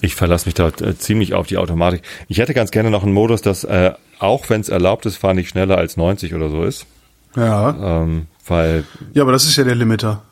ich 0.00 0.14
verlasse 0.14 0.46
mich 0.46 0.54
da 0.54 0.68
äh, 0.68 0.96
ziemlich 0.96 1.34
auf 1.34 1.46
die 1.46 1.56
Automatik. 1.56 2.02
Ich 2.28 2.38
hätte 2.38 2.54
ganz 2.54 2.70
gerne 2.70 2.90
noch 2.90 3.02
einen 3.02 3.14
Modus, 3.14 3.40
dass 3.42 3.64
äh, 3.64 3.92
auch 4.18 4.48
wenn 4.50 4.60
es 4.60 4.68
erlaubt 4.68 5.06
ist, 5.06 5.16
fahr 5.16 5.34
nicht 5.34 5.48
schneller 5.48 5.78
als 5.78 5.96
90 5.96 6.34
oder 6.34 6.50
so 6.50 6.62
ist. 6.64 6.86
Ja. 7.34 8.02
Ähm, 8.02 8.26
weil, 8.46 8.84
Ja, 9.14 9.22
aber 9.22 9.32
das 9.32 9.44
ist 9.44 9.56
ja 9.56 9.64
der 9.64 9.74
Limiter. 9.74 10.22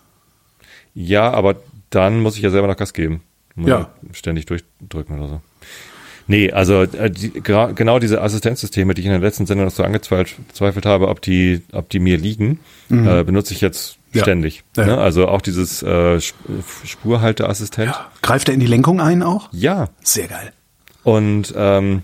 ja, 0.95 1.31
aber 1.31 1.57
dann 1.91 2.21
muss 2.21 2.37
ich 2.37 2.43
ja 2.43 2.51
selber 2.51 2.67
noch 2.69 2.77
Gas 2.77 2.93
geben. 2.93 3.23
Muss 3.55 3.69
Ja. 3.71 3.91
Ständig 4.13 4.47
durchdrücken 4.47 5.19
oder 5.19 5.29
so. 5.29 5.41
Nee, 6.27 6.51
also 6.53 6.83
äh, 6.83 7.11
die, 7.11 7.31
genau 7.43 7.99
diese 7.99 8.23
Assistenzsysteme, 8.23 8.95
die 8.95 9.01
ich 9.03 9.07
in 9.07 9.13
der 9.13 9.21
letzten 9.21 9.45
Sendung 9.47 9.67
noch 9.67 9.73
so 9.75 9.83
angezweifelt 9.83 10.87
habe, 10.87 11.09
ob 11.09 11.21
die, 11.21 11.63
ob 11.73 11.91
die 11.91 11.99
mir 11.99 12.17
liegen, 12.17 12.61
äh, 12.91 13.23
benutze 13.25 13.53
ich 13.55 13.61
jetzt 13.61 13.99
Mhm. 14.13 14.19
Ja. 14.19 14.23
ständig. 14.23 14.63
Ja. 14.77 14.87
Ne? 14.87 14.99
Also 14.99 15.27
auch 15.27 15.41
dieses 15.43 15.83
äh, 15.83 16.17
Sp- 16.23 16.39
Spurhalteassistent. 16.87 17.93
Greift 18.23 18.49
er 18.49 18.55
in 18.55 18.61
die 18.61 18.67
Lenkung 18.67 19.01
ein 19.01 19.23
auch? 19.23 19.49
Ja. 19.53 19.89
Sehr 20.03 20.29
geil. 20.29 20.53
Und 21.03 21.53
ähm, 21.57 22.03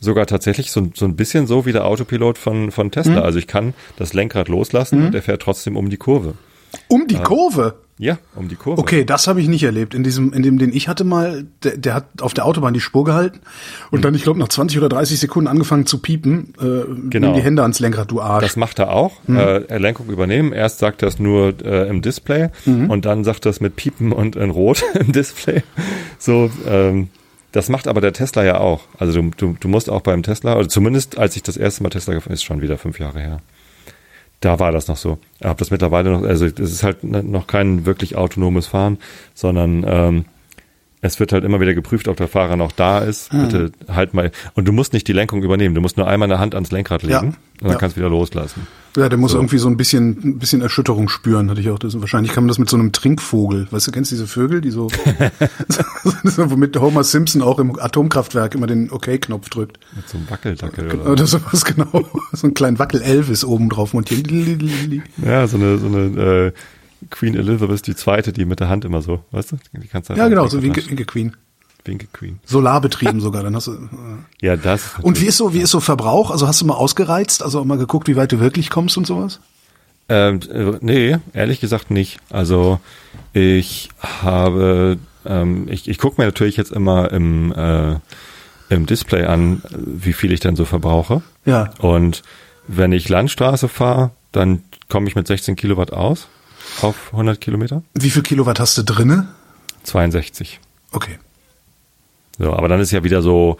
sogar 0.00 0.26
tatsächlich 0.26 0.70
so, 0.70 0.88
so 0.94 1.04
ein 1.04 1.16
bisschen 1.16 1.46
so 1.46 1.66
wie 1.66 1.72
der 1.72 1.84
Autopilot 1.84 2.38
von, 2.38 2.70
von 2.70 2.86
Mhm. 2.86 2.90
Tesla. 2.92 3.20
Also 3.22 3.38
ich 3.38 3.46
kann 3.48 3.74
das 3.96 4.12
Lenkrad 4.14 4.48
loslassen 4.48 5.06
und 5.06 5.14
er 5.14 5.22
fährt 5.22 5.42
trotzdem 5.42 5.76
um 5.76 5.90
die 5.90 5.96
Kurve. 5.96 6.34
Um 6.88 7.06
die 7.06 7.16
Kurve. 7.16 7.74
Ja, 8.00 8.16
um 8.36 8.48
die 8.48 8.54
Kurve. 8.54 8.80
Okay, 8.80 9.04
das 9.04 9.26
habe 9.26 9.40
ich 9.40 9.48
nicht 9.48 9.64
erlebt. 9.64 9.92
In 9.92 10.04
diesem, 10.04 10.32
in 10.32 10.44
dem, 10.44 10.56
den 10.58 10.72
ich 10.72 10.86
hatte 10.86 11.02
mal, 11.02 11.46
der, 11.64 11.76
der 11.76 11.94
hat 11.94 12.04
auf 12.20 12.32
der 12.32 12.44
Autobahn 12.46 12.72
die 12.72 12.78
Spur 12.80 13.02
gehalten 13.04 13.40
und 13.90 14.04
dann, 14.04 14.14
ich 14.14 14.22
glaube, 14.22 14.38
nach 14.38 14.46
20 14.46 14.78
oder 14.78 14.88
30 14.88 15.18
Sekunden 15.18 15.48
angefangen 15.48 15.84
zu 15.84 15.98
piepen. 15.98 16.54
Äh, 16.60 16.84
Genau. 17.10 17.28
Nimm 17.28 17.34
die 17.34 17.42
Hände 17.42 17.62
ans 17.62 17.80
Lenkrad, 17.80 18.08
du 18.10 18.20
Arsch. 18.20 18.44
Das 18.44 18.54
macht 18.54 18.78
er 18.78 18.92
auch. 18.92 19.14
Äh, 19.28 19.78
Lenkung 19.78 20.06
übernehmen. 20.10 20.52
Erst 20.52 20.78
sagt 20.78 21.02
er 21.02 21.08
es 21.08 21.18
nur 21.18 21.54
äh, 21.64 21.88
im 21.88 22.00
Display 22.00 22.50
und 22.66 23.04
dann 23.04 23.24
sagt 23.24 23.46
er 23.46 23.50
es 23.50 23.60
mit 23.60 23.74
Piepen 23.74 24.12
und 24.12 24.36
in 24.36 24.50
Rot 24.50 24.84
im 24.94 25.10
Display. 25.10 25.64
So, 26.20 26.50
ähm, 26.68 27.08
das 27.50 27.68
macht 27.68 27.88
aber 27.88 28.00
der 28.00 28.12
Tesla 28.12 28.44
ja 28.44 28.58
auch. 28.60 28.82
Also 28.98 29.20
du, 29.20 29.30
du, 29.36 29.56
du 29.58 29.66
musst 29.68 29.90
auch 29.90 30.02
beim 30.02 30.22
Tesla, 30.22 30.56
oder 30.56 30.68
zumindest 30.68 31.18
als 31.18 31.34
ich 31.34 31.42
das 31.42 31.56
erste 31.56 31.82
Mal 31.82 31.88
Tesla 31.90 32.14
gefahren 32.14 32.32
ist 32.34 32.44
schon 32.44 32.60
wieder 32.60 32.78
fünf 32.78 33.00
Jahre 33.00 33.18
her. 33.18 33.40
Da 34.40 34.58
war 34.60 34.70
das 34.72 34.86
noch 34.88 34.96
so. 34.96 35.18
Ich 35.40 35.46
habe 35.46 35.58
das 35.58 35.70
mittlerweile 35.70 36.10
noch, 36.10 36.22
also 36.22 36.46
es 36.46 36.58
ist 36.58 36.82
halt 36.84 37.02
noch 37.02 37.46
kein 37.48 37.86
wirklich 37.86 38.14
autonomes 38.16 38.66
Fahren, 38.68 38.98
sondern 39.34 39.84
ähm, 39.86 40.24
es 41.00 41.18
wird 41.20 41.32
halt 41.32 41.44
immer 41.44 41.60
wieder 41.60 41.74
geprüft, 41.74 42.06
ob 42.08 42.16
der 42.16 42.28
Fahrer 42.28 42.56
noch 42.56 42.72
da 42.72 42.98
ist. 43.00 43.30
Bitte 43.30 43.72
halt 43.88 44.14
mal. 44.14 44.30
Und 44.54 44.66
du 44.68 44.72
musst 44.72 44.92
nicht 44.92 45.06
die 45.08 45.12
Lenkung 45.12 45.42
übernehmen. 45.42 45.74
Du 45.74 45.80
musst 45.80 45.96
nur 45.96 46.06
einmal 46.08 46.30
eine 46.30 46.38
Hand 46.40 46.54
ans 46.54 46.70
Lenkrad 46.70 47.02
legen 47.02 47.12
Ja. 47.12 47.20
und 47.20 47.36
dann 47.60 47.70
Ja. 47.72 47.76
kannst 47.78 47.96
du 47.96 48.00
wieder 48.00 48.10
loslassen. 48.10 48.66
Ja, 48.98 49.08
der 49.08 49.18
muss 49.18 49.34
irgendwie 49.34 49.58
so 49.58 49.68
ein 49.68 49.76
bisschen, 49.76 50.18
ein 50.22 50.38
bisschen 50.38 50.60
Erschütterung 50.60 51.08
spüren, 51.08 51.50
hatte 51.50 51.60
ich 51.60 51.70
auch. 51.70 51.78
Das, 51.78 52.00
wahrscheinlich 52.00 52.32
kann 52.32 52.44
man 52.44 52.48
das 52.48 52.58
mit 52.58 52.68
so 52.68 52.76
einem 52.76 52.92
Trinkvogel. 52.92 53.68
Weißt 53.70 53.86
du, 53.86 53.92
kennst 53.92 54.10
du 54.10 54.16
diese 54.16 54.26
Vögel, 54.26 54.60
die 54.60 54.70
so, 54.70 54.88
so 56.24 56.50
womit 56.50 56.76
Homer 56.78 57.04
Simpson 57.04 57.42
auch 57.42 57.58
im 57.58 57.78
Atomkraftwerk 57.78 58.54
immer 58.54 58.66
den 58.66 58.90
Okay-Knopf 58.90 59.48
drückt. 59.48 59.78
Mit 59.94 60.08
so 60.08 60.18
einem 60.18 60.30
Wackeldackel 60.30 60.90
oder. 60.90 61.12
Oder 61.12 61.26
sowas 61.26 61.64
genau. 61.64 62.04
So 62.32 62.46
einen 62.46 62.54
kleinen 62.54 62.78
Wackel-Elvis 62.78 63.44
oben 63.44 63.68
drauf 63.68 63.94
montiert. 63.94 64.30
Ja, 65.24 65.46
so 65.46 65.56
eine, 65.56 65.78
so 65.78 65.86
eine 65.86 66.52
äh, 66.52 66.52
Queen 67.10 67.34
Elizabeth 67.34 67.86
die 67.86 67.94
zweite, 67.94 68.32
die 68.32 68.44
mit 68.44 68.60
der 68.60 68.68
Hand 68.68 68.84
immer 68.84 69.02
so, 69.02 69.24
weißt 69.30 69.52
du? 69.52 69.56
Die 69.72 69.88
kannst 69.88 70.10
du 70.10 70.14
Ja, 70.14 70.28
genau, 70.28 70.46
so 70.46 70.62
Winke, 70.62 70.86
Winke 70.88 71.04
Queen. 71.04 71.36
Winke 71.84 72.06
Queen. 72.12 72.40
Solarbetrieben 72.44 73.20
sogar, 73.20 73.42
dann 73.42 73.56
hast 73.56 73.66
du. 73.68 73.72
Äh. 73.72 73.76
Ja, 74.40 74.56
das. 74.56 74.94
Und 75.02 75.20
wie 75.20 75.26
ist 75.26 75.36
so, 75.36 75.52
wie 75.52 75.60
ist 75.60 75.70
so 75.70 75.80
Verbrauch? 75.80 76.30
Also 76.30 76.46
hast 76.46 76.60
du 76.60 76.66
mal 76.66 76.74
ausgereizt, 76.74 77.42
also 77.42 77.64
mal 77.64 77.78
geguckt, 77.78 78.06
wie 78.08 78.16
weit 78.16 78.30
du 78.30 78.40
wirklich 78.40 78.70
kommst 78.70 78.96
und 78.96 79.06
sowas? 79.06 79.40
Ähm, 80.08 80.40
äh, 80.50 80.78
nee, 80.80 81.18
ehrlich 81.32 81.60
gesagt 81.60 81.90
nicht. 81.90 82.18
Also 82.30 82.80
ich 83.32 83.90
habe, 84.00 84.98
ähm, 85.26 85.66
ich, 85.68 85.88
ich 85.88 85.98
gucke 85.98 86.20
mir 86.20 86.26
natürlich 86.26 86.56
jetzt 86.56 86.72
immer 86.72 87.10
im, 87.10 87.52
äh, 87.52 87.96
im 88.70 88.86
Display 88.86 89.24
an, 89.24 89.62
wie 89.70 90.12
viel 90.12 90.32
ich 90.32 90.40
denn 90.40 90.56
so 90.56 90.64
verbrauche. 90.64 91.22
Ja. 91.44 91.70
Und 91.78 92.22
wenn 92.66 92.92
ich 92.92 93.08
Landstraße 93.08 93.68
fahre, 93.68 94.10
dann 94.32 94.62
komme 94.88 95.08
ich 95.08 95.16
mit 95.16 95.26
16 95.26 95.56
Kilowatt 95.56 95.92
aus 95.92 96.28
auf 96.80 97.08
100 97.12 97.40
Kilometer. 97.40 97.82
Wie 97.94 98.10
viel 98.10 98.22
Kilowatt 98.22 98.60
hast 98.60 98.78
du 98.78 98.82
drinne? 98.82 99.28
62. 99.84 100.60
Okay. 100.92 101.18
So, 102.38 102.52
aber 102.52 102.68
dann 102.68 102.80
ist 102.80 102.92
ja 102.92 103.02
wieder 103.02 103.20
so 103.20 103.56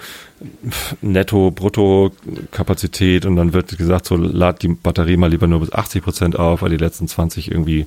Netto, 1.03 1.51
Brutto 1.51 2.12
Kapazität 2.53 3.26
und 3.26 3.35
dann 3.37 3.53
wird 3.53 3.76
gesagt, 3.76 4.07
so 4.07 4.16
lad 4.16 4.62
die 4.62 4.68
Batterie 4.68 5.16
mal 5.16 5.29
lieber 5.31 5.47
nur 5.49 5.61
bis 5.61 5.72
80 5.72 6.03
Prozent 6.05 6.39
auf, 6.39 6.62
weil 6.62 6.70
die 6.70 6.76
letzten 6.76 7.09
20 7.09 7.51
irgendwie 7.51 7.87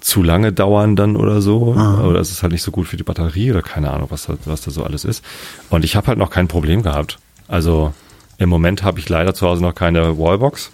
zu 0.00 0.22
lange 0.22 0.52
dauern 0.52 0.96
dann 0.96 1.16
oder 1.16 1.42
so. 1.42 1.74
Oder 1.74 2.20
es 2.20 2.30
ist 2.30 2.42
halt 2.42 2.52
nicht 2.52 2.62
so 2.62 2.70
gut 2.70 2.86
für 2.88 2.96
die 2.96 3.02
Batterie 3.02 3.50
oder 3.50 3.60
keine 3.60 3.90
Ahnung, 3.90 4.06
was 4.10 4.24
da, 4.26 4.36
was 4.46 4.62
da 4.62 4.70
so 4.70 4.84
alles 4.84 5.04
ist. 5.04 5.22
Und 5.68 5.84
ich 5.84 5.96
habe 5.96 6.06
halt 6.06 6.18
noch 6.18 6.30
kein 6.30 6.48
Problem 6.48 6.82
gehabt. 6.82 7.18
Also 7.48 7.92
im 8.38 8.48
Moment 8.48 8.82
habe 8.82 8.98
ich 9.00 9.08
leider 9.10 9.34
zu 9.34 9.46
Hause 9.46 9.60
noch 9.62 9.74
keine 9.74 10.16
Wallbox. 10.18 10.70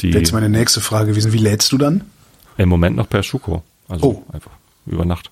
Die 0.00 0.10
Jetzt 0.12 0.32
meine 0.32 0.48
nächste 0.48 0.80
Frage 0.80 1.10
gewesen. 1.10 1.32
Wie 1.32 1.38
lädst 1.38 1.72
du 1.72 1.78
dann? 1.78 2.04
im 2.58 2.70
Moment 2.70 2.96
noch 2.96 3.06
per 3.10 3.22
Schuko. 3.22 3.62
Also 3.86 4.06
Oh. 4.06 4.32
einfach 4.32 4.50
über 4.86 5.04
Nacht. 5.04 5.30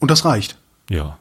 Und 0.00 0.10
das 0.10 0.24
reicht. 0.24 0.56
Ja. 0.90 1.18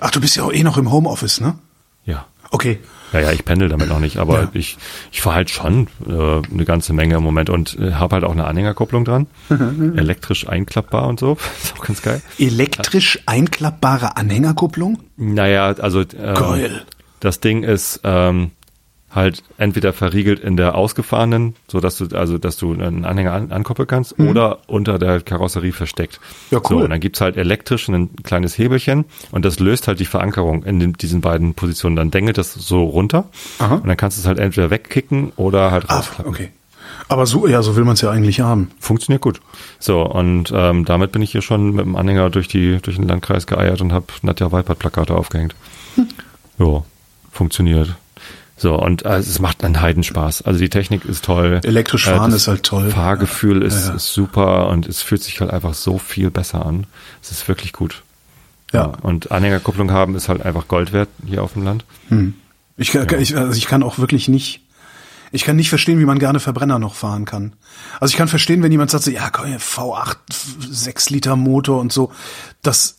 Ach, 0.00 0.10
du 0.10 0.20
bist 0.20 0.36
ja 0.36 0.44
auch 0.44 0.52
eh 0.52 0.62
noch 0.62 0.78
im 0.78 0.90
Homeoffice, 0.90 1.40
ne? 1.40 1.58
Ja. 2.04 2.26
Okay. 2.50 2.78
Ja, 3.12 3.20
ja, 3.20 3.32
ich 3.32 3.44
pendel 3.44 3.68
damit 3.68 3.88
noch 3.88 4.00
nicht, 4.00 4.18
aber 4.18 4.42
Ja. 4.42 4.48
ich, 4.52 4.76
ich 5.12 5.20
fahre 5.22 5.36
halt 5.36 5.50
schon 5.50 5.86
äh, 6.06 6.12
eine 6.12 6.64
ganze 6.64 6.92
Menge 6.92 7.16
im 7.16 7.22
Moment 7.22 7.50
und 7.50 7.78
äh, 7.78 7.92
habe 7.94 8.14
halt 8.16 8.24
auch 8.24 8.32
eine 8.32 8.44
Anhängerkupplung 8.46 9.04
dran. 9.04 9.26
Elektrisch 9.96 10.46
einklappbar 10.48 11.06
und 11.06 11.20
so. 11.20 11.36
Ist 11.62 11.74
auch 11.78 11.84
ganz 11.84 12.02
geil. 12.02 12.20
Elektrisch 12.38 13.20
einklappbare 13.26 14.16
Anhängerkupplung? 14.16 14.98
Naja, 15.16 15.66
also 15.66 16.00
ähm, 16.00 16.06
Geil. 16.34 16.82
das 17.20 17.40
Ding 17.40 17.62
ist 17.62 18.00
ähm, 18.04 18.50
halt 19.10 19.42
entweder 19.56 19.92
verriegelt 19.92 20.40
in 20.40 20.56
der 20.56 20.74
ausgefahrenen, 20.74 21.54
so 21.68 21.80
dass 21.80 21.96
du 21.96 22.06
also 22.14 22.38
dass 22.38 22.56
du 22.58 22.72
einen 22.72 23.04
Anhänger 23.04 23.32
an, 23.32 23.50
ankoppeln 23.52 23.86
kannst, 23.88 24.18
oder 24.18 24.58
unter 24.66 24.98
der 24.98 25.20
Karosserie 25.22 25.72
versteckt. 25.72 26.20
Mhm. 26.50 26.54
Ja, 26.56 26.58
cool. 26.58 26.68
So, 26.68 26.84
und 26.84 26.90
dann 26.90 27.00
gibt's 27.00 27.20
halt 27.20 27.36
elektrisch 27.36 27.88
ein 27.88 28.10
kleines 28.24 28.58
Hebelchen 28.58 29.04
und 29.30 29.44
das 29.44 29.58
löst 29.58 29.88
halt 29.88 30.00
die 30.00 30.04
Verankerung 30.04 30.64
in 30.64 30.80
den, 30.80 30.92
diesen 30.94 31.20
beiden 31.22 31.54
Positionen. 31.54 31.96
Dann 31.96 32.10
dengelt 32.10 32.36
das 32.36 32.52
so 32.52 32.82
runter 32.84 33.24
Aha. 33.58 33.76
und 33.76 33.86
dann 33.86 33.96
kannst 33.96 34.18
du 34.18 34.20
es 34.22 34.26
halt 34.26 34.38
entweder 34.38 34.70
wegkicken 34.70 35.32
oder 35.36 35.70
halt 35.70 35.84
Ah, 35.88 35.96
rausklappen. 35.96 36.26
okay. 36.32 36.48
Aber 37.08 37.26
so, 37.26 37.46
ja, 37.46 37.62
so 37.62 37.76
will 37.76 37.84
man 37.84 37.94
es 37.94 38.00
ja 38.00 38.10
eigentlich 38.10 38.40
haben. 38.40 38.70
Funktioniert 38.80 39.22
gut. 39.22 39.40
So, 39.78 40.02
und 40.02 40.52
ähm, 40.54 40.84
damit 40.84 41.12
bin 41.12 41.22
ich 41.22 41.30
hier 41.30 41.42
schon 41.42 41.70
mit 41.72 41.84
dem 41.84 41.94
Anhänger 41.94 42.30
durch, 42.30 42.48
die, 42.48 42.78
durch 42.82 42.96
den 42.96 43.06
Landkreis 43.06 43.46
geeiert 43.46 43.80
und 43.80 43.92
habe 43.92 44.06
Nadja 44.22 44.50
Weipert-Plakate 44.50 45.14
aufgehängt. 45.14 45.54
Hm. 45.94 46.08
Jo, 46.58 46.84
funktioniert. 47.30 47.94
So, 48.58 48.74
und 48.74 49.04
äh, 49.04 49.18
es 49.18 49.38
macht 49.38 49.62
einen 49.64 49.80
Heidenspaß. 49.82 50.42
Also 50.42 50.58
die 50.60 50.70
Technik 50.70 51.04
ist 51.04 51.24
toll. 51.24 51.60
Elektrisch 51.62 52.06
Äh, 52.06 52.16
fahren 52.16 52.30
das 52.30 52.42
ist 52.42 52.48
halt 52.48 52.62
toll. 52.62 52.90
Fahrgefühl 52.90 53.62
ist, 53.62 53.84
Ja, 53.84 53.90
ja. 53.90 53.96
ist 53.96 54.12
super 54.12 54.68
und 54.68 54.86
es 54.88 55.02
fühlt 55.02 55.22
sich 55.22 55.40
halt 55.40 55.50
einfach 55.50 55.74
so 55.74 55.98
viel 55.98 56.30
besser 56.30 56.64
an. 56.64 56.86
Es 57.22 57.30
ist 57.30 57.46
wirklich 57.48 57.72
gut. 57.72 58.02
Ja. 58.72 58.84
Und 59.02 59.30
Anhängerkupplung 59.30 59.90
haben 59.90 60.14
ist 60.16 60.28
halt 60.28 60.42
einfach 60.44 60.68
Gold 60.68 60.92
wert 60.92 61.08
hier 61.26 61.42
auf 61.42 61.52
dem 61.52 61.64
Land. 61.64 61.84
Ich, 62.78 62.90
kann- 62.92 63.20
ich, 63.20 63.36
also 63.36 63.56
ich 63.56 63.66
kann 63.66 63.82
auch 63.82 63.98
wirklich 63.98 64.28
nicht, 64.28 64.62
ich 65.32 65.44
kann 65.44 65.56
nicht 65.56 65.68
verstehen, 65.68 65.98
wie 66.00 66.04
man 66.04 66.18
gerne 66.18 66.40
Verbrenner 66.40 66.78
noch 66.78 66.94
fahren 66.94 67.26
kann. 67.26 67.52
Also 68.00 68.12
ich 68.12 68.16
kann 68.18 68.28
verstehen, 68.28 68.62
wenn 68.62 68.72
jemand 68.72 68.90
sagt, 68.90 69.04
so, 69.04 69.10
ja, 69.10 69.28
komm, 69.30 69.46
V8, 69.56 70.16
6 70.70 71.10
Liter 71.10 71.36
Motor 71.36 71.80
und 71.80 71.92
so, 71.92 72.10
dass, 72.62 72.96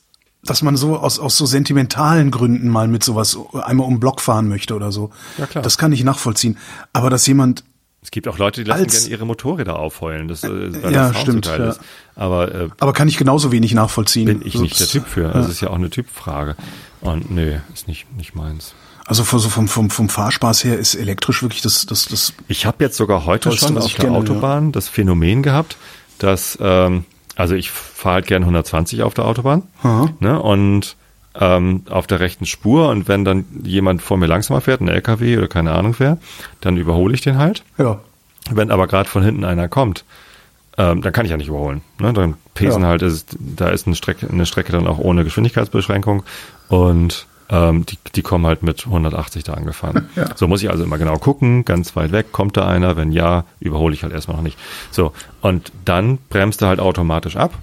dass 0.50 0.62
man 0.64 0.76
so 0.78 0.98
aus, 0.98 1.20
aus 1.20 1.38
so 1.38 1.45
sentimentalen 1.45 2.32
Gründen 2.32 2.70
mal 2.70 2.88
mit 2.88 3.04
sowas 3.04 3.38
einmal 3.54 3.86
um 3.88 3.95
den 3.95 4.00
Block 4.00 4.22
fahren 4.22 4.48
möchte 4.50 4.76
oder 4.76 4.91
so. 4.91 5.12
Ja, 5.38 5.45
klar. 5.45 5.62
Das 5.64 5.78
kann 5.78 5.91
ich 5.91 6.04
nachvollziehen. 6.04 6.58
Aber 6.93 7.10
dass 7.10 7.26
jemand, 7.28 7.64
Es 8.02 8.12
gibt 8.12 8.28
auch 8.28 8.38
Leute, 8.38 8.64
die 8.64 8.70
lassen 8.70 8.84
Als- 8.84 9.02
gerne 9.04 9.12
ihre 9.12 9.26
Motorräder 9.26 9.78
aufheulen, 9.78 10.28
das, 10.28 10.43
äh, 10.43 10.50
weil 10.84 10.91
Ja, 10.93 11.10
das 11.10 11.22
stimmt, 11.22 11.45
ja. 11.45 11.70
ist. 11.70 11.80
Aber 12.16 12.54
äh, 12.54 12.70
aber 12.80 12.93
kann 12.93 13.08
ich 13.08 13.18
genauso 13.18 13.52
wenig 13.52 13.74
nachvollziehen. 13.74 14.26
bin 14.26 14.41
ich 14.45 14.54
So, 14.54 14.62
nicht 14.62 14.80
der 14.80 14.88
Typ 14.88 15.06
für. 15.08 15.28
Also 15.34 15.48
es 15.50 15.56
ist 15.56 15.62
ja 15.62 15.70
auch 15.70 15.76
eine 15.76 15.89
Typfrage. 15.89 16.56
Und 17.02 17.30
nö, 17.30 17.58
ist 17.74 17.88
nicht, 17.88 18.12
nicht 18.18 18.36
meins. 18.36 18.74
Also 19.06 19.24
vom, 19.24 19.39
so 19.39 19.48
vom, 19.50 19.68
vom, 19.68 19.89
vom 19.89 20.10
Fahrspaß 20.10 20.64
her 20.66 20.78
ist 20.78 20.93
elektrisch 20.95 21.41
wirklich 21.41 21.62
das, 21.62 21.86
das, 21.86 22.08
das, 22.08 22.34
Ich 22.50 22.66
habe 22.66 22.84
jetzt 22.84 22.98
sogar 22.98 23.26
heute 23.26 23.52
schon 23.56 23.78
auf 23.78 23.93
der 23.93 24.06
kenne, 24.06 24.18
Autobahn 24.18 24.72
das 24.74 24.89
Phänomen 24.89 25.43
gehabt, 25.43 25.78
dass, 26.18 26.58
ähm, 26.60 27.06
also 27.38 27.55
ich 27.55 27.71
fahre 27.71 28.15
halt 28.15 28.27
gern 28.27 28.43
120 28.43 29.03
auf 29.03 29.13
der 29.13 29.25
Autobahn 29.25 29.63
Aha. 29.83 30.09
ne, 30.19 30.41
und 30.41 30.95
ähm, 31.39 31.83
auf 31.89 32.07
der 32.07 32.19
rechten 32.19 32.45
Spur 32.45 32.89
und 32.89 33.07
wenn 33.07 33.23
dann 33.23 33.45
jemand 33.63 34.01
vor 34.01 34.17
mir 34.17 34.25
langsamer 34.25 34.59
fährt, 34.59 34.81
ein 34.81 34.88
LKW 34.88 35.38
oder 35.38 35.47
keine 35.47 35.71
Ahnung 35.71 35.95
wer, 35.99 36.17
dann 36.61 36.77
überhole 36.77 37.13
ich 37.13 37.21
den 37.21 37.38
halt. 37.38 37.63
ja. 37.77 37.99
Wenn 38.49 38.71
aber 38.71 38.88
gerade 38.88 39.09
von 39.09 39.23
hinten 39.23 39.43
einer 39.43 39.67
kommt, 39.67 40.05
ähm, 40.77 41.01
dann 41.01 41.11
kann 41.11 41.25
ich 41.25 41.31
ja 41.31 41.38
nicht 41.38 41.49
überholen. 41.49 41.81
Ne? 41.99 42.13
Dann 42.13 42.35
pesen 42.53 42.83
Ja. 42.83 42.88
halt, 42.88 43.01
ist, 43.01 43.35
da 43.39 43.67
ist 43.69 43.88
eine 43.88 43.95
Strecke, 43.97 44.29
eine 44.29 44.45
Strecke 44.45 44.71
dann 44.71 44.88
auch 44.88 44.99
ohne 44.99 45.25
Geschwindigkeitsbeschränkung 45.25 46.23
und 46.69 47.27
ähm, 47.50 47.86
die, 47.86 47.98
die 48.16 48.22
kommen 48.22 48.45
halt 48.45 48.64
mit 48.64 48.86
180 48.86 49.43
da 49.43 49.54
angefahren. 49.54 50.10
Ja. 50.16 50.36
So 50.36 50.48
muss 50.48 50.62
ich 50.64 50.70
also 50.70 50.84
immer 50.84 50.98
genau 50.98 51.18
gucken, 51.18 51.64
ganz 51.66 51.95
weit 51.95 52.12
weg, 52.12 52.32
kommt 52.32 52.58
da 52.58 52.68
einer, 52.68 52.98
wenn 52.98 53.12
ja, 53.12 53.45
überhole 53.60 53.93
ich 53.93 54.04
halt 54.04 54.14
erstmal 54.14 54.38
noch 54.38 54.43
nicht. 54.43 54.58
So, 54.91 55.14
und 55.41 55.72
dann 55.86 56.18
bremst 56.30 56.62
er 56.62 56.68
halt 56.70 56.80
automatisch 56.80 57.36
ab 57.36 57.54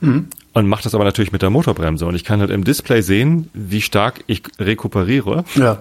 Mhm. 0.00 0.28
und 0.52 0.68
macht 0.68 0.84
das 0.86 0.94
aber 0.94 1.02
natürlich 1.02 1.32
mit 1.32 1.42
der 1.42 1.50
Motorbremse. 1.50 2.06
Und 2.06 2.14
ich 2.14 2.22
kann 2.22 2.38
halt 2.38 2.50
im 2.50 2.62
Display 2.62 3.00
sehen, 3.02 3.50
wie 3.52 3.80
stark 3.80 4.22
ich 4.28 4.42
rekuperiere. 4.60 5.42
Ja. 5.56 5.78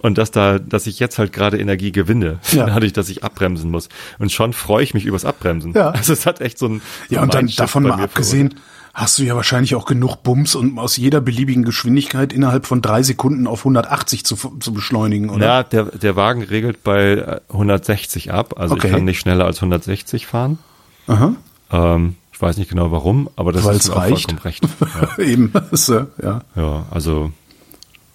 Und 0.00 0.18
dass 0.18 0.32
da, 0.32 0.58
dass 0.58 0.88
ich 0.88 0.98
jetzt 0.98 1.18
halt 1.20 1.32
gerade 1.32 1.56
Energie 1.56 1.92
gewinne, 1.92 2.40
Ja. 2.50 2.66
dadurch, 2.66 2.92
dass 2.92 3.08
ich 3.08 3.22
abbremsen 3.22 3.70
muss. 3.70 3.88
Und 4.18 4.32
schon 4.32 4.54
freue 4.54 4.82
ich 4.82 4.92
mich 4.92 5.04
übers 5.04 5.24
Abbremsen. 5.24 5.72
Ja. 5.74 5.90
Also 5.90 6.12
es 6.12 6.26
hat 6.26 6.40
echt 6.40 6.58
so 6.58 6.66
ein 6.66 6.82
Ja, 7.10 7.22
und 7.22 7.32
dann 7.32 7.46
davon 7.56 7.84
mal 7.84 8.00
abgesehen, 8.02 8.56
hast 8.94 9.18
du 9.18 9.22
ja 9.22 9.36
wahrscheinlich 9.36 9.74
auch 9.74 9.86
genug 9.86 10.22
Bums, 10.22 10.54
um 10.54 10.78
aus 10.78 10.96
jeder 10.96 11.20
beliebigen 11.20 11.64
Geschwindigkeit 11.64 12.32
innerhalb 12.32 12.66
von 12.66 12.82
drei 12.82 13.02
Sekunden 13.02 13.46
auf 13.46 13.60
180 13.60 14.24
zu, 14.24 14.36
zu 14.36 14.72
beschleunigen, 14.72 15.30
oder? 15.30 15.46
Ja, 15.46 15.62
der, 15.62 15.84
der 15.84 16.16
Wagen 16.16 16.42
regelt 16.42 16.82
bei 16.82 17.12
äh, 17.12 17.40
160 17.50 18.32
ab. 18.32 18.54
Also 18.58 18.74
Okay. 18.74 18.88
ich 18.88 18.92
kann 18.92 19.04
nicht 19.04 19.20
schneller 19.20 19.44
als 19.46 19.58
160 19.58 20.26
fahren. 20.26 20.58
Aha. 21.06 21.34
Ähm, 21.72 22.16
ich 22.32 22.40
weiß 22.42 22.56
nicht 22.56 22.70
genau 22.70 22.90
warum, 22.90 23.28
aber 23.36 23.52
das 23.52 23.64
Weil's 23.64 23.84
ist 23.84 23.90
auch 23.90 23.96
reicht. 23.98 24.30
vollkommen 24.32 24.38
recht. 24.44 24.64
Ja. 25.18 25.24
Eben. 25.24 25.52
Ja. 26.22 26.40
Ja, 26.56 26.86
also 26.90 27.32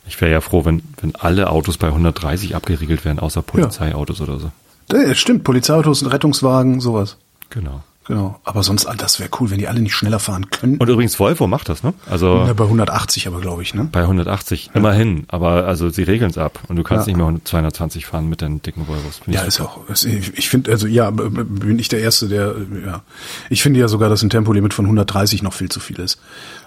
ich 0.07 0.19
wäre 0.21 0.31
ja 0.31 0.41
froh, 0.41 0.65
wenn, 0.65 0.83
wenn 1.01 1.15
alle 1.15 1.49
Autos 1.49 1.77
bei 1.77 1.87
130 1.87 2.55
abgeriegelt 2.55 3.05
wären, 3.05 3.19
außer 3.19 3.41
Polizeiautos 3.41 4.21
oder 4.21 4.39
so. 4.39 4.51
Ja, 4.91 5.15
stimmt, 5.15 5.43
Polizeiautos, 5.43 6.11
Rettungswagen, 6.11 6.79
sowas. 6.79 7.17
Genau. 7.49 7.81
Genau. 8.07 8.39
Aber 8.43 8.61
sonst, 8.61 8.87
das 8.97 9.19
wäre 9.19 9.29
cool, 9.39 9.49
wenn 9.49 9.57
die 9.57 9.67
alle 9.67 9.79
nicht 9.81 9.95
schneller 9.95 10.19
fahren 10.19 10.51
könnten. 10.51 10.77
Und 10.77 10.87
übrigens, 10.89 11.19
Volvo 11.19 11.47
macht 11.47 11.69
das, 11.69 11.81
ne? 11.81 11.93
Also 12.07 12.43
Ja, 12.45 12.53
bei 12.53 12.65
180 12.65 13.27
aber, 13.27 13.41
glaube 13.41 13.63
ich, 13.63 13.73
ne? 13.73 13.87
bei 13.91 14.01
180, 14.01 14.69
immerhin. 14.75 15.25
Aber 15.27 15.65
also 15.65 15.89
sie 15.89 16.03
regeln 16.03 16.29
es 16.29 16.37
ab. 16.37 16.59
Und 16.67 16.75
du 16.75 16.83
kannst 16.83 17.07
Ja. 17.07 17.15
nicht 17.17 17.25
mehr 17.25 17.39
220 17.43 18.05
fahren 18.05 18.29
mit 18.29 18.41
den 18.41 18.61
dicken 18.61 18.87
Volvos. 18.87 19.21
Ja, 19.25 19.41
ist 19.41 19.59
auch. 19.59 19.79
Ich 19.89 20.05
ich 20.37 20.49
finde, 20.49 20.71
also 20.71 20.85
ja, 20.85 21.09
bin 21.09 21.79
ich 21.79 21.87
der 21.87 21.99
Erste, 22.01 22.27
der, 22.27 22.53
ja. 22.85 23.01
Ich 23.49 23.63
finde 23.63 23.79
ja 23.79 23.87
sogar, 23.87 24.07
dass 24.09 24.21
ein 24.21 24.29
Tempolimit 24.29 24.75
von 24.75 24.85
130 24.85 25.41
noch 25.41 25.53
viel 25.53 25.69
zu 25.69 25.79
viel 25.79 25.99
ist. 25.99 26.19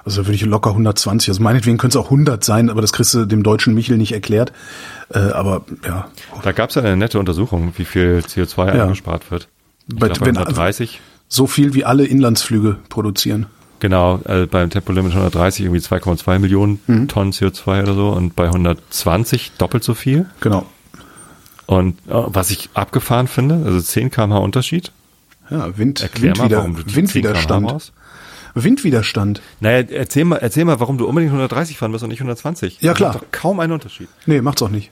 Also 0.05 0.23
da 0.23 0.27
würde 0.27 0.35
ich 0.35 0.43
locker 0.43 0.71
120. 0.71 1.29
Also 1.29 1.41
meinetwegen 1.41 1.79
könnte 1.79 1.99
es 1.99 2.05
auch 2.05 2.11
100 2.11 2.43
sein, 2.43 2.69
aber 2.69 2.81
das 2.81 2.93
kriegst 2.93 3.15
du 3.15 3.27
dem 3.27 3.45
deutschen 3.45 3.75
Michel 3.75 3.97
nicht 3.97 4.11
erklärt. 4.13 4.53
Äh, 5.15 5.19
aber 5.21 5.65
ja, 5.87 6.09
Da 6.43 6.51
gab 6.51 6.71
es 6.71 6.75
ja 6.75 6.83
eine 6.83 6.97
nette 6.97 7.21
Untersuchung, 7.21 7.75
wie 7.77 7.85
viel 7.85 8.25
CO2 8.27 8.75
Ja. 8.77 8.83
eingespart 8.85 9.31
wird. 9.31 9.47
Ich 9.89 9.97
Bei- 9.99 10.09
glaub, 10.09 10.19
bei 10.19 10.27
wenn- 10.27 10.37
130. 10.37 11.01
so 11.29 11.47
viel 11.47 11.75
wie 11.75 11.85
alle 11.85 12.05
Inlandsflüge 12.07 12.77
produzieren. 12.89 13.47
Genau, 13.81 14.21
äh, 14.25 14.47
beim 14.47 14.71
Tempolimit 14.71 15.13
130 15.13 15.65
irgendwie 15.67 15.81
2,2 15.81 16.39
Millionen 16.41 16.81
Mhm. 16.87 17.07
Tonnen 17.09 17.33
CO2 17.33 17.83
oder 17.83 17.95
so 17.95 18.09
und 18.11 18.35
bei 18.35 18.47
120 18.49 19.53
doppelt 19.59 19.85
so 19.85 19.95
viel. 19.95 20.27
Genau. 20.41 20.67
Und 21.67 21.99
äh, 22.09 22.13
was 22.27 22.51
ich 22.51 22.71
abgefahren 22.75 23.29
finde, 23.29 23.63
also 23.65 23.81
10 23.81 24.11
km/h 24.11 24.39
Unterschied. 24.39 24.91
Ja, 25.51 25.77
Wind, 25.79 26.03
Erklär 26.03 26.37
mal, 26.37 26.51
Windwider, 26.51 26.63
10 26.87 26.97
Windwiderstand. 26.97 27.93
Windwiderstand. 28.55 29.41
Naja, 29.61 29.87
erzähl 29.91 30.25
mal, 30.25 30.37
erzähl 30.37 30.65
mal, 30.65 30.81
warum 30.81 30.99
du 30.99 31.07
unbedingt 31.07 31.31
130 31.33 31.79
fahren 31.79 31.91
musst 31.93 32.03
und 32.03 32.11
nicht 32.11 32.21
120. 32.21 32.81
Ja, 32.81 32.91
Das 32.91 32.97
klar. 32.97 33.13
macht 33.13 33.23
doch 33.23 33.29
kaum 33.31 33.61
einen 33.61 33.73
Unterschied. 33.73 34.09
Nee, 34.27 34.41
macht's 34.41 34.63
auch 34.63 34.69
nicht. 34.71 34.91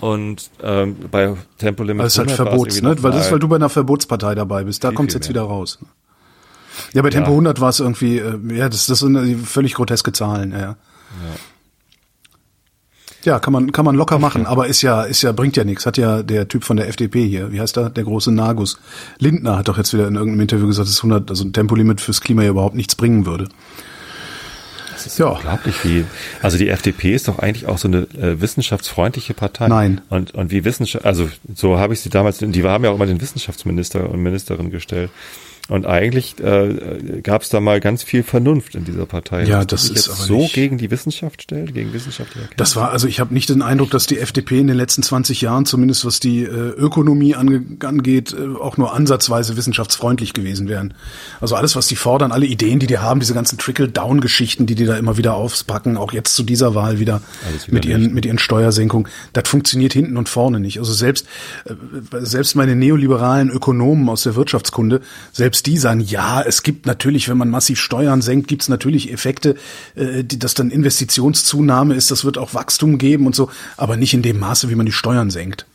Und 0.00 0.50
ähm, 0.62 0.96
bei 1.10 1.34
Tempolimit 1.58 2.04
Das 2.04 2.12
ist 2.12 2.18
halt 2.18 2.30
100 2.30 2.46
war 2.46 2.52
es 2.52 2.78
Verbots, 2.78 2.82
ne? 2.82 3.02
Weil 3.02 3.12
das 3.12 3.26
ist, 3.26 3.32
weil 3.32 3.38
du 3.38 3.48
bei 3.48 3.56
einer 3.56 3.68
Verbotspartei 3.68 4.34
dabei 4.34 4.64
bist. 4.64 4.84
Da 4.84 4.92
kommt's 4.92 5.14
viel 5.14 5.20
jetzt 5.20 5.28
mehr. 5.28 5.42
wieder 5.42 5.42
raus. 5.42 5.78
Ja, 6.92 7.02
bei 7.02 7.10
Tempo 7.10 7.30
Ja. 7.30 7.34
100 7.34 7.60
war 7.60 7.70
es 7.70 7.80
irgendwie, 7.80 8.18
äh, 8.18 8.38
ja, 8.54 8.68
das, 8.68 8.86
das 8.86 8.98
sind 8.98 9.46
völlig 9.46 9.74
groteske 9.74 10.12
Zahlen, 10.12 10.52
ja. 10.52 10.58
ja. 10.58 10.76
Ja, 13.24 13.40
kann 13.40 13.52
man, 13.52 13.72
kann 13.72 13.84
man 13.84 13.96
locker 13.96 14.20
machen, 14.20 14.46
aber 14.46 14.68
ist 14.68 14.82
ja, 14.82 15.02
ist 15.02 15.22
ja, 15.22 15.32
bringt 15.32 15.56
ja 15.56 15.64
nichts. 15.64 15.84
Hat 15.84 15.96
ja 15.96 16.22
der 16.22 16.46
Typ 16.46 16.62
von 16.62 16.76
der 16.76 16.88
FDP 16.88 17.26
hier, 17.26 17.50
wie 17.50 17.60
heißt 17.60 17.76
er? 17.76 17.90
Der 17.90 18.04
große 18.04 18.30
Nagus. 18.30 18.78
Lindner 19.18 19.56
hat 19.56 19.68
doch 19.68 19.78
jetzt 19.78 19.92
wieder 19.92 20.06
in 20.06 20.14
irgendeinem 20.14 20.42
Interview 20.42 20.66
gesagt, 20.66 20.88
dass 20.88 20.98
100, 20.98 21.30
also 21.30 21.44
ein 21.44 21.52
Tempolimit 21.52 22.00
fürs 22.00 22.20
Klima 22.20 22.42
ja 22.42 22.50
überhaupt 22.50 22.76
nichts 22.76 22.94
bringen 22.94 23.26
würde. 23.26 23.48
Das 25.06 25.12
ist 25.12 25.18
Ja. 25.20 25.28
unglaublich 25.28 25.84
wie. 25.84 26.04
Also 26.42 26.58
die 26.58 26.68
FDP 26.68 27.14
ist 27.14 27.28
doch 27.28 27.38
eigentlich 27.38 27.66
auch 27.66 27.78
so 27.78 27.86
eine 27.86 27.98
äh, 28.20 28.40
wissenschaftsfreundliche 28.40 29.34
Partei. 29.34 29.68
Nein. 29.68 30.00
Und, 30.08 30.34
und 30.34 30.50
wie 30.50 30.64
Wissenschaft, 30.64 31.04
also 31.04 31.28
so 31.54 31.78
habe 31.78 31.94
ich 31.94 32.00
sie 32.00 32.10
damals, 32.10 32.38
die 32.38 32.62
haben 32.64 32.82
ja 32.84 32.90
auch 32.90 32.96
immer 32.96 33.06
den 33.06 33.20
Wissenschaftsminister 33.20 34.10
und 34.10 34.20
Ministerin 34.20 34.70
gestellt. 34.70 35.10
Und 35.68 35.84
eigentlich 35.86 36.38
äh, 36.40 37.20
gab 37.22 37.42
es 37.42 37.48
da 37.48 37.60
mal 37.60 37.80
ganz 37.80 38.02
viel 38.04 38.22
Vernunft 38.22 38.74
in 38.76 38.84
dieser 38.84 39.06
Partei. 39.06 39.44
Ja, 39.44 39.64
das 39.64 39.86
sich 39.86 39.96
ist 39.96 40.08
aber 40.08 40.18
so 40.18 40.36
nicht- 40.38 40.54
gegen 40.54 40.78
die 40.78 40.90
Wissenschaft 40.90 41.42
stellt, 41.42 41.74
gegen 41.74 41.92
Erkenntnisse. 41.92 42.48
Das 42.56 42.76
war, 42.76 42.90
also 42.92 43.08
ich 43.08 43.18
habe 43.20 43.34
nicht 43.34 43.48
den 43.48 43.62
Eindruck, 43.62 43.90
dass 43.90 44.06
die 44.06 44.18
FDP 44.18 44.60
in 44.60 44.68
den 44.68 44.76
letzten 44.76 45.02
20 45.02 45.40
Jahren, 45.40 45.66
zumindest 45.66 46.04
was 46.04 46.20
die 46.20 46.42
äh, 46.42 46.48
Ökonomie 46.48 47.34
ange 47.34 47.64
angeht, 47.84 48.32
äh, 48.32 48.56
auch 48.60 48.76
nur 48.76 48.94
ansatzweise 48.94 49.56
wissenschaftsfreundlich 49.56 50.32
gewesen 50.34 50.68
wären. 50.68 50.94
Also 51.40 51.56
alles, 51.56 51.74
was 51.74 51.86
die 51.86 51.96
fordern, 51.96 52.32
alle 52.32 52.46
Ideen, 52.46 52.78
die 52.78 52.86
die 52.86 52.98
haben, 52.98 53.20
diese 53.20 53.34
ganzen 53.34 53.58
Trickle-Down-Geschichten, 53.58 54.66
die 54.66 54.74
die 54.74 54.84
da 54.86 54.96
immer 54.96 55.16
wieder 55.16 55.34
aufpacken, 55.34 55.96
auch 55.96 56.12
jetzt 56.12 56.34
zu 56.34 56.42
dieser 56.42 56.74
Wahl 56.74 57.00
wieder, 57.00 57.22
wieder 57.66 57.74
mit 57.74 57.84
ihren 57.84 58.02
nicht. 58.02 58.14
mit 58.14 58.26
ihren 58.26 58.38
Steuersenkungen, 58.38 59.08
das 59.32 59.48
funktioniert 59.48 59.92
hinten 59.92 60.16
und 60.16 60.28
vorne 60.28 60.60
nicht. 60.60 60.78
Also 60.78 60.92
selbst 60.92 61.26
äh, 61.64 61.74
selbst 62.20 62.54
meine 62.54 62.76
neoliberalen 62.76 63.50
Ökonomen 63.50 64.08
aus 64.08 64.22
der 64.22 64.36
Wirtschaftskunde, 64.36 65.00
selbst 65.32 65.55
die 65.62 65.78
sagen, 65.78 66.00
ja, 66.00 66.42
es 66.42 66.62
gibt 66.62 66.86
natürlich, 66.86 67.28
wenn 67.28 67.36
man 67.36 67.50
massiv 67.50 67.80
Steuern 67.80 68.22
senkt, 68.22 68.48
gibt 68.48 68.62
es 68.62 68.68
natürlich 68.68 69.12
Effekte, 69.12 69.56
äh, 69.94 70.24
die 70.24 70.38
das 70.38 70.54
dann 70.54 70.70
Investitionszunahme 70.70 71.94
ist, 71.94 72.10
das 72.10 72.24
wird 72.24 72.38
auch 72.38 72.54
Wachstum 72.54 72.98
geben 72.98 73.26
und 73.26 73.34
so, 73.34 73.50
aber 73.76 73.96
nicht 73.96 74.14
in 74.14 74.22
dem 74.22 74.38
Maße, 74.38 74.70
wie 74.70 74.74
man 74.74 74.86
die 74.86 74.92
Steuern 74.92 75.30
senkt. 75.30 75.66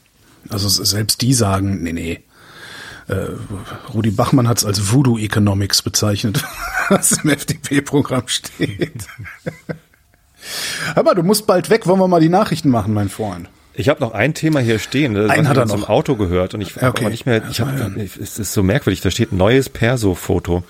Also 0.50 0.70
selbst 0.70 1.22
die 1.22 1.34
sagen, 1.34 1.84
nee, 1.84 1.94
nee. 1.94 2.20
Äh, 3.08 3.28
Rudi 3.94 4.12
Bachmann 4.12 4.48
hat 4.48 4.60
es 4.60 4.66
als 4.66 4.92
Voodoo 4.92 5.18
Economics 5.18 5.82
bezeichnet, 5.82 6.44
was 6.90 7.12
im 7.24 7.30
FDP-Programm 7.30 8.28
steht. 8.28 9.08
Aber 10.96 11.16
du 11.16 11.24
musst 11.24 11.46
bald 11.46 11.70
weg, 11.70 11.88
wollen 11.88 12.00
wir 12.00 12.08
mal 12.08 12.22
die 12.22 12.30
Nachrichten 12.30 12.70
machen, 12.70 12.94
mein 12.94 13.10
Freund. 13.10 13.50
Ich 13.74 13.90
habe 13.90 14.02
noch 14.02 14.14
ein 14.14 14.34
Thema 14.34 14.60
hier 14.60 14.80
stehen, 14.80 15.14
das 15.14 15.30
Einen 15.30 15.48
hat 15.48 15.58
er 15.58 15.66
noch. 15.66 15.90
Auto 15.90 16.16
gehört 16.16 16.54
und 16.54 16.62
ich 16.62 16.76
habe 16.76 16.88
okay. 16.88 17.10
nicht 17.10 17.26
mehr, 17.26 17.42
ich 17.50 17.62
habe, 17.62 17.72
es 18.22 18.38
ist 18.38 18.54
so 18.54 18.64
merkwürdig, 18.64 19.02
da 19.02 19.12
steht 19.12 19.32
neues 19.32 19.70
Perso-Foto. 19.70 20.64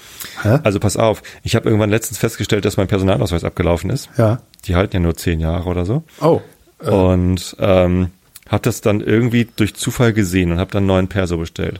Also 0.43 0.80
pass 0.80 0.97
auf, 0.97 1.24
ich 1.43 1.56
habe 1.56 1.68
irgendwann 1.68 1.89
letztens 1.89 2.20
festgestellt, 2.20 2.66
dass 2.66 2.78
mein 2.78 2.88
Personalausweis 2.88 3.43
abgelaufen 3.43 3.89
ist. 3.89 4.10
Ja. 4.18 4.41
Die 4.66 4.76
halten 4.76 4.95
ja 4.95 4.99
nur 4.99 5.16
zehn 5.16 5.39
Jahre 5.39 5.68
oder 5.68 5.86
so. 5.86 6.04
Oh. 6.22 6.41
Und 6.80 7.56
ähm, 7.60 8.12
habe 8.52 8.64
das 8.64 8.82
dann 8.82 8.99
irgendwie 8.99 9.47
durch 9.56 9.76
Zufall 9.76 10.12
gesehen 10.12 10.52
und 10.52 10.60
habe 10.60 10.72
dann 10.72 10.80
einen 10.80 10.88
neuen 10.88 11.08
Perso 11.08 11.38
bestellt. 11.38 11.80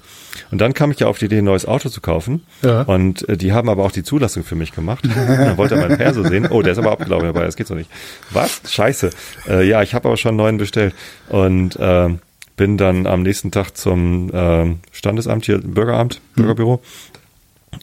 Und 0.52 0.60
dann 0.60 0.74
kam 0.74 0.90
ich 0.90 1.00
ja 1.02 1.08
auf 1.08 1.20
die 1.20 1.26
Idee, 1.26 1.40
ein 1.40 1.44
neues 1.44 1.66
Auto 1.66 1.90
zu 1.90 2.00
kaufen. 2.00 2.44
Ja. 2.62 2.84
Und 2.84 3.28
äh, 3.28 3.36
die 3.36 3.52
haben 3.52 3.68
aber 3.68 3.84
auch 3.84 3.92
die 3.92 4.04
Zulassung 4.04 4.46
für 4.46 4.56
mich 4.56 4.72
gemacht. 4.72 5.04
Und 5.06 5.16
dann 5.16 5.58
wollte 5.58 5.76
er 5.76 5.82
meinen 5.82 5.98
Perso 5.98 6.24
sehen. 6.24 6.48
Oh, 6.50 6.62
der 6.62 6.72
ist 6.72 6.78
aber 6.78 6.92
abgelaufen 6.94 7.28
dabei, 7.28 7.44
das 7.44 7.58
geht 7.58 7.68
so 7.68 7.76
nicht. 7.76 7.90
Was? 8.32 8.62
Scheiße. 8.68 9.10
Äh, 9.50 9.68
ja, 9.68 9.84
ich 9.84 9.94
habe 9.94 10.08
aber 10.08 10.16
schon 10.16 10.30
einen 10.30 10.38
neuen 10.38 10.58
bestellt. 10.58 10.96
Und 11.28 11.78
ähm, 11.80 12.20
bin 12.56 12.78
dann 12.78 13.06
am 13.06 13.22
nächsten 13.22 13.52
Tag 13.52 13.76
zum 13.76 14.32
ähm, 14.34 14.80
Standesamt 14.92 15.46
hier, 15.46 15.58
Bürgeramt, 15.60 16.22
Bürgerbüro. 16.36 16.82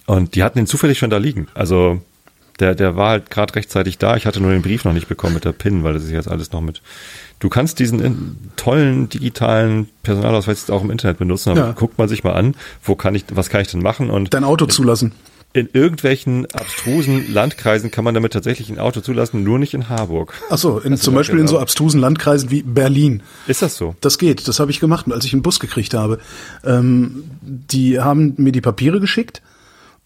Und 0.06 0.34
die 0.34 0.42
hatten 0.42 0.58
den 0.58 0.66
zufällig 0.66 0.98
schon 0.98 1.10
da 1.10 1.18
liegen. 1.18 1.48
Also 1.52 2.00
der, 2.58 2.74
der 2.74 2.96
war 2.96 3.10
halt 3.10 3.30
gerade 3.30 3.54
rechtzeitig 3.54 3.98
da. 3.98 4.16
Ich 4.16 4.26
hatte 4.26 4.40
nur 4.40 4.50
den 4.50 4.62
Brief 4.62 4.84
noch 4.84 4.92
nicht 4.92 5.08
bekommen 5.08 5.34
mit 5.34 5.44
der 5.44 5.52
PIN, 5.52 5.84
weil 5.84 5.94
das 5.94 6.04
ist 6.04 6.10
jetzt 6.10 6.28
alles 6.28 6.52
noch 6.52 6.60
mit. 6.60 6.82
Du 7.40 7.48
kannst 7.48 7.78
diesen 7.78 8.36
tollen 8.56 9.08
digitalen 9.08 9.88
Personalausweis 10.02 10.58
jetzt 10.60 10.70
auch 10.70 10.82
im 10.82 10.90
Internet 10.90 11.18
benutzen, 11.18 11.50
aber 11.50 11.60
Ja. 11.60 11.72
guckt 11.72 11.96
man 11.98 12.08
sich 12.08 12.24
mal 12.24 12.32
an, 12.32 12.54
wo 12.82 12.94
kann 12.96 13.14
ich, 13.14 13.24
was 13.32 13.48
kann 13.48 13.60
ich 13.60 13.68
denn 13.68 13.80
machen? 13.82 14.10
Und 14.10 14.34
Dein 14.34 14.42
Auto 14.44 14.66
zulassen. 14.66 15.12
in 15.52 15.68
irgendwelchen 15.72 16.46
abstrusen 16.52 17.32
Landkreisen 17.32 17.90
kann 17.90 18.04
man 18.04 18.12
damit 18.14 18.32
tatsächlich 18.32 18.68
ein 18.70 18.78
Auto 18.78 19.00
zulassen, 19.00 19.44
nur 19.44 19.58
nicht 19.58 19.72
in 19.72 19.88
Harburg. 19.88 20.34
Ach 20.50 20.58
so, 20.58 20.78
in, 20.78 20.90
du 20.92 20.98
zum 20.98 21.14
Beispiel 21.14 21.38
in 21.38 21.46
so 21.46 21.58
abstrusen 21.58 22.00
Landkreisen 22.00 22.50
wie 22.50 22.62
Berlin. 22.62 23.22
Ist 23.46 23.62
das 23.62 23.76
so? 23.76 23.94
Das 24.00 24.18
geht, 24.18 24.46
das 24.48 24.58
habe 24.60 24.70
ich 24.72 24.80
gemacht, 24.80 25.06
als 25.10 25.24
ich 25.24 25.32
einen 25.32 25.42
Bus 25.42 25.60
gekriegt 25.60 25.94
habe. 25.94 26.18
Ähm, 26.64 27.24
die 27.40 28.00
haben 28.00 28.34
mir 28.36 28.52
die 28.52 28.60
Papiere 28.60 29.00
geschickt 29.00 29.40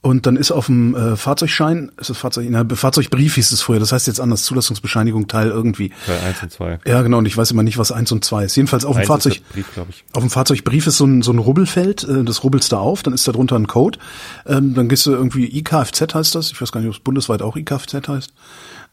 und 0.02 0.26
dann 0.26 0.34
ist 0.34 0.50
auf 0.50 0.66
dem 0.66 0.96
äh, 0.96 1.16
Fahrzeugschein, 1.16 1.92
ist 1.96 2.10
das 2.10 2.18
Fahrzeug, 2.18 2.48
na, 2.50 2.66
Fahrzeugbrief 2.74 3.36
hieß 3.36 3.52
es 3.52 3.62
früher, 3.62 3.78
das 3.78 3.92
heißt 3.92 4.08
jetzt 4.08 4.20
anders, 4.20 4.42
Zulassungsbescheinigung 4.42 5.28
Teil 5.28 5.48
irgendwie. 5.48 5.92
Bei 6.08 6.20
eins 6.20 6.42
und 6.42 6.50
zwei. 6.50 6.80
Ja, 6.84 7.02
genau, 7.02 7.18
und 7.18 7.26
ich 7.26 7.36
weiß 7.36 7.52
immer 7.52 7.62
nicht, 7.62 7.78
was 7.78 7.92
eins 7.92 8.10
und 8.10 8.24
zwei 8.24 8.44
ist. 8.44 8.56
Jedenfalls 8.56 8.84
auf 8.84 8.96
dem 8.96 9.06
Fahrzeug. 9.06 9.40
Brief. 9.52 9.66
Auf 10.12 10.20
dem 10.20 10.30
Fahrzeugbrief 10.30 10.88
ist 10.88 10.96
so 10.96 11.06
ein, 11.06 11.22
so 11.22 11.32
ein 11.32 11.38
Rubbelfeld, 11.38 12.02
äh, 12.02 12.24
das 12.24 12.42
rubbelst 12.42 12.72
du 12.72 12.76
auf, 12.76 13.04
dann 13.04 13.14
ist 13.14 13.28
da 13.28 13.32
drunter 13.32 13.54
ein 13.54 13.68
Code. 13.68 14.00
Ähm, 14.44 14.74
dann 14.74 14.88
gehst 14.88 15.06
du 15.06 15.12
irgendwie 15.12 15.56
IKFZ 15.56 16.12
heißt 16.12 16.34
das, 16.34 16.50
ich 16.50 16.60
weiß 16.60 16.72
gar 16.72 16.80
nicht, 16.80 16.88
ob 16.88 16.96
es 16.96 17.00
bundesweit 17.00 17.40
auch 17.40 17.56
IKFZ 17.56 18.08
heißt. 18.08 18.32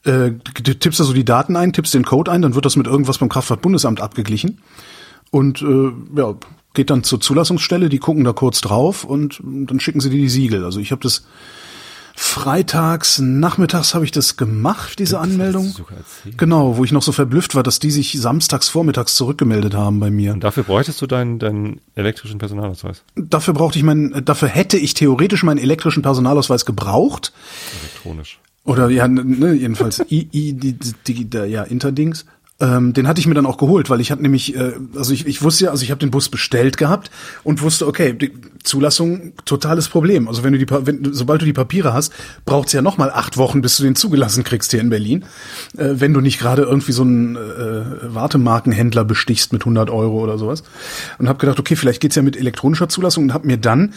Äh, 0.05 0.31
du 0.61 0.75
tippst 0.75 0.99
da 0.99 1.03
so 1.05 1.13
die 1.13 1.25
Daten 1.25 1.55
ein, 1.55 1.73
tippst 1.73 1.95
den 1.95 2.05
Code 2.05 2.31
ein, 2.31 2.43
dann 2.43 2.53
wird 2.53 2.65
das 2.65 2.75
mit 2.75 2.85
irgendwas 2.85 3.17
beim 3.17 3.29
Kraftfahrtbundesamt 3.29 3.99
abgeglichen. 3.99 4.61
Und 5.31 5.63
äh, 5.63 5.91
ja, 6.15 6.35
geht 6.73 6.89
dann 6.89 7.03
zur 7.03 7.19
Zulassungsstelle, 7.19 7.89
die 7.89 7.99
gucken 7.99 8.23
da 8.23 8.33
kurz 8.33 8.61
drauf 8.61 9.03
und 9.03 9.41
dann 9.43 9.79
schicken 9.79 9.99
sie 9.99 10.09
dir 10.09 10.19
die 10.19 10.29
Siegel. 10.29 10.63
Also 10.63 10.79
ich 10.79 10.91
habe 10.91 11.01
das 11.01 11.25
freitags, 12.19 13.19
nachmittags 13.19 13.95
habe 13.95 14.03
ich 14.03 14.11
das 14.11 14.35
gemacht, 14.35 14.99
diese 14.99 15.19
Anmeldung. 15.19 15.67
sogar 15.67 15.99
erzählt. 15.99 16.37
Genau, 16.37 16.75
wo 16.75 16.83
ich 16.83 16.91
noch 16.91 17.01
so 17.01 17.13
verblüfft 17.13 17.55
war, 17.55 17.63
dass 17.63 17.79
die 17.79 17.91
sich 17.91 18.19
samstags 18.19 18.67
vormittags 18.67 19.15
zurückgemeldet 19.15 19.73
haben 19.73 20.01
bei 20.01 20.11
mir. 20.11 20.33
Und 20.33 20.43
dafür 20.43 20.63
bräuchtest 20.63 21.01
du 21.01 21.07
deinen, 21.07 21.39
deinen 21.39 21.79
elektrischen 21.95 22.37
Personalausweis. 22.37 23.03
Dafür 23.15 23.53
brauchte 23.53 23.79
ich 23.79 23.85
meinen, 23.85 24.25
dafür 24.25 24.49
hätte 24.49 24.77
ich 24.77 24.93
theoretisch 24.93 25.43
meinen 25.43 25.59
elektrischen 25.59 26.03
Personalausweis 26.03 26.65
gebraucht. 26.65 27.31
Elektronisch. 27.81 28.39
Oder 28.65 28.89
ja, 28.89 29.07
ne, 29.07 29.53
jedenfalls 29.53 29.99
I, 30.11 30.27
I, 30.33 30.53
die, 30.53 30.73
die, 30.73 31.25
die, 31.25 31.37
ja, 31.37 31.63
Interdings. 31.63 32.25
Ähm, 32.61 32.91
den 32.91 33.07
hatte 33.07 33.21
ich 33.21 33.27
mir 33.27 33.35
dann 33.35 33.45
auch 33.45 33.57
geholt, 33.57 33.89
weil 33.89 34.01
ich 34.01 34.11
hatte 34.11 34.21
nämlich, 34.21 34.53
äh, 34.55 34.73
also 34.95 35.13
ich, 35.13 35.25
ich 35.25 35.41
wusste 35.41 35.65
ja, 35.65 35.71
also 35.71 35.83
ich 35.83 35.91
habe 35.91 35.99
den 35.99 36.11
Bus 36.11 36.27
bestellt 36.27 36.75
gehabt 36.75 37.09
und 37.43 37.61
wusste, 37.61 37.87
okay, 37.87 38.11
die 38.11 38.33
Zulassung 38.63 39.31
totales 39.45 39.87
Problem. 39.87 40.27
Also 40.27 40.43
wenn 40.43 40.51
du 40.51 40.59
die, 40.59 40.69
wenn, 40.69 41.13
sobald 41.13 41.41
du 41.41 41.45
die 41.45 41.53
Papiere 41.53 41.93
hast, 41.93 42.13
braucht's 42.45 42.73
ja 42.73 42.81
noch 42.81 42.97
mal 42.97 43.11
acht 43.11 43.37
Wochen, 43.37 43.61
bis 43.61 43.77
du 43.77 43.83
den 43.83 43.95
zugelassen 43.95 44.43
kriegst 44.43 44.71
hier 44.71 44.81
in 44.81 44.89
Berlin, 44.89 45.23
äh, 45.77 45.91
wenn 45.93 46.13
du 46.13 46.19
nicht 46.19 46.37
gerade 46.37 46.63
irgendwie 46.63 46.91
so 46.91 47.03
einen 47.03 47.37
äh, 47.37 48.13
Wartemarkenhändler 48.13 49.05
bestichst 49.05 49.53
mit 49.53 49.61
100 49.61 49.89
Euro 49.89 50.19
oder 50.21 50.37
sowas. 50.37 50.63
Und 51.17 51.29
habe 51.29 51.39
gedacht, 51.39 51.59
okay, 51.59 51.77
vielleicht 51.77 52.01
geht's 52.01 52.17
ja 52.17 52.23
mit 52.23 52.35
elektronischer 52.35 52.89
Zulassung 52.89 53.23
und 53.25 53.33
habe 53.33 53.47
mir 53.47 53.57
dann 53.57 53.93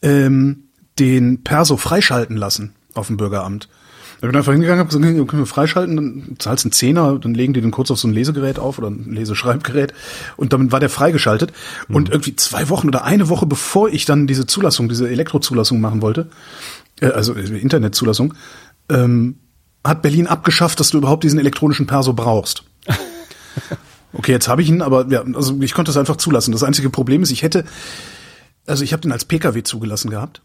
ähm, 0.00 0.64
den 0.98 1.44
Perso 1.44 1.76
freischalten 1.76 2.38
lassen 2.38 2.72
auf 2.94 3.08
dem 3.08 3.18
Bürgeramt. 3.18 3.68
Ich 4.16 4.22
bin 4.22 4.34
einfach 4.34 4.52
hingegangen, 4.52 4.80
hab 4.80 4.88
gesagt, 4.88 5.04
können 5.04 5.42
wir 5.42 5.46
freischalten, 5.46 5.96
dann 5.96 6.36
zahlst 6.38 6.64
einen 6.64 6.72
Zehner, 6.72 7.18
dann 7.18 7.34
legen 7.34 7.52
die 7.52 7.60
den 7.60 7.70
kurz 7.70 7.90
auf 7.90 7.98
so 7.98 8.08
ein 8.08 8.14
Lesegerät 8.14 8.58
auf 8.58 8.78
oder 8.78 8.88
ein 8.88 9.12
Leseschreibgerät 9.12 9.92
und 10.36 10.54
damit 10.54 10.72
war 10.72 10.80
der 10.80 10.88
freigeschaltet. 10.88 11.52
Und 11.88 12.08
irgendwie 12.08 12.34
zwei 12.34 12.70
Wochen 12.70 12.88
oder 12.88 13.04
eine 13.04 13.28
Woche 13.28 13.46
bevor 13.46 13.88
ich 13.90 14.06
dann 14.06 14.26
diese 14.26 14.46
Zulassung, 14.46 14.88
diese 14.88 15.08
Elektrozulassung 15.08 15.80
machen 15.80 16.00
wollte, 16.00 16.28
äh, 17.00 17.08
also 17.08 17.34
Internetzulassung, 17.34 18.34
ähm, 18.88 19.36
hat 19.84 20.00
Berlin 20.02 20.26
abgeschafft, 20.26 20.80
dass 20.80 20.90
du 20.90 20.98
überhaupt 20.98 21.22
diesen 21.22 21.38
elektronischen 21.38 21.86
Perso 21.86 22.12
brauchst. 22.12 22.64
Okay, 24.12 24.32
jetzt 24.32 24.48
habe 24.48 24.62
ich 24.62 24.68
ihn, 24.70 24.80
aber 24.80 25.06
ja, 25.08 25.22
also 25.34 25.60
ich 25.60 25.74
konnte 25.74 25.90
es 25.90 25.96
einfach 25.96 26.16
zulassen. 26.16 26.52
Das 26.52 26.62
einzige 26.62 26.88
Problem 26.88 27.22
ist, 27.22 27.30
ich 27.30 27.42
hätte, 27.42 27.64
also 28.66 28.82
ich 28.82 28.94
habe 28.94 29.02
den 29.02 29.12
als 29.12 29.26
PKW 29.26 29.62
zugelassen 29.62 30.08
gehabt 30.08 30.40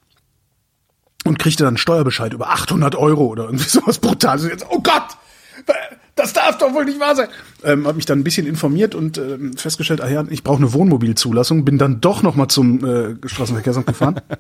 und 1.26 1.40
kriegte 1.40 1.64
dann 1.64 1.70
einen 1.72 1.78
Steuerbescheid 1.78 2.34
über 2.34 2.50
800 2.50 2.96
Euro 2.96 3.26
oder 3.28 3.46
irgendwie 3.46 3.70
sowas 3.70 4.00
Brutales. 4.00 4.46
Jetzt, 4.46 4.66
oh 4.70 4.82
Gott, 4.82 5.04
das 6.16 6.34
darf 6.34 6.58
doch 6.58 6.74
wohl 6.74 6.86
nicht 6.86 7.00
wahr 7.00 7.16
sein. 7.16 7.30
Ähm, 7.64 7.86
habe 7.86 7.96
mich 7.96 8.06
dann 8.06 8.20
ein 8.20 8.24
bisschen 8.24 8.48
informiert 8.48 8.96
und 8.96 9.18
ähm, 9.18 9.56
festgestellt, 9.56 10.02
ah 10.02 10.10
ja, 10.10 10.24
ich 10.30 10.44
brauche 10.44 10.58
eine 10.58 10.74
Wohnmobilzulassung. 10.74 11.64
Bin 11.66 11.78
dann 11.78 12.02
doch 12.02 12.22
noch 12.24 12.36
mal 12.36 12.48
zum 12.50 12.84
äh, 12.84 13.16
Straßenverkehrsamt 13.28 13.88
gefahren. 13.88 14.20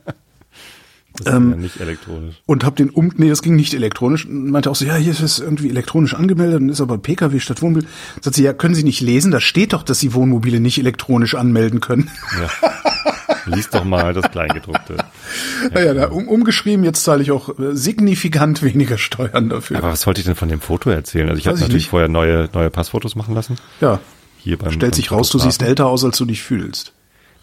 Das 1.23 1.36
Ähm, 1.36 1.49
ja 1.51 1.55
nicht 1.57 1.82
elektronisch. 1.82 2.36
und 2.45 2.63
habe 2.63 2.77
den 2.77 2.89
um 2.89 3.11
nee 3.17 3.27
das 3.27 3.41
ging 3.41 3.57
nicht 3.57 3.73
elektronisch 3.73 4.25
und 4.25 4.49
meinte 4.49 4.71
auch 4.71 4.75
so 4.75 4.86
ja 4.86 4.95
hier 4.95 5.11
ist 5.11 5.19
es 5.19 5.39
irgendwie 5.39 5.69
elektronisch 5.69 6.13
angemeldet 6.13 6.61
und 6.61 6.69
ist 6.69 6.79
aber 6.79 6.97
PKW 6.97 7.41
statt 7.41 7.61
Wohnmobil 7.61 7.86
sagt 8.21 8.38
sie 8.38 8.43
ja 8.43 8.53
können 8.53 8.75
Sie 8.75 8.84
nicht 8.86 9.01
lesen 9.01 9.29
da 9.29 9.41
steht 9.41 9.73
doch 9.73 9.84
dass 9.84 9.99
Sie 9.99 10.13
Wohnmobile 10.13 10.61
nicht 10.61 10.79
elektronisch 10.79 11.36
anmelden 11.36 11.82
können 11.82 12.09
Ja. 12.39 12.69
Lies 13.45 13.69
doch 13.69 13.84
mal 13.84 14.13
das 14.13 14.29
Kleingedruckte. 14.32 14.97
naja 15.73 15.93
da, 15.93 16.07
um, 16.09 16.27
umgeschrieben 16.27 16.84
jetzt 16.86 17.03
zahle 17.03 17.21
ich 17.23 17.32
auch 17.32 17.49
äh, 17.59 17.75
signifikant 17.75 18.63
weniger 18.63 18.97
Steuern 18.97 19.49
dafür 19.49 19.77
Aber 19.77 19.91
was 19.91 20.05
wollte 20.07 20.19
ich 20.21 20.25
denn 20.25 20.36
von 20.36 20.49
dem 20.49 20.61
Foto 20.61 20.89
erzählen? 20.89 21.29
Also 21.29 21.39
ich 21.39 21.47
habe 21.47 21.57
natürlich 21.59 21.84
nicht. 21.84 21.89
vorher 21.89 22.07
neue, 22.09 22.49
neue 22.53 22.69
Passfotos 22.69 23.15
machen 23.15 23.36
lassen. 23.36 23.57
ja 23.79 23.99
Hier 24.38 24.57
beim, 24.57 24.71
stellt 24.71 24.91
beim 24.93 24.97
sich 24.97 25.11
raus 25.11 25.29
du 25.29 25.39
siehst 25.39 25.61
älter 25.61 25.88
aus 25.88 26.03
als 26.05 26.17
du 26.17 26.25
dich 26.25 26.41
fühlst 26.41 26.93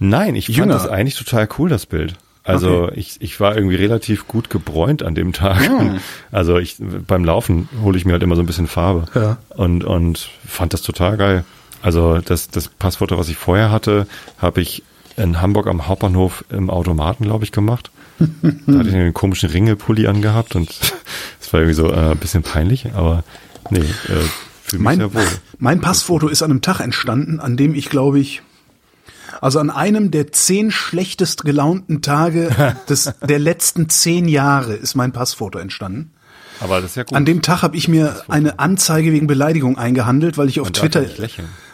Nein, 0.01 0.35
ich 0.37 0.47
Jünger. 0.49 0.75
fand 0.75 0.85
das 0.85 0.89
eigentlich 0.91 1.17
total 1.17 1.49
cool, 1.59 1.69
das 1.69 1.87
Bild. 1.87 2.15
Also 2.45 2.85
Okay. 2.85 2.93
ich, 3.01 3.17
ich 3.21 3.41
war 3.41 3.57
irgendwie 3.57 3.75
relativ 3.77 4.27
gut 4.29 4.49
gebräunt 4.49 5.03
an 5.03 5.15
dem 5.15 5.33
Tag. 5.33 5.67
Hm. 5.67 5.99
Also 6.31 6.59
ich 6.59 6.77
beim 6.79 7.25
Laufen 7.25 7.69
hole 7.83 7.99
ich 7.99 8.05
mir 8.05 8.13
halt 8.13 8.23
immer 8.23 8.37
so 8.37 8.43
ein 8.43 8.47
bisschen 8.47 8.69
Farbe. 8.69 9.05
Ja. 9.15 9.39
Und, 9.51 9.85
und 9.85 10.31
fand 10.47 10.73
das 10.73 10.83
total 10.83 11.17
geil. 11.17 11.45
Also 11.83 12.19
das, 12.19 12.49
das 12.49 12.69
Passfoto, 12.69 13.19
was 13.19 13.29
ich 13.29 13.37
vorher 13.37 13.71
hatte, 13.71 14.07
habe 14.39 14.61
ich 14.61 14.83
in 15.19 15.41
Hamburg 15.41 15.67
am 15.67 15.87
Hauptbahnhof 15.87 16.45
im 16.51 16.71
Automaten, 16.71 17.25
glaube 17.25 17.45
ich, 17.45 17.53
gemacht. 17.53 17.91
da 18.19 18.79
hatte 18.79 18.89
ich 18.89 18.95
einen 18.95 19.15
komischen 19.15 19.49
Ringelpulli 19.49 20.07
angehabt 20.07 20.57
und 20.57 20.69
es 21.41 21.53
war 21.53 21.61
irgendwie 21.61 21.75
so 21.75 21.91
äh, 21.91 22.13
ein 22.13 22.19
bisschen 22.19 22.43
peinlich, 22.43 22.95
aber 22.95 23.25
nee, 23.71 23.79
äh, 23.79 23.85
fühle 24.63 24.79
mich 24.79 24.81
mein, 24.81 24.99
sehr 24.99 25.15
wohl. 25.15 25.27
mein 25.59 25.81
Passfoto 25.81 26.29
ist 26.29 26.43
an 26.43 26.51
einem 26.51 26.63
Tag 26.63 26.81
entstanden 26.81 27.41
an 27.41 27.57
dem 27.57 27.75
ich 27.75 27.89
glaube 27.89 28.19
ich 28.19 28.43
also 29.41 29.59
an 29.59 29.71
einem 29.71 30.11
der 30.11 30.33
zehn 30.33 30.71
schlechtest 30.71 31.45
gelaunten 31.45 32.03
Tage 32.03 32.77
des, 32.89 33.13
der 33.27 33.39
letzten 33.39 33.89
zehn 33.89 34.29
Jahre 34.29 34.75
ist 34.75 34.95
mein 34.95 35.13
Passfoto 35.13 35.59
entstanden. 35.59 36.13
Aber 36.61 36.81
das 36.81 36.93
ist 36.93 36.97
ja 36.97 37.05
gut. 37.05 37.15
An 37.15 37.25
dem 37.25 37.43
Tag 37.43 37.63
habe 37.63 37.77
ich 37.77 37.89
mir 37.89 38.23
eine 38.29 38.59
Anzeige 38.59 39.13
wegen 39.13 39.27
Beleidigung 39.27 39.79
eingehandelt, 39.79 40.39
weil 40.39 40.49
ich 40.49 40.61
auf 40.61 40.69
Man 40.69 40.73
Twitter, 40.73 41.05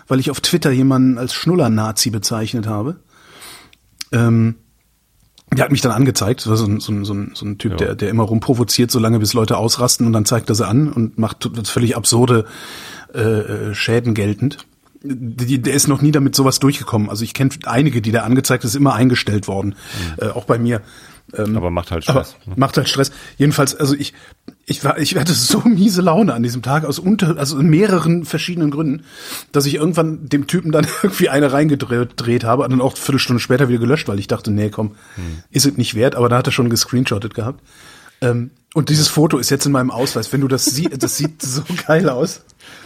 weil 0.08 0.20
ich 0.20 0.30
auf 0.30 0.40
Twitter 0.40 0.70
jemanden 0.72 1.16
als 1.16 1.32
Schnuller-Nazi 1.32 2.10
bezeichnet 2.10 2.66
habe. 2.66 2.96
Ähm, 4.14 4.54
der 5.52 5.64
hat 5.64 5.72
mich 5.72 5.82
dann 5.82 5.92
angezeigt. 5.92 6.40
So 6.40 6.52
ein, 6.52 6.80
so 6.80 6.92
ein, 6.92 7.04
so 7.04 7.14
ein, 7.14 7.32
so 7.34 7.46
ein 7.46 7.58
Typ, 7.58 7.72
Ja. 7.72 7.76
der, 7.78 7.94
der 7.94 8.10
immer 8.10 8.24
rumprovoziert, 8.24 8.90
solange 8.90 9.18
bis 9.18 9.34
Leute 9.34 9.56
ausrasten 9.56 10.06
und 10.06 10.12
dann 10.12 10.24
zeigt 10.24 10.48
er 10.48 10.54
sie 10.54 10.66
an 10.66 10.92
und 10.92 11.18
macht 11.18 11.48
völlig 11.68 11.96
absurde 11.96 12.46
äh, 13.14 13.20
äh, 13.20 13.74
Schäden 13.74 14.14
geltend. 14.14 14.66
Die, 15.02 15.60
der 15.60 15.74
ist 15.74 15.86
noch 15.86 16.00
nie 16.00 16.12
damit 16.12 16.34
sowas 16.34 16.60
durchgekommen. 16.60 17.10
Also 17.10 17.24
ich 17.24 17.34
kenne 17.34 17.50
einige, 17.66 18.00
die 18.00 18.10
der 18.10 18.24
angezeigt 18.24 18.64
ist, 18.64 18.74
immer 18.74 18.94
eingestellt 18.94 19.46
worden. 19.48 19.74
Äh, 20.16 20.28
auch 20.28 20.46
bei 20.46 20.58
mir. 20.58 20.80
Aber 21.38 21.70
macht 21.70 21.90
halt 21.90 22.04
Stress. 22.04 22.36
ne? 22.46 22.54
macht 22.56 22.76
halt 22.76 22.88
Stress. 22.88 23.10
Jedenfalls, 23.36 23.74
also 23.74 23.94
ich, 23.94 24.14
ich 24.66 24.84
war, 24.84 24.98
ich 24.98 25.16
hatte 25.16 25.32
so 25.32 25.60
miese 25.64 26.02
Laune 26.02 26.32
an 26.34 26.42
diesem 26.42 26.62
Tag 26.62 26.84
aus 26.84 26.98
unter, 26.98 27.36
also 27.38 27.56
mehreren 27.56 28.24
verschiedenen 28.24 28.70
Gründen, 28.70 29.04
dass 29.52 29.66
ich 29.66 29.74
irgendwann 29.74 30.28
dem 30.28 30.46
Typen 30.46 30.72
dann 30.72 30.86
irgendwie 31.02 31.28
eine 31.28 31.52
reingedreht 31.52 32.10
gedreht 32.16 32.44
habe 32.44 32.62
und 32.64 32.70
dann 32.70 32.80
auch 32.80 32.94
eine 32.94 33.00
Viertelstunde 33.02 33.40
später 33.40 33.68
wieder 33.68 33.78
gelöscht, 33.80 34.08
weil 34.08 34.18
ich 34.18 34.26
dachte, 34.28 34.50
nee, 34.50 34.70
komm, 34.70 34.92
ist 35.50 35.66
es 35.66 35.76
nicht 35.76 35.94
wert, 35.94 36.14
aber 36.14 36.28
da 36.28 36.38
hat 36.38 36.46
er 36.48 36.52
schon 36.52 36.70
gescreenshottet 36.70 37.34
gehabt. 37.34 37.60
Ähm, 38.20 38.50
und 38.74 38.88
dieses 38.88 39.08
Foto 39.08 39.38
ist 39.38 39.50
jetzt 39.50 39.66
in 39.66 39.72
meinem 39.72 39.90
Ausweis. 39.90 40.32
Wenn 40.32 40.40
du 40.40 40.48
das 40.48 40.64
siehst, 40.64 41.02
das 41.02 41.16
sieht 41.16 41.42
so 41.42 41.62
geil 41.86 42.08
aus. 42.08 42.42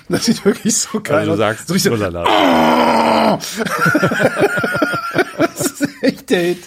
Das 0.09 0.24
sieht 0.24 0.44
wirklich 0.44 0.76
so 0.76 1.01
geil 1.01 1.16
Also 1.18 1.26
du 1.28 1.32
aus. 1.32 1.38
sagst, 1.38 1.68
so 1.68 1.74
so, 1.74 1.78
Schnullerladen. 1.80 2.32
das 5.38 5.61
ist 5.80 5.88
echt 6.03 6.30
der 6.30 6.40
Hit. 6.40 6.59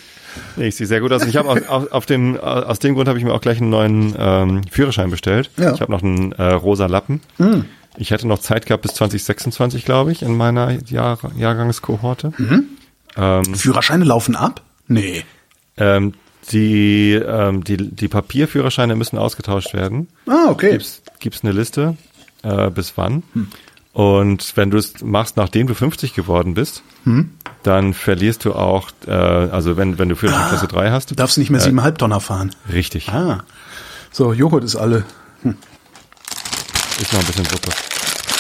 Nee, 0.56 0.68
ich 0.68 0.76
sehe 0.76 0.88
sehr 0.88 1.02
gut 1.02 1.12
aus. 1.12 1.26
Ich 1.26 1.38
habe 1.38 1.50
auf, 1.50 1.70
auf, 1.70 1.92
auf 1.92 2.06
dem, 2.06 2.40
aus 2.40 2.80
dem 2.80 2.96
Grund 2.96 3.08
habe 3.08 3.18
ich 3.18 3.26
mir 3.26 3.34
auch 3.34 3.42
gleich 3.42 3.60
einen 3.60 3.70
neuen 3.70 4.16
ähm, 4.18 4.62
Führerschein 4.70 5.10
bestellt. 5.10 5.50
Ja. 5.58 5.74
Ich 5.74 5.82
habe 5.82 5.92
noch 5.92 6.04
einen 6.04 6.32
äh, 6.34 6.44
rosa 6.54 6.86
Lappen. 6.88 7.22
Ich 7.98 8.12
hätte 8.12 8.28
noch 8.28 8.40
Zeit 8.40 8.66
gehabt 8.66 8.84
bis 8.84 8.94
2026, 8.94 9.86
glaube 9.86 10.12
ich, 10.12 10.22
in 10.22 10.36
meiner 10.36 10.78
Jahr, 10.86 11.20
Jahrgangskohorte. 11.38 12.34
Mhm. 12.38 12.66
Ähm, 13.18 13.56
Führerscheine 13.56 14.06
laufen 14.06 14.36
ab? 14.36 14.62
Nee. 14.88 15.24
ähm, 15.78 16.14
die, 16.52 17.14
ähm, 17.14 17.64
die, 17.64 17.78
die 17.78 18.08
Papierführerscheine 18.08 18.96
müssen 18.96 19.18
ausgetauscht 19.18 19.74
werden. 19.74 20.08
Ah, 20.28 20.48
okay. 20.50 20.72
Gibt's, 20.72 21.04
gibt's 21.20 21.44
eine 21.44 21.52
Liste, 21.54 21.98
äh, 22.44 22.70
bis 22.72 22.94
wann. 22.96 23.24
Hm. 23.34 23.48
Und 23.94 24.56
wenn 24.56 24.72
du 24.72 24.78
es 24.78 25.02
machst, 25.02 25.36
nachdem 25.38 25.68
du 25.68 25.74
50 25.74 26.14
geworden 26.14 26.54
bist, 26.54 26.82
Hm. 27.04 27.32
dann 27.64 27.94
verlierst 27.94 28.46
du 28.46 28.54
auch, 28.54 28.92
äh, 29.06 29.12
also 29.12 29.76
wenn, 29.76 29.98
wenn 30.00 30.08
du 30.10 30.16
Führerschein 30.16 30.50
Klasse 30.50 30.68
3 30.68 30.92
hast, 30.92 31.12
Du 31.12 31.16
darfst 31.16 31.38
nicht 31.38 31.50
mehr 31.50 31.60
siebeneinhalb 31.60 31.98
Tonner 31.98 32.22
fahren. 32.22 32.56
richtig, 32.72 33.10
Ah. 33.10 33.44
So, 34.12 34.34
Joghurt 34.34 34.64
ist 34.64 34.76
alle. 34.76 35.04
ist 35.44 37.14
noch 37.14 37.20
ein 37.20 37.26
bisschen 37.26 37.46
Suppe. 37.46 37.70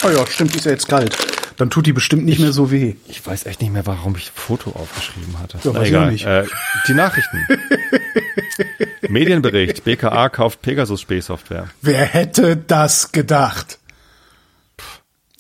Oh 0.05 0.09
ja, 0.09 0.25
stimmt, 0.27 0.55
ist 0.55 0.65
ja 0.65 0.71
jetzt 0.71 0.87
kalt. 0.87 1.17
Dann 1.57 1.69
tut 1.69 1.85
die 1.85 1.93
bestimmt 1.93 2.25
nicht 2.25 2.39
mehr 2.39 2.53
so 2.53 2.71
weh. 2.71 2.95
Ich 3.07 3.25
weiß 3.25 3.45
echt 3.45 3.61
nicht 3.61 3.71
mehr, 3.71 3.85
warum 3.85 4.15
ich 4.15 4.31
Foto 4.33 4.71
aufgeschrieben 4.71 5.37
hatte. 5.39 5.59
Ja, 5.63 5.81
ich 5.83 5.95
auch 5.95 6.09
nicht. 6.09 6.25
Äh, 6.25 6.45
die 6.87 6.93
Nachrichten. 6.93 7.45
Medienbericht. 9.09 9.83
BKA 9.83 10.29
kauft 10.29 10.61
Pegasus 10.61 11.01
Spähsoftware. 11.01 11.67
Wer 11.81 12.05
hätte 12.05 12.57
das 12.57 13.11
gedacht? 13.11 13.77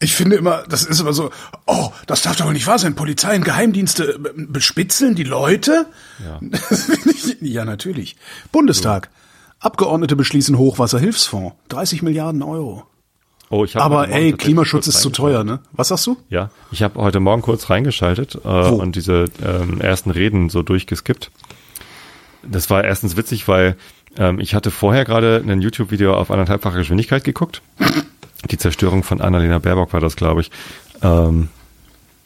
Ich 0.01 0.15
finde 0.15 0.35
immer, 0.35 0.63
das 0.67 0.83
ist 0.83 0.99
immer 0.99 1.13
so, 1.13 1.29
oh, 1.67 1.91
das 2.07 2.23
darf 2.23 2.35
doch 2.35 2.45
wohl 2.45 2.53
nicht 2.53 2.67
wahr 2.67 2.79
sein. 2.79 2.95
Polizei 2.95 3.35
und 3.35 3.45
Geheimdienste 3.45 4.15
äh, 4.15 4.17
bespitzeln 4.35 5.15
die 5.15 5.23
Leute? 5.23 5.85
Ja. 6.23 6.39
Ja, 7.41 7.65
natürlich. 7.65 8.17
Bundestag. 8.51 9.09
Abgeordnete 9.59 10.15
beschließen 10.15 10.57
Hochwasserhilfsfonds. 10.57 11.55
30 11.69 12.01
Milliarden 12.01 12.43
Euro. 12.43 12.83
Oh, 13.49 13.65
ich 13.65 13.75
hab 13.75 13.83
Aber 13.83 14.09
ey, 14.09 14.31
Klimaschutz 14.31 14.87
ist 14.87 15.01
zu 15.01 15.09
teuer, 15.09 15.43
ne? 15.43 15.59
Was 15.73 15.89
sagst 15.89 16.07
du? 16.07 16.17
Ja, 16.29 16.49
ich 16.71 16.83
habe 16.83 16.99
heute 17.01 17.19
Morgen 17.19 17.41
kurz 17.41 17.69
reingeschaltet 17.69 18.39
äh, 18.43 18.47
und 18.47 18.95
diese 18.95 19.25
ähm, 19.43 19.81
ersten 19.81 20.11
Reden 20.11 20.49
so 20.49 20.61
durchgeskippt. 20.61 21.31
Das 22.43 22.69
war 22.69 22.83
erstens 22.83 23.17
witzig, 23.17 23.47
weil 23.47 23.75
ähm, 24.17 24.39
ich 24.39 24.55
hatte 24.55 24.71
vorher 24.71 25.03
gerade 25.03 25.43
ein 25.45 25.61
YouTube-Video 25.61 26.15
auf 26.15 26.31
anderthalbfache 26.31 26.77
Geschwindigkeit 26.77 27.23
geguckt. 27.23 27.61
Die 28.49 28.57
Zerstörung 28.57 29.03
von 29.03 29.21
Annalena 29.21 29.59
Baerbock 29.59 29.93
war 29.93 29.99
das, 29.99 30.15
glaube 30.15 30.41
ich. 30.41 30.51
Ähm, 31.03 31.49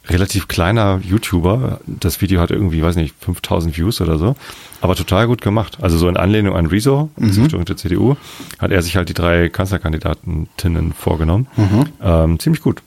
relativ 0.08 0.48
kleiner 0.48 1.00
YouTuber. 1.04 1.80
Das 1.88 2.22
Video 2.22 2.40
hat 2.40 2.52
irgendwie, 2.52 2.82
weiß 2.82 2.96
nicht, 2.96 3.16
5000 3.22 3.76
Views 3.78 4.02
oder 4.02 4.18
so. 4.18 4.36
Aber 4.82 4.96
total 4.96 5.28
gut 5.28 5.42
gemacht. 5.42 5.80
Also 5.82 5.98
so 5.98 6.08
in 6.08 6.16
Anlehnung 6.18 6.56
an 6.56 6.68
Rezo, 6.68 7.10
Mhm. 7.18 7.32
Zerstörung 7.34 7.66
der 7.66 7.76
CDU, 7.78 8.16
hat 8.60 8.72
er 8.72 8.82
sich 8.82 8.96
halt 8.96 9.10
die 9.10 9.14
drei 9.14 9.50
Kanzlerkandidatinnen 9.50 10.94
vorgenommen. 10.94 11.48
Mhm. 11.58 11.86
Ähm, 12.02 12.40
ziemlich 12.40 12.62
gut. 12.62 12.82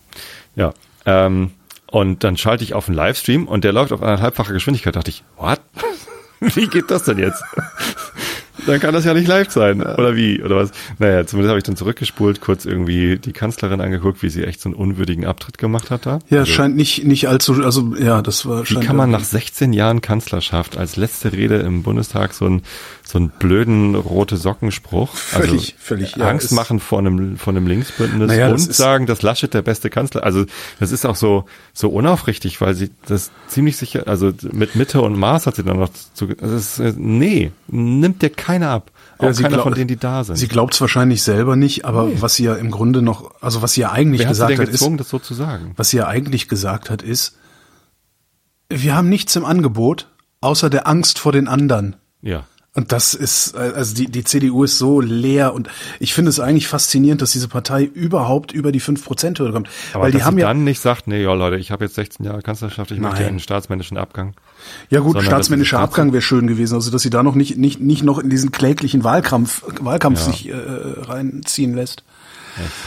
Ja. 0.57 0.73
Ähm, 1.07 1.51
und 1.91 2.23
dann 2.23 2.37
schalte 2.37 2.65
ich 2.65 2.75
auf 2.75 2.87
einen 2.89 2.97
Livestream 2.97 3.47
und 3.49 3.65
der 3.65 3.73
läuft 3.73 3.93
auf 3.93 4.03
anderthalbfache 4.03 4.53
Geschwindigkeit. 4.53 4.95
dachte 4.95 5.11
ich, 5.11 5.25
what? 5.37 5.61
Wie 6.41 6.69
geht 6.69 6.91
das 6.91 7.03
denn 7.05 7.19
jetzt? 7.19 7.43
Dann 8.67 8.81
kann 8.81 8.93
das 8.95 9.05
ja 9.05 9.15
nicht 9.15 9.29
live 9.29 9.51
sein. 9.51 9.81
Oder 9.99 10.17
wie? 10.17 10.43
Oder 10.43 10.57
was? 10.57 10.71
Naja, 10.99 11.27
zumindest 11.27 11.51
habe 11.51 11.59
ich 11.59 11.65
dann 11.65 11.77
zurückgespult, 11.77 12.41
kurz 12.41 12.65
irgendwie 12.65 13.19
die 13.19 13.33
Kanzlerin 13.33 13.81
angeguckt, 13.81 14.23
wie 14.23 14.29
sie 14.29 14.45
echt 14.45 14.61
so 14.61 14.69
einen 14.69 14.75
unwürdigen 14.75 15.25
Abtritt 15.27 15.59
gemacht 15.59 15.91
hat 15.91 16.07
da. 16.07 16.19
Ja, 16.29 16.41
Also, 16.41 16.53
scheint 16.53 16.77
nicht, 16.77 17.05
nicht 17.05 17.29
allzu, 17.29 17.55
also, 17.65 17.95
ja, 17.99 18.21
das 18.23 18.47
war, 18.47 18.69
wie 18.69 18.75
kann 18.81 18.97
man 18.97 19.11
nach 19.11 19.21
irgendwie- 19.21 19.31
16 19.37 19.73
Jahren 19.73 20.01
Kanzlerschaft 20.01 20.77
als 20.77 20.97
letzte 20.97 21.33
Rede 21.33 21.57
im 21.59 21.83
Bundestag 21.83 22.35
so 22.35 22.47
ein, 22.47 22.63
so 23.11 23.17
einen 23.17 23.31
blöden 23.31 23.95
rote 23.95 24.37
Sockenspruch. 24.37 25.15
Völlig, 25.15 25.51
also 25.51 25.73
völlig, 25.79 26.17
ja, 26.17 26.29
Angst 26.29 26.45
ist- 26.47 26.53
machen 26.53 26.79
vor 26.79 26.99
einem, 26.99 27.39
vor 27.39 27.55
einem 27.55 27.67
Linksbündnis 27.67 28.29
Naja, 28.29 28.51
das 28.51 28.65
und 28.65 28.71
ist- 28.71 28.77
sagen, 28.77 29.07
dass 29.07 29.23
Laschet 29.23 29.55
der 29.55 29.63
beste 29.63 29.89
Kanzler. 29.89 30.25
Also 30.25 30.45
das 30.79 30.93
ist 30.93 31.07
auch 31.07 31.17
so, 31.17 31.47
so 31.73 31.89
unaufrichtig, 31.89 32.61
weil 32.61 32.75
sie 32.75 32.91
das 33.07 33.31
ziemlich 33.47 33.79
sicher, 33.79 34.03
also 34.09 34.33
mit 34.53 34.75
Mitte 34.77 35.01
und 35.01 35.17
Maß 35.19 35.47
hat 35.47 35.57
sie 35.57 35.63
dann 35.63 35.79
noch 35.79 35.89
zu, 36.13 36.27
das 36.27 36.51
ist, 36.53 36.79
äh, 36.81 36.93
nee, 36.99 37.51
nimmt 37.69 38.21
dir 38.21 38.29
keiner 38.29 38.69
ab. 38.69 38.91
Auch 39.17 39.25
Ja, 39.25 39.33
sie 39.33 39.43
keiner 39.43 39.55
glaub- 39.55 39.65
von 39.65 39.75
denen, 39.75 39.89
die 39.89 39.97
da 39.97 40.23
sind. 40.25 40.37
Sie 40.37 40.47
glaubt 40.47 40.75
es 40.75 40.81
wahrscheinlich 40.83 41.23
selber 41.23 41.57
nicht, 41.57 41.87
aber 41.87 42.21
was 42.21 42.35
sie 42.35 42.45
ja 42.45 42.57
im 42.57 42.71
Grunde 42.71 43.01
noch, 43.01 43.31
also 43.41 43.63
was 43.63 43.73
sie 43.73 43.81
ja 43.81 43.91
eigentlich 43.91 44.21
Wer 44.21 44.29
gesagt 44.29 44.53
hat, 44.59 44.69
ist, 44.69 44.73
gezwungen, 44.73 44.99
das 44.99 45.09
so 45.09 45.19
was 45.79 45.89
sie 45.89 45.97
ja 45.97 46.07
eigentlich 46.09 46.49
gesagt 46.49 46.91
hat, 46.91 47.01
ist, 47.01 47.39
wir 48.69 48.95
haben 48.95 49.09
nichts 49.09 49.35
im 49.35 49.47
Angebot, 49.47 50.09
außer 50.43 50.69
der 50.69 50.87
Angst 50.87 51.19
vor 51.19 51.33
den 51.33 51.49
anderen. 51.49 51.97
Ja. 52.21 52.45
Und 52.79 52.93
das 52.93 53.13
ist, 53.13 53.57
äh, 53.57 53.73
also 53.75 53.93
die, 53.93 54.07
die 54.07 54.23
CDU 54.23 54.63
ist 54.63 54.79
so 54.79 55.01
leer 55.01 55.53
und 55.53 55.69
ich 55.99 56.15
finde 56.15 56.29
es 56.29 56.39
eigentlich 56.39 56.69
faszinierend, 56.69 57.21
dass 57.21 57.33
diese 57.33 57.49
Partei 57.49 57.83
überhaupt 57.83 58.53
über 58.53 58.71
die 58.71 58.81
5%-Hürde 58.81 59.53
kommt. 59.53 59.69
Aber 59.93 60.05
Weil 60.05 60.13
die 60.13 60.23
haben 60.23 60.37
sie 60.37 60.43
ja, 60.43 60.47
dann 60.47 60.63
nicht 60.63 60.79
sagt, 60.79 61.09
nee, 61.09 61.21
ja 61.21 61.35
Leute, 61.35 61.57
ich 61.57 61.73
habe 61.73 61.87
jetzt 61.87 61.97
16 61.97 62.25
Jahre 62.25 62.41
Kanzlerschaft, 62.41 62.93
ich 62.93 63.01
möchte 63.01 63.17
Nein. 63.17 63.31
einen 63.31 63.41
staatsmännischen 63.41 63.99
Abgang. 63.99 64.35
ja 64.91 65.01
gut, 65.01 65.15
sondern 65.15 65.25
staatsmännischer 65.25 65.81
Abgang 65.81 66.13
wäre 66.13 66.23
schön 66.23 66.47
gewesen, 66.47 66.77
also 66.77 66.93
dass 66.93 67.03
sie 67.03 67.11
da 67.11 67.25
noch 67.25 67.35
nicht, 67.35 67.59
nicht, 67.59 67.81
nicht 67.81 68.05
noch 68.05 68.21
in 68.21 68.31
diesen 68.31 68.53
kläglichen 68.53 69.03
Wahlkampf, 69.03 69.65
Wahlkampf 69.81 70.21
sich 70.21 70.49
äh, 70.49 70.55
reinziehen 70.55 71.75
lässt. 71.75 72.05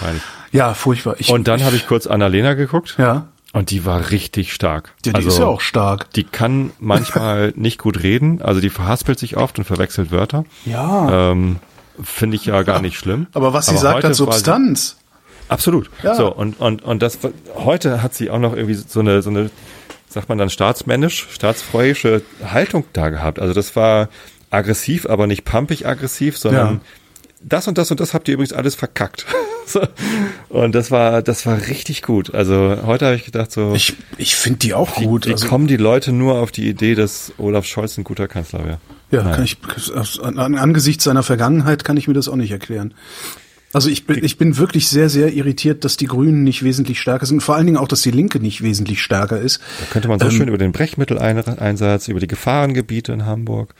Ja. 0.01 0.13
Ja, 0.53 0.73
furchtbar. 0.73 1.15
Ich, 1.17 1.29
Und 1.29 1.49
dann 1.49 1.63
habe 1.65 1.75
ich 1.75 1.85
kurz 1.85 2.07
Annalena 2.07 2.53
geguckt. 2.53 2.95
ja, 2.97 3.27
Und 3.53 3.69
die 3.69 3.85
war 3.85 4.11
richtig 4.11 4.53
stark. 4.53 4.93
ja, 5.05 5.11
die 5.11 5.15
also, 5.17 5.27
ist 5.29 5.39
ja 5.39 5.45
auch 5.45 5.61
stark. 5.61 6.09
Die 6.13 6.23
kann 6.23 6.71
manchmal 6.79 7.51
nicht 7.55 7.79
gut 7.79 8.01
reden, 8.01 8.41
also 8.41 8.61
die 8.61 8.69
verhaspelt 8.69 9.19
sich 9.19 9.35
oft 9.35 9.59
und 9.59 9.65
verwechselt 9.65 10.09
Wörter. 10.11 10.45
Ja. 10.65 11.31
Ähm, 11.31 11.57
Finde 12.01 12.37
ich 12.37 12.45
ja 12.45 12.63
gar 12.63 12.81
nicht 12.81 12.97
schlimm. 12.97 13.27
aber 13.33 13.53
was 13.53 13.65
sie 13.65 13.77
sagt, 13.77 13.97
heute 13.97 14.07
hat 14.07 14.13
sie- 14.15 14.23
Substanz. 14.23 14.97
Absolut. 15.49 15.89
Ja. 16.01 16.15
So, 16.15 16.33
und, 16.33 16.59
und, 16.61 16.81
und 16.81 17.01
das, 17.01 17.19
heute 17.55 18.01
hat 18.01 18.13
sie 18.13 18.29
auch 18.29 18.39
noch 18.39 18.55
irgendwie 18.55 18.75
so 18.75 19.01
eine, 19.01 19.21
so 19.21 19.29
eine, 19.29 19.49
sagt 20.07 20.29
man 20.29 20.37
dann 20.37 20.49
staatsmännisch, 20.49 21.27
staatsfreuische 21.29 22.21
Haltung 22.49 22.85
da 22.93 23.09
gehabt. 23.09 23.37
Also 23.39 23.53
das 23.53 23.75
war 23.75 24.07
aggressiv, 24.49 25.05
aber 25.07 25.27
nicht 25.27 25.43
pumpig 25.43 25.85
aggressiv, 25.85 26.37
sondern 26.37 26.75
Ja. 26.75 26.81
Das 27.43 27.67
und 27.67 27.77
das 27.77 27.91
und 27.91 27.99
das 27.99 28.13
habt 28.13 28.27
ihr 28.27 28.35
übrigens 28.35 28.53
alles 28.53 28.75
verkackt. 28.75 29.25
so. 29.65 29.81
Und 30.49 30.73
das 30.75 30.91
war, 30.91 31.21
das 31.21 31.45
war 31.45 31.57
richtig 31.67 32.01
gut. 32.01 32.33
Also 32.33 32.77
heute 32.85 33.05
habe 33.05 33.15
ich 33.15 33.25
gedacht 33.25 33.51
so, 33.51 33.73
Ich, 33.75 33.95
ich 34.17 34.35
finde 34.35 34.59
die 34.59 34.73
auch 34.73 34.99
wie, 34.99 35.05
gut. 35.05 35.27
wie 35.27 35.31
also, 35.33 35.47
kommen 35.47 35.67
die 35.67 35.77
Leute 35.77 36.11
nur 36.11 36.35
auf 36.39 36.51
die 36.51 36.67
Idee, 36.67 36.95
dass 36.95 37.31
Olaf 37.37 37.65
Scholz 37.65 37.97
ein 37.97 38.03
guter 38.03 38.27
Kanzler 38.27 38.65
wäre? 38.65 38.77
Ja, 39.11 39.23
Nein. 39.23 39.33
kann 39.35 39.43
ich, 39.43 39.57
an, 40.23 40.39
an- 40.39 40.55
angesichts 40.55 41.03
seiner 41.03 41.23
Vergangenheit 41.23 41.83
kann 41.83 41.97
ich 41.97 42.07
mir 42.07 42.13
das 42.13 42.27
auch 42.29 42.35
nicht 42.35 42.51
erklären. 42.51 42.93
Also 43.73 43.89
ich 43.89 44.05
bin, 44.05 44.21
ich 44.23 44.37
bin 44.37 44.57
wirklich 44.57 44.89
sehr, 44.89 45.07
sehr 45.09 45.31
irritiert, 45.33 45.85
dass 45.85 45.95
die 45.95 46.05
Grünen 46.05 46.43
nicht 46.43 46.61
wesentlich 46.63 46.99
stärker 46.99 47.25
sind. 47.25 47.41
Vor 47.41 47.55
allen 47.55 47.65
Dingen 47.65 47.77
auch, 47.77 47.87
dass 47.87 48.01
die 48.01 48.11
Linke 48.11 48.41
nicht 48.41 48.61
wesentlich 48.61 49.01
stärker 49.01 49.39
ist. 49.39 49.61
Da 49.79 49.85
könnte 49.93 50.09
man 50.09 50.19
so 50.19 50.29
schön 50.29 50.49
über 50.49 50.57
den 50.57 50.73
Brechmitteleinsatz, 50.73 52.09
über 52.09 52.19
die 52.19 52.27
Gefahrengebiete 52.27 53.13
in 53.13 53.25
Hamburg. 53.25 53.73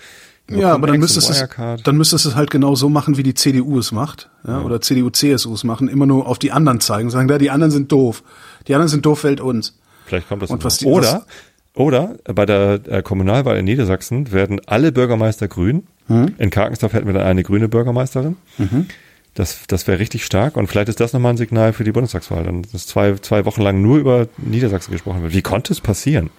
Ja, 0.49 0.73
aber 0.73 0.87
dann 0.87 0.99
müsstest, 0.99 1.29
und 1.29 1.35
es, 1.77 1.83
dann 1.83 1.95
müsstest 1.95 2.25
es 2.25 2.35
halt 2.35 2.51
genau 2.51 2.75
so 2.75 2.89
machen, 2.89 3.15
wie 3.17 3.23
die 3.23 3.33
CDU 3.33 3.79
es 3.79 3.91
macht, 3.91 4.29
ja, 4.45 4.61
oder 4.61 4.81
CDU, 4.81 5.09
CSU 5.09 5.53
es 5.53 5.63
machen, 5.63 5.87
immer 5.87 6.05
nur 6.05 6.27
auf 6.27 6.39
die 6.39 6.51
anderen 6.51 6.81
zeigen, 6.81 7.09
sagen, 7.09 7.27
da, 7.29 7.37
die 7.37 7.49
anderen 7.49 7.71
sind 7.71 7.91
doof. 7.91 8.21
Die 8.67 8.73
anderen 8.75 8.89
sind 8.89 9.05
doof, 9.05 9.23
wählt 9.23 9.39
uns. 9.39 9.77
Vielleicht 10.05 10.27
kommt 10.27 10.41
das 10.41 10.49
Und 10.49 10.63
was 10.65 10.77
die- 10.79 10.85
oder, 10.87 11.25
oder 11.73 12.15
bei 12.25 12.45
der 12.45 12.81
äh, 12.87 13.01
Kommunalwahl 13.01 13.57
in 13.57 13.65
Niedersachsen 13.65 14.31
werden 14.33 14.59
alle 14.65 14.91
Bürgermeister 14.91 15.47
grün. 15.47 15.87
Hm? 16.07 16.35
In 16.37 16.49
Karkensdorf 16.49 16.91
hätten 16.93 17.07
wir 17.07 17.13
dann 17.13 17.23
eine 17.23 17.43
grüne 17.43 17.69
Bürgermeisterin. 17.69 18.35
Mhm. 18.57 18.87
Das, 19.35 19.59
das 19.67 19.87
wäre 19.87 19.99
richtig 19.99 20.25
stark. 20.25 20.57
Und 20.57 20.67
vielleicht 20.67 20.89
ist 20.89 20.99
das 20.99 21.13
nochmal 21.13 21.31
ein 21.33 21.37
Signal 21.37 21.71
für 21.71 21.85
die 21.85 21.93
Bundestagswahl. 21.93 22.43
Dann 22.43 22.63
ist 22.73 22.89
zwei, 22.89 23.13
zwei 23.15 23.45
Wochen 23.45 23.61
lang 23.61 23.81
nur 23.81 23.97
über 23.99 24.27
Niedersachsen 24.37 24.91
gesprochen 24.91 25.21
wird. 25.23 25.33
Wie 25.33 25.41
konnte 25.41 25.71
es 25.71 25.79
passieren, 25.79 26.29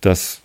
dass 0.00 0.40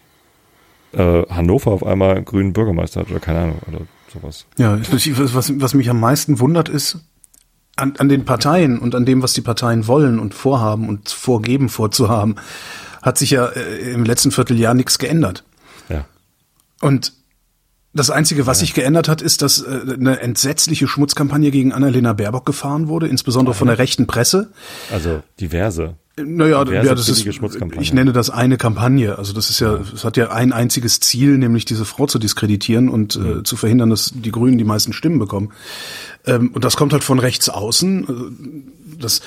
äh, 0.93 1.23
Hannover 1.29 1.71
auf 1.71 1.85
einmal 1.85 2.21
grünen 2.23 2.53
Bürgermeister 2.53 3.01
hat 3.01 3.11
oder 3.11 3.19
keine 3.19 3.39
Ahnung 3.39 3.59
oder 3.67 3.81
sowas? 4.11 4.45
Ja, 4.57 4.79
was, 4.79 5.59
was 5.59 5.73
mich 5.73 5.89
am 5.89 5.99
meisten 5.99 6.39
wundert 6.39 6.69
ist, 6.69 6.99
an, 7.75 7.93
an 7.97 8.09
den 8.09 8.25
Parteien 8.25 8.79
und 8.79 8.95
an 8.95 9.05
dem, 9.05 9.21
was 9.21 9.33
die 9.33 9.41
Parteien 9.41 9.87
wollen 9.87 10.19
und 10.19 10.33
vorhaben 10.33 10.89
und 10.89 11.09
vorgeben, 11.09 11.69
vorzuhaben, 11.69 12.35
hat 13.01 13.17
sich 13.17 13.31
ja 13.31 13.45
äh, 13.47 13.91
im 13.91 14.03
letzten 14.03 14.31
Vierteljahr 14.31 14.73
nichts 14.73 14.99
geändert. 14.99 15.43
Ja. 15.87 16.05
Und 16.81 17.13
das 17.93 18.11
Einzige, 18.11 18.45
was 18.45 18.59
sich 18.59 18.73
geändert 18.73 19.07
hat, 19.07 19.21
ist, 19.21 19.41
dass 19.41 19.61
äh, 19.61 19.81
eine 19.93 20.19
entsetzliche 20.19 20.87
Schmutzkampagne 20.87 21.51
gegen 21.51 21.71
Annalena 21.73 22.13
Baerbock 22.13 22.45
gefahren 22.45 22.87
wurde, 22.87 23.07
insbesondere 23.07 23.55
von 23.55 23.67
der 23.67 23.77
rechten 23.77 24.07
Presse. 24.07 24.51
Also 24.91 25.23
diverse. 25.39 25.95
Naja, 26.25 26.63
ja, 26.71 26.95
das 26.95 27.09
ist, 27.09 27.25
ich 27.25 27.93
nenne 27.93 28.13
das 28.13 28.29
eine 28.29 28.57
Kampagne. 28.57 29.17
Also 29.17 29.33
das 29.33 29.49
ist 29.49 29.59
ja, 29.59 29.79
es 29.93 30.03
hat 30.03 30.17
ja 30.17 30.31
ein 30.31 30.53
einziges 30.53 30.99
Ziel, 30.99 31.37
nämlich 31.37 31.65
diese 31.65 31.85
Frau 31.85 32.07
zu 32.07 32.19
diskreditieren 32.19 32.89
und 32.89 33.15
Mhm. 33.17 33.39
äh, 33.39 33.43
zu 33.43 33.55
verhindern, 33.55 33.89
dass 33.89 34.11
die 34.15 34.31
Grünen 34.31 34.57
die 34.57 34.63
meisten 34.63 34.93
Stimmen 34.93 35.19
bekommen. 35.19 35.51
Ähm, 36.25 36.51
und 36.53 36.63
das 36.63 36.75
kommt 36.77 36.93
halt 36.93 37.03
von 37.03 37.19
rechts 37.19 37.49
außen. 37.49 38.03
Äh, 38.03 38.97
Das, 38.99 39.21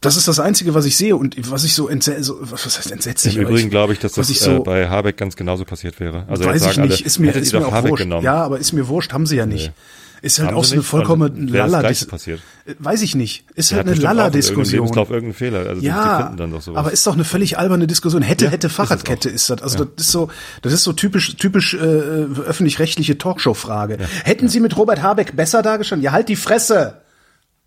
das 0.00 0.16
ist 0.16 0.28
das 0.28 0.38
Einzige, 0.38 0.74
was 0.74 0.84
ich 0.84 0.96
sehe 0.96 1.16
und 1.16 1.36
was 1.50 1.64
ich 1.64 1.74
so, 1.74 1.88
entse 1.88 2.22
so 2.22 2.38
was 2.40 2.64
heißt 2.64 2.92
entsetzlich? 2.92 3.36
Im 3.36 3.42
Übrigen 3.42 3.68
glaube 3.68 3.92
ich, 3.92 3.98
dass 3.98 4.12
das 4.12 4.30
ich 4.30 4.38
so, 4.40 4.58
äh, 4.58 4.60
bei 4.60 4.88
Habeck 4.88 5.16
ganz 5.16 5.34
genauso 5.36 5.64
passiert 5.64 5.98
wäre. 6.00 6.24
Also 6.28 6.44
weiß 6.44 6.56
ich 6.64 6.72
sagen 6.74 6.82
nicht, 6.88 6.98
alle, 7.00 7.04
ist 7.06 7.18
mir, 7.18 7.34
ist 7.34 7.52
mir 7.52 7.66
auch 7.66 7.72
Habeck 7.72 7.90
wurscht. 7.90 8.04
genommen. 8.04 8.24
Ja, 8.24 8.36
aber 8.44 8.58
ist 8.58 8.72
mir 8.72 8.86
wurscht, 8.88 9.12
haben 9.12 9.26
sie 9.26 9.36
ja 9.36 9.44
nicht. 9.46 9.72
Ist 10.20 10.38
halt 10.38 10.48
Haben 10.50 10.56
auch 10.56 10.64
so 10.64 10.74
eine 10.74 11.30
das 11.30 11.50
Lalla. 11.50 11.80
Gleiche 11.80 12.06
passiert? 12.06 12.40
Weiß 12.78 13.02
ich 13.02 13.14
nicht. 13.14 13.44
Ist 13.54 13.72
halt 13.72 13.86
eine 13.86 13.94
Lalla-Diskussion. 13.96 14.80
Lebenslauf 14.80 15.10
irgendeinen 15.10 15.34
Fehler. 15.34 15.68
Also 15.68 15.82
Ja, 15.82 16.34
aber 16.74 16.92
ist 16.92 17.06
doch 17.06 17.14
eine 17.14 17.24
völlig 17.24 17.58
alberne 17.58 17.86
Diskussion. 17.86 18.22
Hätte, 18.22 18.46
Ja, 18.46 18.50
hätte 18.50 18.68
Fahrradkette 18.68 19.28
ist 19.28 19.48
das. 19.50 19.62
Also 19.62 19.78
Ja. 19.78 19.90
das 19.96 20.06
ist 20.06 20.12
so, 20.12 20.28
das 20.62 20.72
ist 20.72 20.82
so 20.84 20.92
typisch, 20.92 21.36
typisch 21.36 21.74
äh, 21.74 21.78
öffentlich-rechtliche 21.78 23.16
Talkshow-Frage. 23.18 23.98
Hätten 24.24 24.48
Sie 24.48 24.60
mit 24.60 24.76
Robert 24.76 25.02
Habeck 25.02 25.36
besser 25.36 25.62
dargestanden? 25.62 26.04
Ja, 26.04 26.12
halt 26.12 26.28
die 26.28 26.36
Fresse. 26.36 27.02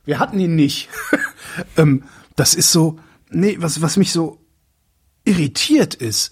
Wir 0.03 0.19
hatten 0.19 0.39
ihn 0.39 0.55
nicht. 0.55 0.89
ähm, 1.77 2.03
das 2.35 2.53
ist 2.53 2.71
so, 2.71 2.99
nee, 3.29 3.57
was, 3.59 3.81
was 3.81 3.97
mich 3.97 4.11
so 4.11 4.39
irritiert 5.23 5.93
ist. 5.95 6.31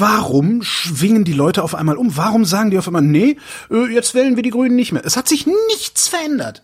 Warum 0.00 0.62
schwingen 0.62 1.24
die 1.24 1.32
Leute 1.32 1.62
auf 1.62 1.74
einmal 1.74 1.96
um? 1.96 2.16
Warum 2.16 2.44
sagen 2.44 2.70
die 2.70 2.78
auf 2.78 2.86
einmal, 2.86 3.02
nee, 3.02 3.36
äh, 3.70 3.86
jetzt 3.92 4.14
wählen 4.14 4.36
wir 4.36 4.42
die 4.42 4.50
Grünen 4.50 4.76
nicht 4.76 4.92
mehr? 4.92 5.04
Es 5.04 5.16
hat 5.16 5.28
sich 5.28 5.46
nichts 5.68 6.08
verändert. 6.08 6.62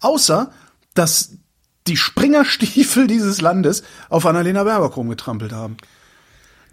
Außer, 0.00 0.50
dass 0.94 1.32
die 1.86 1.96
Springerstiefel 1.96 3.06
dieses 3.08 3.40
Landes 3.40 3.82
auf 4.08 4.26
Annalena 4.26 4.64
Baerbock 4.64 4.96
rumgetrampelt 4.96 5.52
haben. 5.52 5.76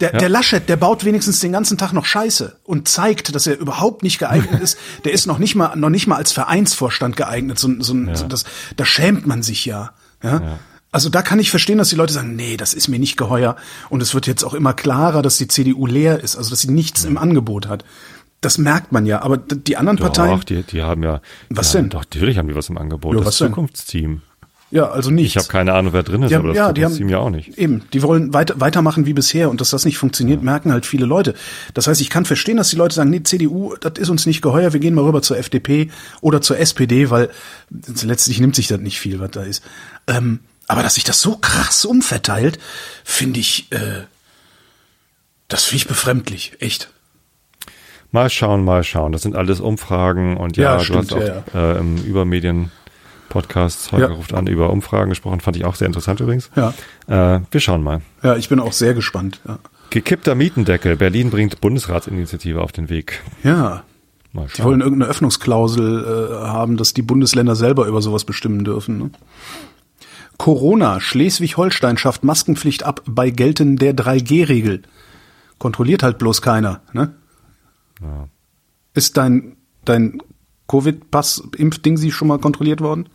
Der, 0.02 0.12
Ja. 0.12 0.18
der 0.20 0.30
Laschet, 0.30 0.68
der 0.68 0.76
baut 0.76 1.06
wenigstens 1.06 1.40
den 1.40 1.54
ganzen 1.54 1.78
Tag 1.78 1.94
noch 1.94 2.06
Scheiße 2.06 2.58
und 2.64 2.88
zeigt, 2.88 3.34
dass 3.34 3.48
er 3.48 3.58
überhaupt 3.58 4.04
nicht 4.04 4.20
geeignet 4.20 4.60
ist. 4.62 4.78
Der 5.06 5.14
ist 5.14 5.26
noch 5.26 5.38
nicht 5.38 5.56
mal, 5.56 5.76
noch 5.76 5.90
nicht 5.90 6.08
mal 6.08 6.18
als 6.18 6.32
Vereinsvorstand 6.34 7.16
geeignet. 7.16 7.60
So, 7.60 7.70
so, 7.80 7.96
so 8.14 8.28
das, 8.28 8.44
da 8.76 8.86
schämt 8.86 9.26
man 9.26 9.42
sich 9.42 9.66
ja. 9.66 9.94
ja? 10.22 10.60
Also 10.96 11.10
da 11.10 11.22
kann 11.22 11.40
ich 11.40 11.50
verstehen, 11.50 11.78
dass 11.78 11.90
die 11.90 11.98
Leute 11.98 12.14
sagen, 12.14 12.38
nee, 12.38 12.56
das 12.56 12.74
ist 12.74 12.88
mir 12.88 13.00
nicht 13.00 13.18
geheuer. 13.18 13.58
Und 13.90 14.02
es 14.02 14.14
wird 14.14 14.28
jetzt 14.28 14.46
auch 14.46 14.54
immer 14.54 14.74
klarer, 14.74 15.22
dass 15.22 15.38
die 15.38 15.50
CDU 15.50 15.88
leer 15.88 16.24
ist, 16.24 16.38
also 16.38 16.52
dass 16.52 16.62
sie 16.62 16.72
nichts 16.72 17.04
im 17.04 17.18
Angebot 17.18 17.68
hat. 17.68 17.84
Das 18.40 18.58
merkt 18.58 18.94
man 18.94 19.06
ja. 19.06 19.22
Aber 19.22 19.36
die 19.36 19.76
anderen 19.76 19.98
Parteien, 19.98 20.38
Doch, 20.38 20.46
die, 20.46 20.64
die 20.64 20.84
haben 20.84 21.04
ja. 21.04 21.20
Was 21.50 21.76
haben, 21.76 21.82
denn? 21.82 21.90
Doch, 21.90 22.00
natürlich 22.00 22.38
haben 22.38 22.48
die 22.48 22.56
was 22.56 22.70
im 22.70 22.78
Angebot. 22.78 23.12
Ja, 23.12 23.20
das 23.20 23.28
was 23.28 23.38
denn? 23.40 23.48
Zukunftsteam. 23.50 24.22
ja, 24.72 24.90
also 24.90 25.12
nichts. 25.12 25.32
Ich 25.32 25.38
habe 25.38 25.50
keine 25.50 25.74
Ahnung, 25.74 25.92
wer 25.92 26.04
drin 26.04 26.24
ist, 26.24 26.30
Die 26.30 26.36
aber 26.36 26.48
haben, 26.48 26.56
das 26.56 26.66
ja, 26.66 26.72
die 26.72 26.86
haben, 26.86 27.10
ja 27.10 27.18
auch 27.18 27.30
nicht. 27.30 27.58
Eben, 27.58 27.82
die 27.92 28.02
wollen 28.02 28.34
weiter, 28.34 28.62
weitermachen 28.62 29.06
wie 29.06 29.14
bisher 29.14 29.50
und 29.50 29.60
dass 29.60 29.72
das 29.72 29.84
nicht 29.84 29.98
funktioniert, 29.98 30.44
merken 30.44 30.72
halt 30.72 30.86
viele 30.86 31.06
Leute. 31.06 31.34
Das 31.74 31.88
heißt, 31.88 32.00
ich 32.00 32.10
kann 32.10 32.24
verstehen, 32.24 32.56
dass 32.56 32.70
die 32.70 32.78
Leute 32.78 32.96
sagen, 32.96 33.10
nee, 33.10 33.22
CDU, 33.22 33.76
das 33.82 34.00
ist 34.00 34.08
uns 34.08 34.26
nicht 34.26 34.42
geheuer, 34.42 34.72
wir 34.72 34.80
gehen 34.80 34.96
mal 34.96 35.04
rüber 35.04 35.22
zur 35.22 35.38
FDP 35.38 35.90
oder 36.22 36.40
zur 36.40 36.58
SPD, 36.58 37.10
weil 37.10 37.32
letztlich 38.02 38.40
nimmt 38.40 38.56
sich 38.56 38.70
das 38.70 38.80
nicht 38.80 38.98
viel, 38.98 39.20
was 39.20 39.32
da 39.32 39.44
ist. 39.44 39.62
Ähm, 40.08 40.40
aber 40.68 40.84
dass 40.84 40.96
sich 40.96 41.04
das 41.04 41.22
so 41.22 41.38
krass 41.38 41.86
umverteilt, 41.86 42.60
finde 43.04 43.40
ich, 43.40 43.72
äh, 43.72 44.04
das 45.48 45.66
finde 45.66 45.78
ich 45.78 45.88
befremdlich, 45.88 46.54
echt. 46.60 46.90
Mal 48.12 48.30
schauen, 48.30 48.64
mal 48.64 48.84
schauen. 48.84 49.12
Das 49.12 49.22
sind 49.24 49.36
alles 49.36 49.60
Umfragen 49.60 50.38
und 50.38 50.58
ja, 50.58 50.72
Ja, 50.74 50.78
du 50.78 50.84
stimmt, 50.86 51.12
hast 51.12 51.14
auch 51.14 51.54
ja, 51.54 51.74
Äh, 51.74 51.78
im 51.80 51.98
Übermedien-Podcast 51.98 53.92
Holger 53.92 54.10
Ja. 54.10 54.14
ruft 54.16 54.34
an 54.34 54.48
über 54.48 54.70
Umfragen 54.70 55.10
gesprochen. 55.10 55.42
Fand 55.42 55.58
ich 55.58 55.66
auch 55.66 55.76
sehr 55.76 55.88
interessant 55.88 56.20
übrigens. 56.20 56.50
Ja. 56.56 56.74
Äh, 57.08 57.42
wir 57.52 57.60
schauen 57.60 57.84
mal. 57.84 58.02
Ja, 58.24 58.36
ich 58.38 58.48
bin 58.50 58.60
auch 58.60 58.74
sehr 58.74 58.94
gespannt. 58.94 59.42
Ja, 59.48 59.60
Gekippter 59.90 60.36
Mietendeckel. 60.36 60.96
Berlin 60.96 61.30
bringt 61.30 61.62
Bundesratsinitiative 61.62 62.62
auf 62.62 62.72
den 62.72 62.90
Weg. 62.90 63.22
ja. 63.44 63.84
Die 64.58 64.64
wollen 64.66 64.82
irgendeine 64.82 65.10
Öffnungsklausel 65.10 66.04
äh, 66.34 66.48
haben, 66.48 66.76
dass 66.76 66.94
die 66.94 67.02
Bundesländer 67.02 67.56
selber 67.56 67.86
über 67.88 68.02
sowas 68.02 68.26
bestimmen 68.26 68.66
dürfen. 68.66 68.98
Ne? 68.98 69.10
Corona. 70.38 71.00
Schleswig-Holstein 71.00 71.98
schafft 71.98 72.24
Maskenpflicht 72.24 72.84
ab 72.84 73.02
bei 73.06 73.30
Gelten 73.30 73.78
der 73.78 73.96
3G-Regel. 73.96 74.84
Kontrolliert 75.58 76.04
halt 76.04 76.18
bloß 76.18 76.42
keiner. 76.42 76.82
Ne? 76.94 77.14
Ja. 78.02 78.28
Ist 78.94 79.18
dein 79.18 79.56
dein 79.86 80.22
Covid-Pass-Impfding 80.68 81.98
sie 81.98 82.12
schon 82.12 82.28
mal 82.28 82.40
kontrolliert 82.40 82.82
worden? 82.82 83.08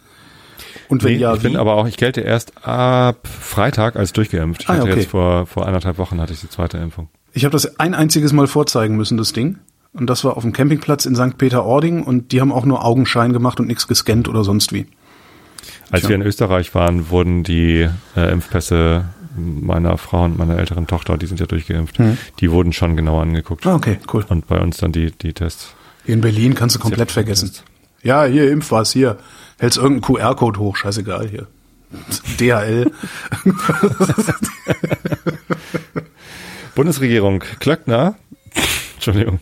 Und 0.88 1.02
wenn 1.02 1.14
Nee, 1.14 1.18
ja, 1.18 1.34
ich 1.34 1.42
bin 1.42 1.54
wie? 1.54 1.56
aber 1.56 1.74
auch, 1.74 1.86
ich 1.86 1.96
gelte 1.96 2.20
erst 2.20 2.66
ab 2.66 3.26
Freitag 3.26 3.96
als 3.96 4.12
durchgeimpft. 4.12 4.62
Ich 4.62 4.68
Ah, 4.68 4.74
hatte 4.74 4.82
okay. 4.82 5.00
jetzt 5.00 5.10
vor, 5.10 5.46
vor 5.46 5.66
anderthalb 5.66 5.98
Wochen 5.98 6.20
hatte 6.20 6.32
ich 6.32 6.40
die 6.40 6.48
zweite 6.48 6.78
Impfung. 6.78 7.08
Ich 7.32 7.44
habe 7.44 7.52
das 7.52 7.78
ein 7.80 7.94
einziges 7.94 8.32
Mal 8.32 8.46
vorzeigen 8.46 8.96
müssen, 8.96 9.16
das 9.16 9.32
Ding. 9.32 9.58
Und 9.92 10.08
das 10.08 10.22
war 10.24 10.36
auf 10.36 10.42
dem 10.42 10.52
Campingplatz 10.52 11.06
in 11.06 11.16
St. 11.16 11.36
Peter-Ording 11.38 12.04
und 12.04 12.30
die 12.32 12.40
haben 12.40 12.52
auch 12.52 12.64
nur 12.64 12.84
Augenschein 12.84 13.32
gemacht 13.32 13.58
und 13.58 13.66
nichts 13.66 13.88
gescannt 13.88 14.28
oder 14.28 14.44
sonst 14.44 14.72
wie. 14.72 14.86
Als 15.90 16.02
Tja. 16.02 16.10
wir 16.10 16.16
in 16.16 16.22
Österreich 16.22 16.74
waren, 16.74 17.10
wurden 17.10 17.42
die 17.42 17.88
äh, 18.16 18.32
Impfpässe 18.32 19.06
meiner 19.36 19.96
Frau 19.98 20.24
und 20.24 20.38
meiner 20.38 20.58
älteren 20.58 20.86
Tochter, 20.86 21.16
die 21.16 21.26
sind 21.26 21.40
ja 21.40 21.46
durchgeimpft, 21.46 21.98
die 22.40 22.50
wurden 22.50 22.72
schon 22.72 22.96
genau 22.96 23.20
angeguckt. 23.20 23.66
Ah, 23.66 23.76
okay, 23.76 23.98
cool. 24.12 24.24
Und 24.28 24.46
bei 24.48 24.58
uns 24.58 24.78
dann 24.78 24.92
die, 24.92 25.12
die 25.12 25.32
Tests. 25.32 25.74
Hier 26.04 26.14
in 26.14 26.20
Berlin 26.20 26.54
kannst 26.54 26.76
du 26.76 26.80
komplett 26.80 27.10
vergessen. 27.10 27.48
vergessen. 27.48 27.70
Ja, 28.02 28.24
hier, 28.24 28.50
impf 28.50 28.70
was, 28.70 28.92
hier. 28.92 29.18
Hältst 29.58 29.78
irgendeinen 29.78 30.16
QR-Code 30.16 30.58
hoch, 30.58 30.76
scheißegal, 30.76 31.28
hier. 31.28 31.46
DHL. 32.38 32.90
Bundesregierung 36.74 37.40
Klöckner, 37.58 38.14
Entschuldigung, 38.94 39.40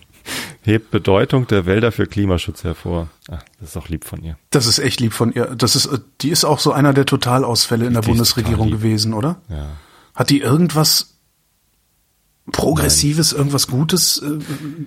hebt 0.63 0.91
Bedeutung 0.91 1.47
der 1.47 1.67
Wälder 1.67 1.93
für 1.93 2.07
Klimaschutz 2.07 2.65
hervor. 2.65 3.09
Ah, 3.31 3.39
das 3.61 3.71
ist 3.71 3.77
auch 3.77 3.89
lieb 3.89 4.05
von 4.05 4.23
ihr. 4.23 4.37
Das 4.51 4.67
ist 4.67 4.79
echt 4.79 5.01
lieb 5.01 5.13
von 5.13 5.33
ihr. 5.33 5.47
Das 5.57 5.77
ist, 5.77 5.89
die 6.21 6.31
ist 6.31 6.45
auch 6.45 6.59
so 6.59 6.73
einer 6.73 6.93
der 6.93 7.07
Totalausfälle 7.07 7.87
in 7.87 7.93
der 7.95 8.03
Die 8.03 8.11
ist 8.11 8.17
Bundesregierung 8.17 8.71
gewesen, 8.71 9.15
oder? 9.15 9.41
Ja. 9.49 9.67
Hat 10.15 10.31
die 10.31 10.41
irgendwas 10.41 11.15
Progressives, 12.53 13.33
irgendwas 13.33 13.67
Gutes 13.67 14.19
äh, 14.23 14.39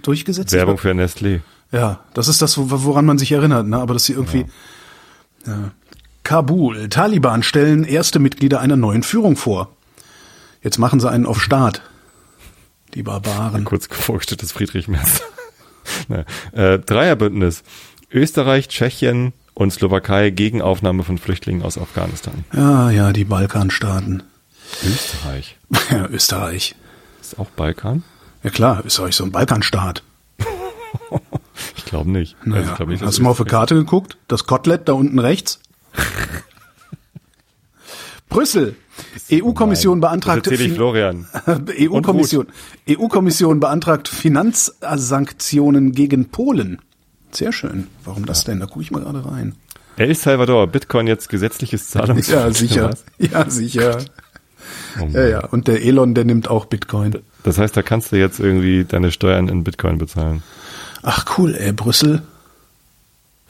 durchgesetzt? 0.01 0.51
Werbung 0.53 0.77
für 0.77 0.91
Nestlé. 0.91 1.41
Ja, 1.71 2.01
das 2.13 2.27
ist 2.27 2.41
das, 2.41 2.57
wo- 2.57 2.65
woran 2.83 3.05
man 3.05 3.17
sich 3.17 3.31
erinnert, 3.31 3.67
ne? 3.67 3.77
Aber 3.77 3.93
dass 3.93 4.05
sie 4.05 4.13
irgendwie. 4.13 4.45
Ja. 5.45 5.71
Kabul, 6.23 6.89
Taliban 6.89 7.43
stellen 7.43 7.83
erste 7.83 8.19
Mitglieder 8.19 8.59
einer 8.59 8.75
neuen 8.77 9.03
Führung 9.03 9.35
vor. 9.37 9.75
Jetzt 10.61 10.77
machen 10.77 10.99
sie 10.99 11.09
einen 11.09 11.25
auf 11.25 11.41
Start. 11.41 11.81
Die 12.93 13.03
Barbaren. 13.03 13.63
Kurz 13.63 13.87
vorgestelltes 13.89 14.51
Friedrich 14.51 14.87
Merz. 14.87 15.21
Äh, 16.53 16.79
Dreierbündnis. 16.79 17.63
Österreich, 18.11 18.67
Tschechien 18.67 19.33
und 19.53 19.71
Slowakei 19.71 20.29
gegen 20.31 20.61
Aufnahme 20.61 21.03
von 21.03 21.17
Flüchtlingen 21.17 21.61
aus 21.63 21.77
Afghanistan. 21.77 22.43
Ja, 22.53 22.89
ja, 22.91 23.13
die 23.13 23.25
Balkanstaaten. 23.25 24.23
Österreich. 24.85 25.57
Ja, 25.91 26.07
Österreich. 26.07 26.75
Ist 27.21 27.39
auch 27.39 27.49
Balkan? 27.51 28.03
Ja 28.43 28.49
klar, 28.49 28.83
Österreich 28.85 29.09
ist 29.11 29.17
so 29.17 29.23
ein 29.25 29.31
Balkanstaat. 29.31 30.03
Ich 31.77 31.85
glaube 31.85 32.09
nicht. 32.09 32.35
Also 32.39 32.49
Naja, 32.49 32.69
ich 32.71 32.75
glaub 32.75 32.87
nicht 32.89 33.01
dass 33.01 33.07
hast 33.09 33.17
du 33.19 33.23
mal 33.23 33.29
auf 33.31 33.37
die 33.37 33.43
Österreich- 33.43 33.51
Karte 33.59 33.75
geguckt? 33.75 34.17
Das 34.27 34.45
Kotelett 34.47 34.87
da 34.87 34.93
unten 34.93 35.19
rechts? 35.19 35.59
Brüssel. 38.29 38.75
EU-Kommission 39.31 40.01
beantragt. 40.01 40.47
EU-Kommission 41.79 42.47
EU-Kommission 42.89 43.59
beantragt 43.59 44.07
Finanzsanktionen 44.07 45.91
gegen 45.91 46.29
Polen. 46.29 46.79
Sehr 47.31 47.51
schön. 47.51 47.87
Warum 48.03 48.25
das 48.25 48.43
denn? 48.43 48.59
Da 48.59 48.65
gucke 48.65 48.81
ich 48.81 48.91
mal 48.91 49.01
gerade 49.01 49.25
rein. 49.25 49.55
El 49.97 50.15
Salvador, 50.15 50.67
Bitcoin 50.67 51.07
jetzt 51.07 51.29
gesetzliches 51.29 51.89
Zahlungs. 51.89 52.27
Ja, 52.27 52.51
sicher. 52.51 52.91
Ja, 53.17 53.49
sicher. 53.49 53.99
Oh. 54.99 55.07
Ja, 55.13 55.27
ja. 55.27 55.45
Und 55.45 55.67
der 55.67 55.83
Elon, 55.83 56.13
der 56.15 56.25
nimmt 56.25 56.49
auch 56.49 56.65
Bitcoin. 56.65 57.17
Das 57.43 57.57
heißt, 57.57 57.75
da 57.75 57.81
kannst 57.81 58.11
du 58.11 58.17
jetzt 58.17 58.39
irgendwie 58.39 58.83
deine 58.83 59.11
Steuern 59.11 59.47
in 59.47 59.63
Bitcoin 59.63 59.97
bezahlen. 59.97 60.43
Ach 61.03 61.37
cool, 61.37 61.55
ey, 61.55 61.73
Brüssel. 61.73 62.21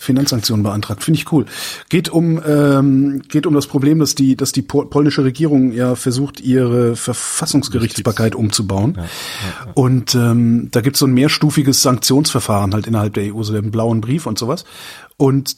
Finanzsanktionen 0.01 0.63
beantragt, 0.63 1.03
finde 1.03 1.19
ich 1.19 1.31
cool. 1.31 1.45
Geht 1.89 2.09
um 2.09 2.41
ähm, 2.45 3.21
geht 3.27 3.45
um 3.45 3.53
das 3.53 3.67
Problem, 3.67 3.99
dass 3.99 4.15
die 4.15 4.35
dass 4.35 4.51
die 4.51 4.63
pol 4.63 4.89
polnische 4.89 5.23
Regierung 5.23 5.71
ja 5.71 5.95
versucht 5.95 6.41
ihre 6.41 6.95
Verfassungsgerichtsbarkeit 6.95 8.33
umzubauen. 8.33 8.97
Und 9.75 10.15
ähm, 10.15 10.69
da 10.71 10.81
gibt 10.81 10.95
es 10.95 10.99
so 11.01 11.05
ein 11.05 11.13
mehrstufiges 11.13 11.83
Sanktionsverfahren 11.83 12.73
halt 12.73 12.87
innerhalb 12.87 13.13
der 13.13 13.33
EU, 13.33 13.43
so 13.43 13.53
den 13.53 13.69
blauen 13.69 14.01
Brief 14.01 14.25
und 14.25 14.39
sowas. 14.39 14.65
Und 15.17 15.55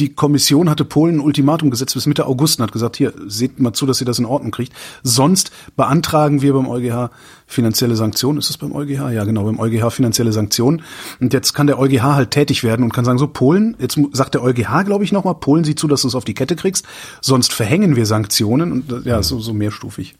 die 0.00 0.14
Kommission 0.14 0.70
hatte 0.70 0.84
Polen 0.84 1.16
ein 1.16 1.20
Ultimatum 1.20 1.70
gesetzt 1.70 1.94
bis 1.94 2.06
Mitte 2.06 2.26
August 2.26 2.58
und 2.58 2.64
hat 2.64 2.72
gesagt, 2.72 2.96
hier, 2.96 3.12
seht 3.26 3.60
mal 3.60 3.72
zu, 3.72 3.86
dass 3.86 4.00
ihr 4.00 4.06
das 4.06 4.18
in 4.18 4.24
Ordnung 4.24 4.50
kriegt. 4.50 4.72
Sonst 5.02 5.52
beantragen 5.76 6.40
wir 6.42 6.54
beim 6.54 6.66
EuGH 6.66 7.10
finanzielle 7.46 7.96
Sanktionen. 7.96 8.38
Ist 8.38 8.48
das 8.48 8.56
beim 8.56 8.72
EuGH? 8.72 9.10
Ja, 9.12 9.24
genau, 9.24 9.44
beim 9.44 9.60
EuGH 9.60 9.90
finanzielle 9.90 10.32
Sanktionen. 10.32 10.82
Und 11.20 11.32
jetzt 11.32 11.52
kann 11.52 11.66
der 11.66 11.78
EuGH 11.78 12.02
halt 12.02 12.30
tätig 12.30 12.64
werden 12.64 12.82
und 12.82 12.92
kann 12.92 13.04
sagen, 13.04 13.18
so 13.18 13.26
Polen, 13.26 13.76
jetzt 13.78 13.98
sagt 14.12 14.34
der 14.34 14.42
EuGH, 14.42 14.84
glaube 14.84 15.04
ich, 15.04 15.12
nochmal, 15.12 15.34
Polen 15.34 15.64
sieh 15.64 15.74
zu, 15.74 15.86
dass 15.86 16.02
du 16.02 16.08
es 16.08 16.14
auf 16.14 16.24
die 16.24 16.34
Kette 16.34 16.56
kriegst, 16.56 16.86
sonst 17.20 17.52
verhängen 17.52 17.94
wir 17.94 18.06
Sanktionen. 18.06 18.72
Und 18.72 19.04
ja, 19.04 19.22
so, 19.22 19.38
so 19.38 19.52
mehrstufig. 19.52 20.14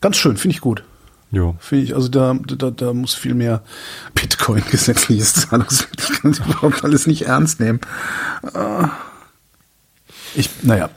Ganz 0.00 0.16
schön, 0.16 0.38
finde 0.38 0.54
ich 0.54 0.60
gut. 0.62 0.82
Jo. 1.32 1.56
Finde 1.60 1.84
ich, 1.84 1.94
also 1.94 2.08
da, 2.08 2.34
da, 2.34 2.70
da 2.70 2.92
muss 2.92 3.14
viel 3.14 3.34
mehr 3.34 3.62
Bitcoin 4.14 4.64
gesetzliches 4.70 5.34
Zahlungsmittel. 5.34 6.06
Ich 6.12 6.20
kann 6.22 6.32
überhaupt 6.32 6.84
alles 6.84 7.06
nicht 7.06 7.22
ernst 7.22 7.60
nehmen. 7.60 7.80
Ah. 8.54 8.90
Ich, 10.34 10.50
naja. 10.62 10.90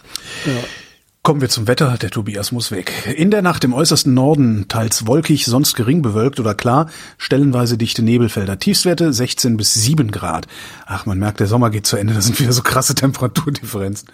Kommen 1.26 1.40
wir 1.40 1.48
zum 1.48 1.70
Wetter. 1.70 1.96
Der 2.02 2.10
Tobias 2.10 2.52
muss 2.52 2.70
weg. 2.70 2.92
In 3.16 3.32
der 3.32 3.42
Nacht 3.42 3.64
im 3.64 3.74
äußersten 3.74 4.14
Norden 4.14 4.66
teils 4.68 5.08
wolkig, 5.08 5.46
sonst 5.46 5.74
gering 5.74 6.02
bewölkt 6.02 6.38
oder 6.38 6.54
klar, 6.54 6.90
stellenweise 7.18 7.78
dichte 7.78 8.04
Nebelfelder. 8.04 8.60
Tiefstwerte 8.60 9.14
16 9.14 9.56
bis 9.56 9.74
7 9.74 10.12
Grad. 10.12 10.48
Ach, 10.86 11.06
man 11.06 11.20
merkt, 11.20 11.40
der 11.40 11.48
Sommer 11.48 11.70
geht 11.70 11.88
zu 11.88 11.96
Ende. 11.96 12.14
Das 12.14 12.26
sind 12.26 12.42
wieder 12.42 12.52
so 12.52 12.62
krasse 12.62 12.94
Temperaturdifferenzen. 12.94 14.10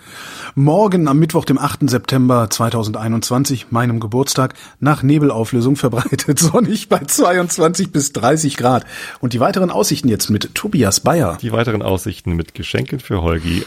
Morgen 0.53 1.07
am 1.07 1.17
Mittwoch, 1.17 1.45
dem 1.45 1.57
8. 1.57 1.89
September 1.89 2.47
2021, 2.47 3.71
meinem 3.71 3.99
Geburtstag, 3.99 4.53
nach 4.79 5.01
Nebelauflösung 5.01 5.77
verbreitet 5.77 6.37
sonnig 6.39 6.89
bei 6.89 6.99
22 6.99 7.91
bis 7.91 8.13
30 8.13 8.55
Grad. 8.55 8.85
Und 9.19 9.33
die 9.33 9.39
weiteren 9.39 9.71
Aussichten 9.71 10.09
jetzt 10.09 10.29
mit 10.29 10.53
Tobias 10.53 10.99
Bayer. 10.99 11.39
Die 11.41 11.51
weiteren 11.51 11.81
Aussichten 11.81 12.33
mit 12.33 12.53
Geschenken 12.53 12.99
für 12.99 13.23
Holgi. 13.23 13.65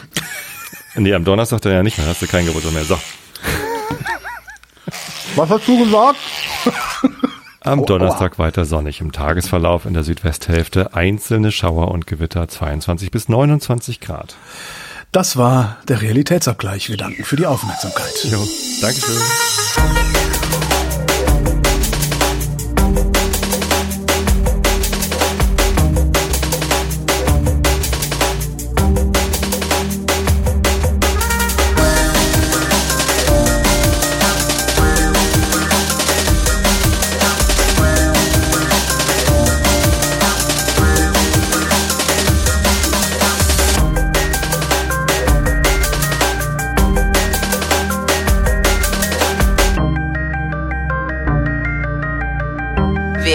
nee, 0.95 1.13
am 1.13 1.25
Donnerstag 1.25 1.59
dann 1.59 1.73
ja 1.73 1.83
nicht 1.83 1.97
mehr, 1.97 2.07
hast 2.07 2.21
du 2.21 2.27
kein 2.27 2.45
Geburtstag 2.45 2.71
mehr. 2.71 2.85
So. 2.85 2.97
Was 5.35 5.49
hast 5.49 5.67
du 5.67 5.83
gesagt? 5.83 6.19
Am 7.61 7.85
Donnerstag 7.85 8.39
weiter 8.39 8.65
sonnig 8.65 8.99
im 8.99 9.13
Tagesverlauf 9.13 9.85
in 9.85 9.93
der 9.93 10.03
Südwesthälfte. 10.03 10.93
Einzelne 10.93 11.51
Schauer 11.51 11.91
und 11.91 12.07
Gewitter 12.07 12.47
22 12.47 13.09
bis 13.09 13.29
29 13.29 14.01
Grad. 14.01 14.35
Das 15.13 15.37
war 15.37 15.77
der 15.87 16.01
Realitätsabgleich. 16.01 16.89
Wir 16.89 16.97
danken 16.97 17.23
für 17.23 17.35
die 17.35 17.45
Aufmerksamkeit. 17.45 18.25
Jo, 18.25 18.45
Dankeschön. 18.81 20.12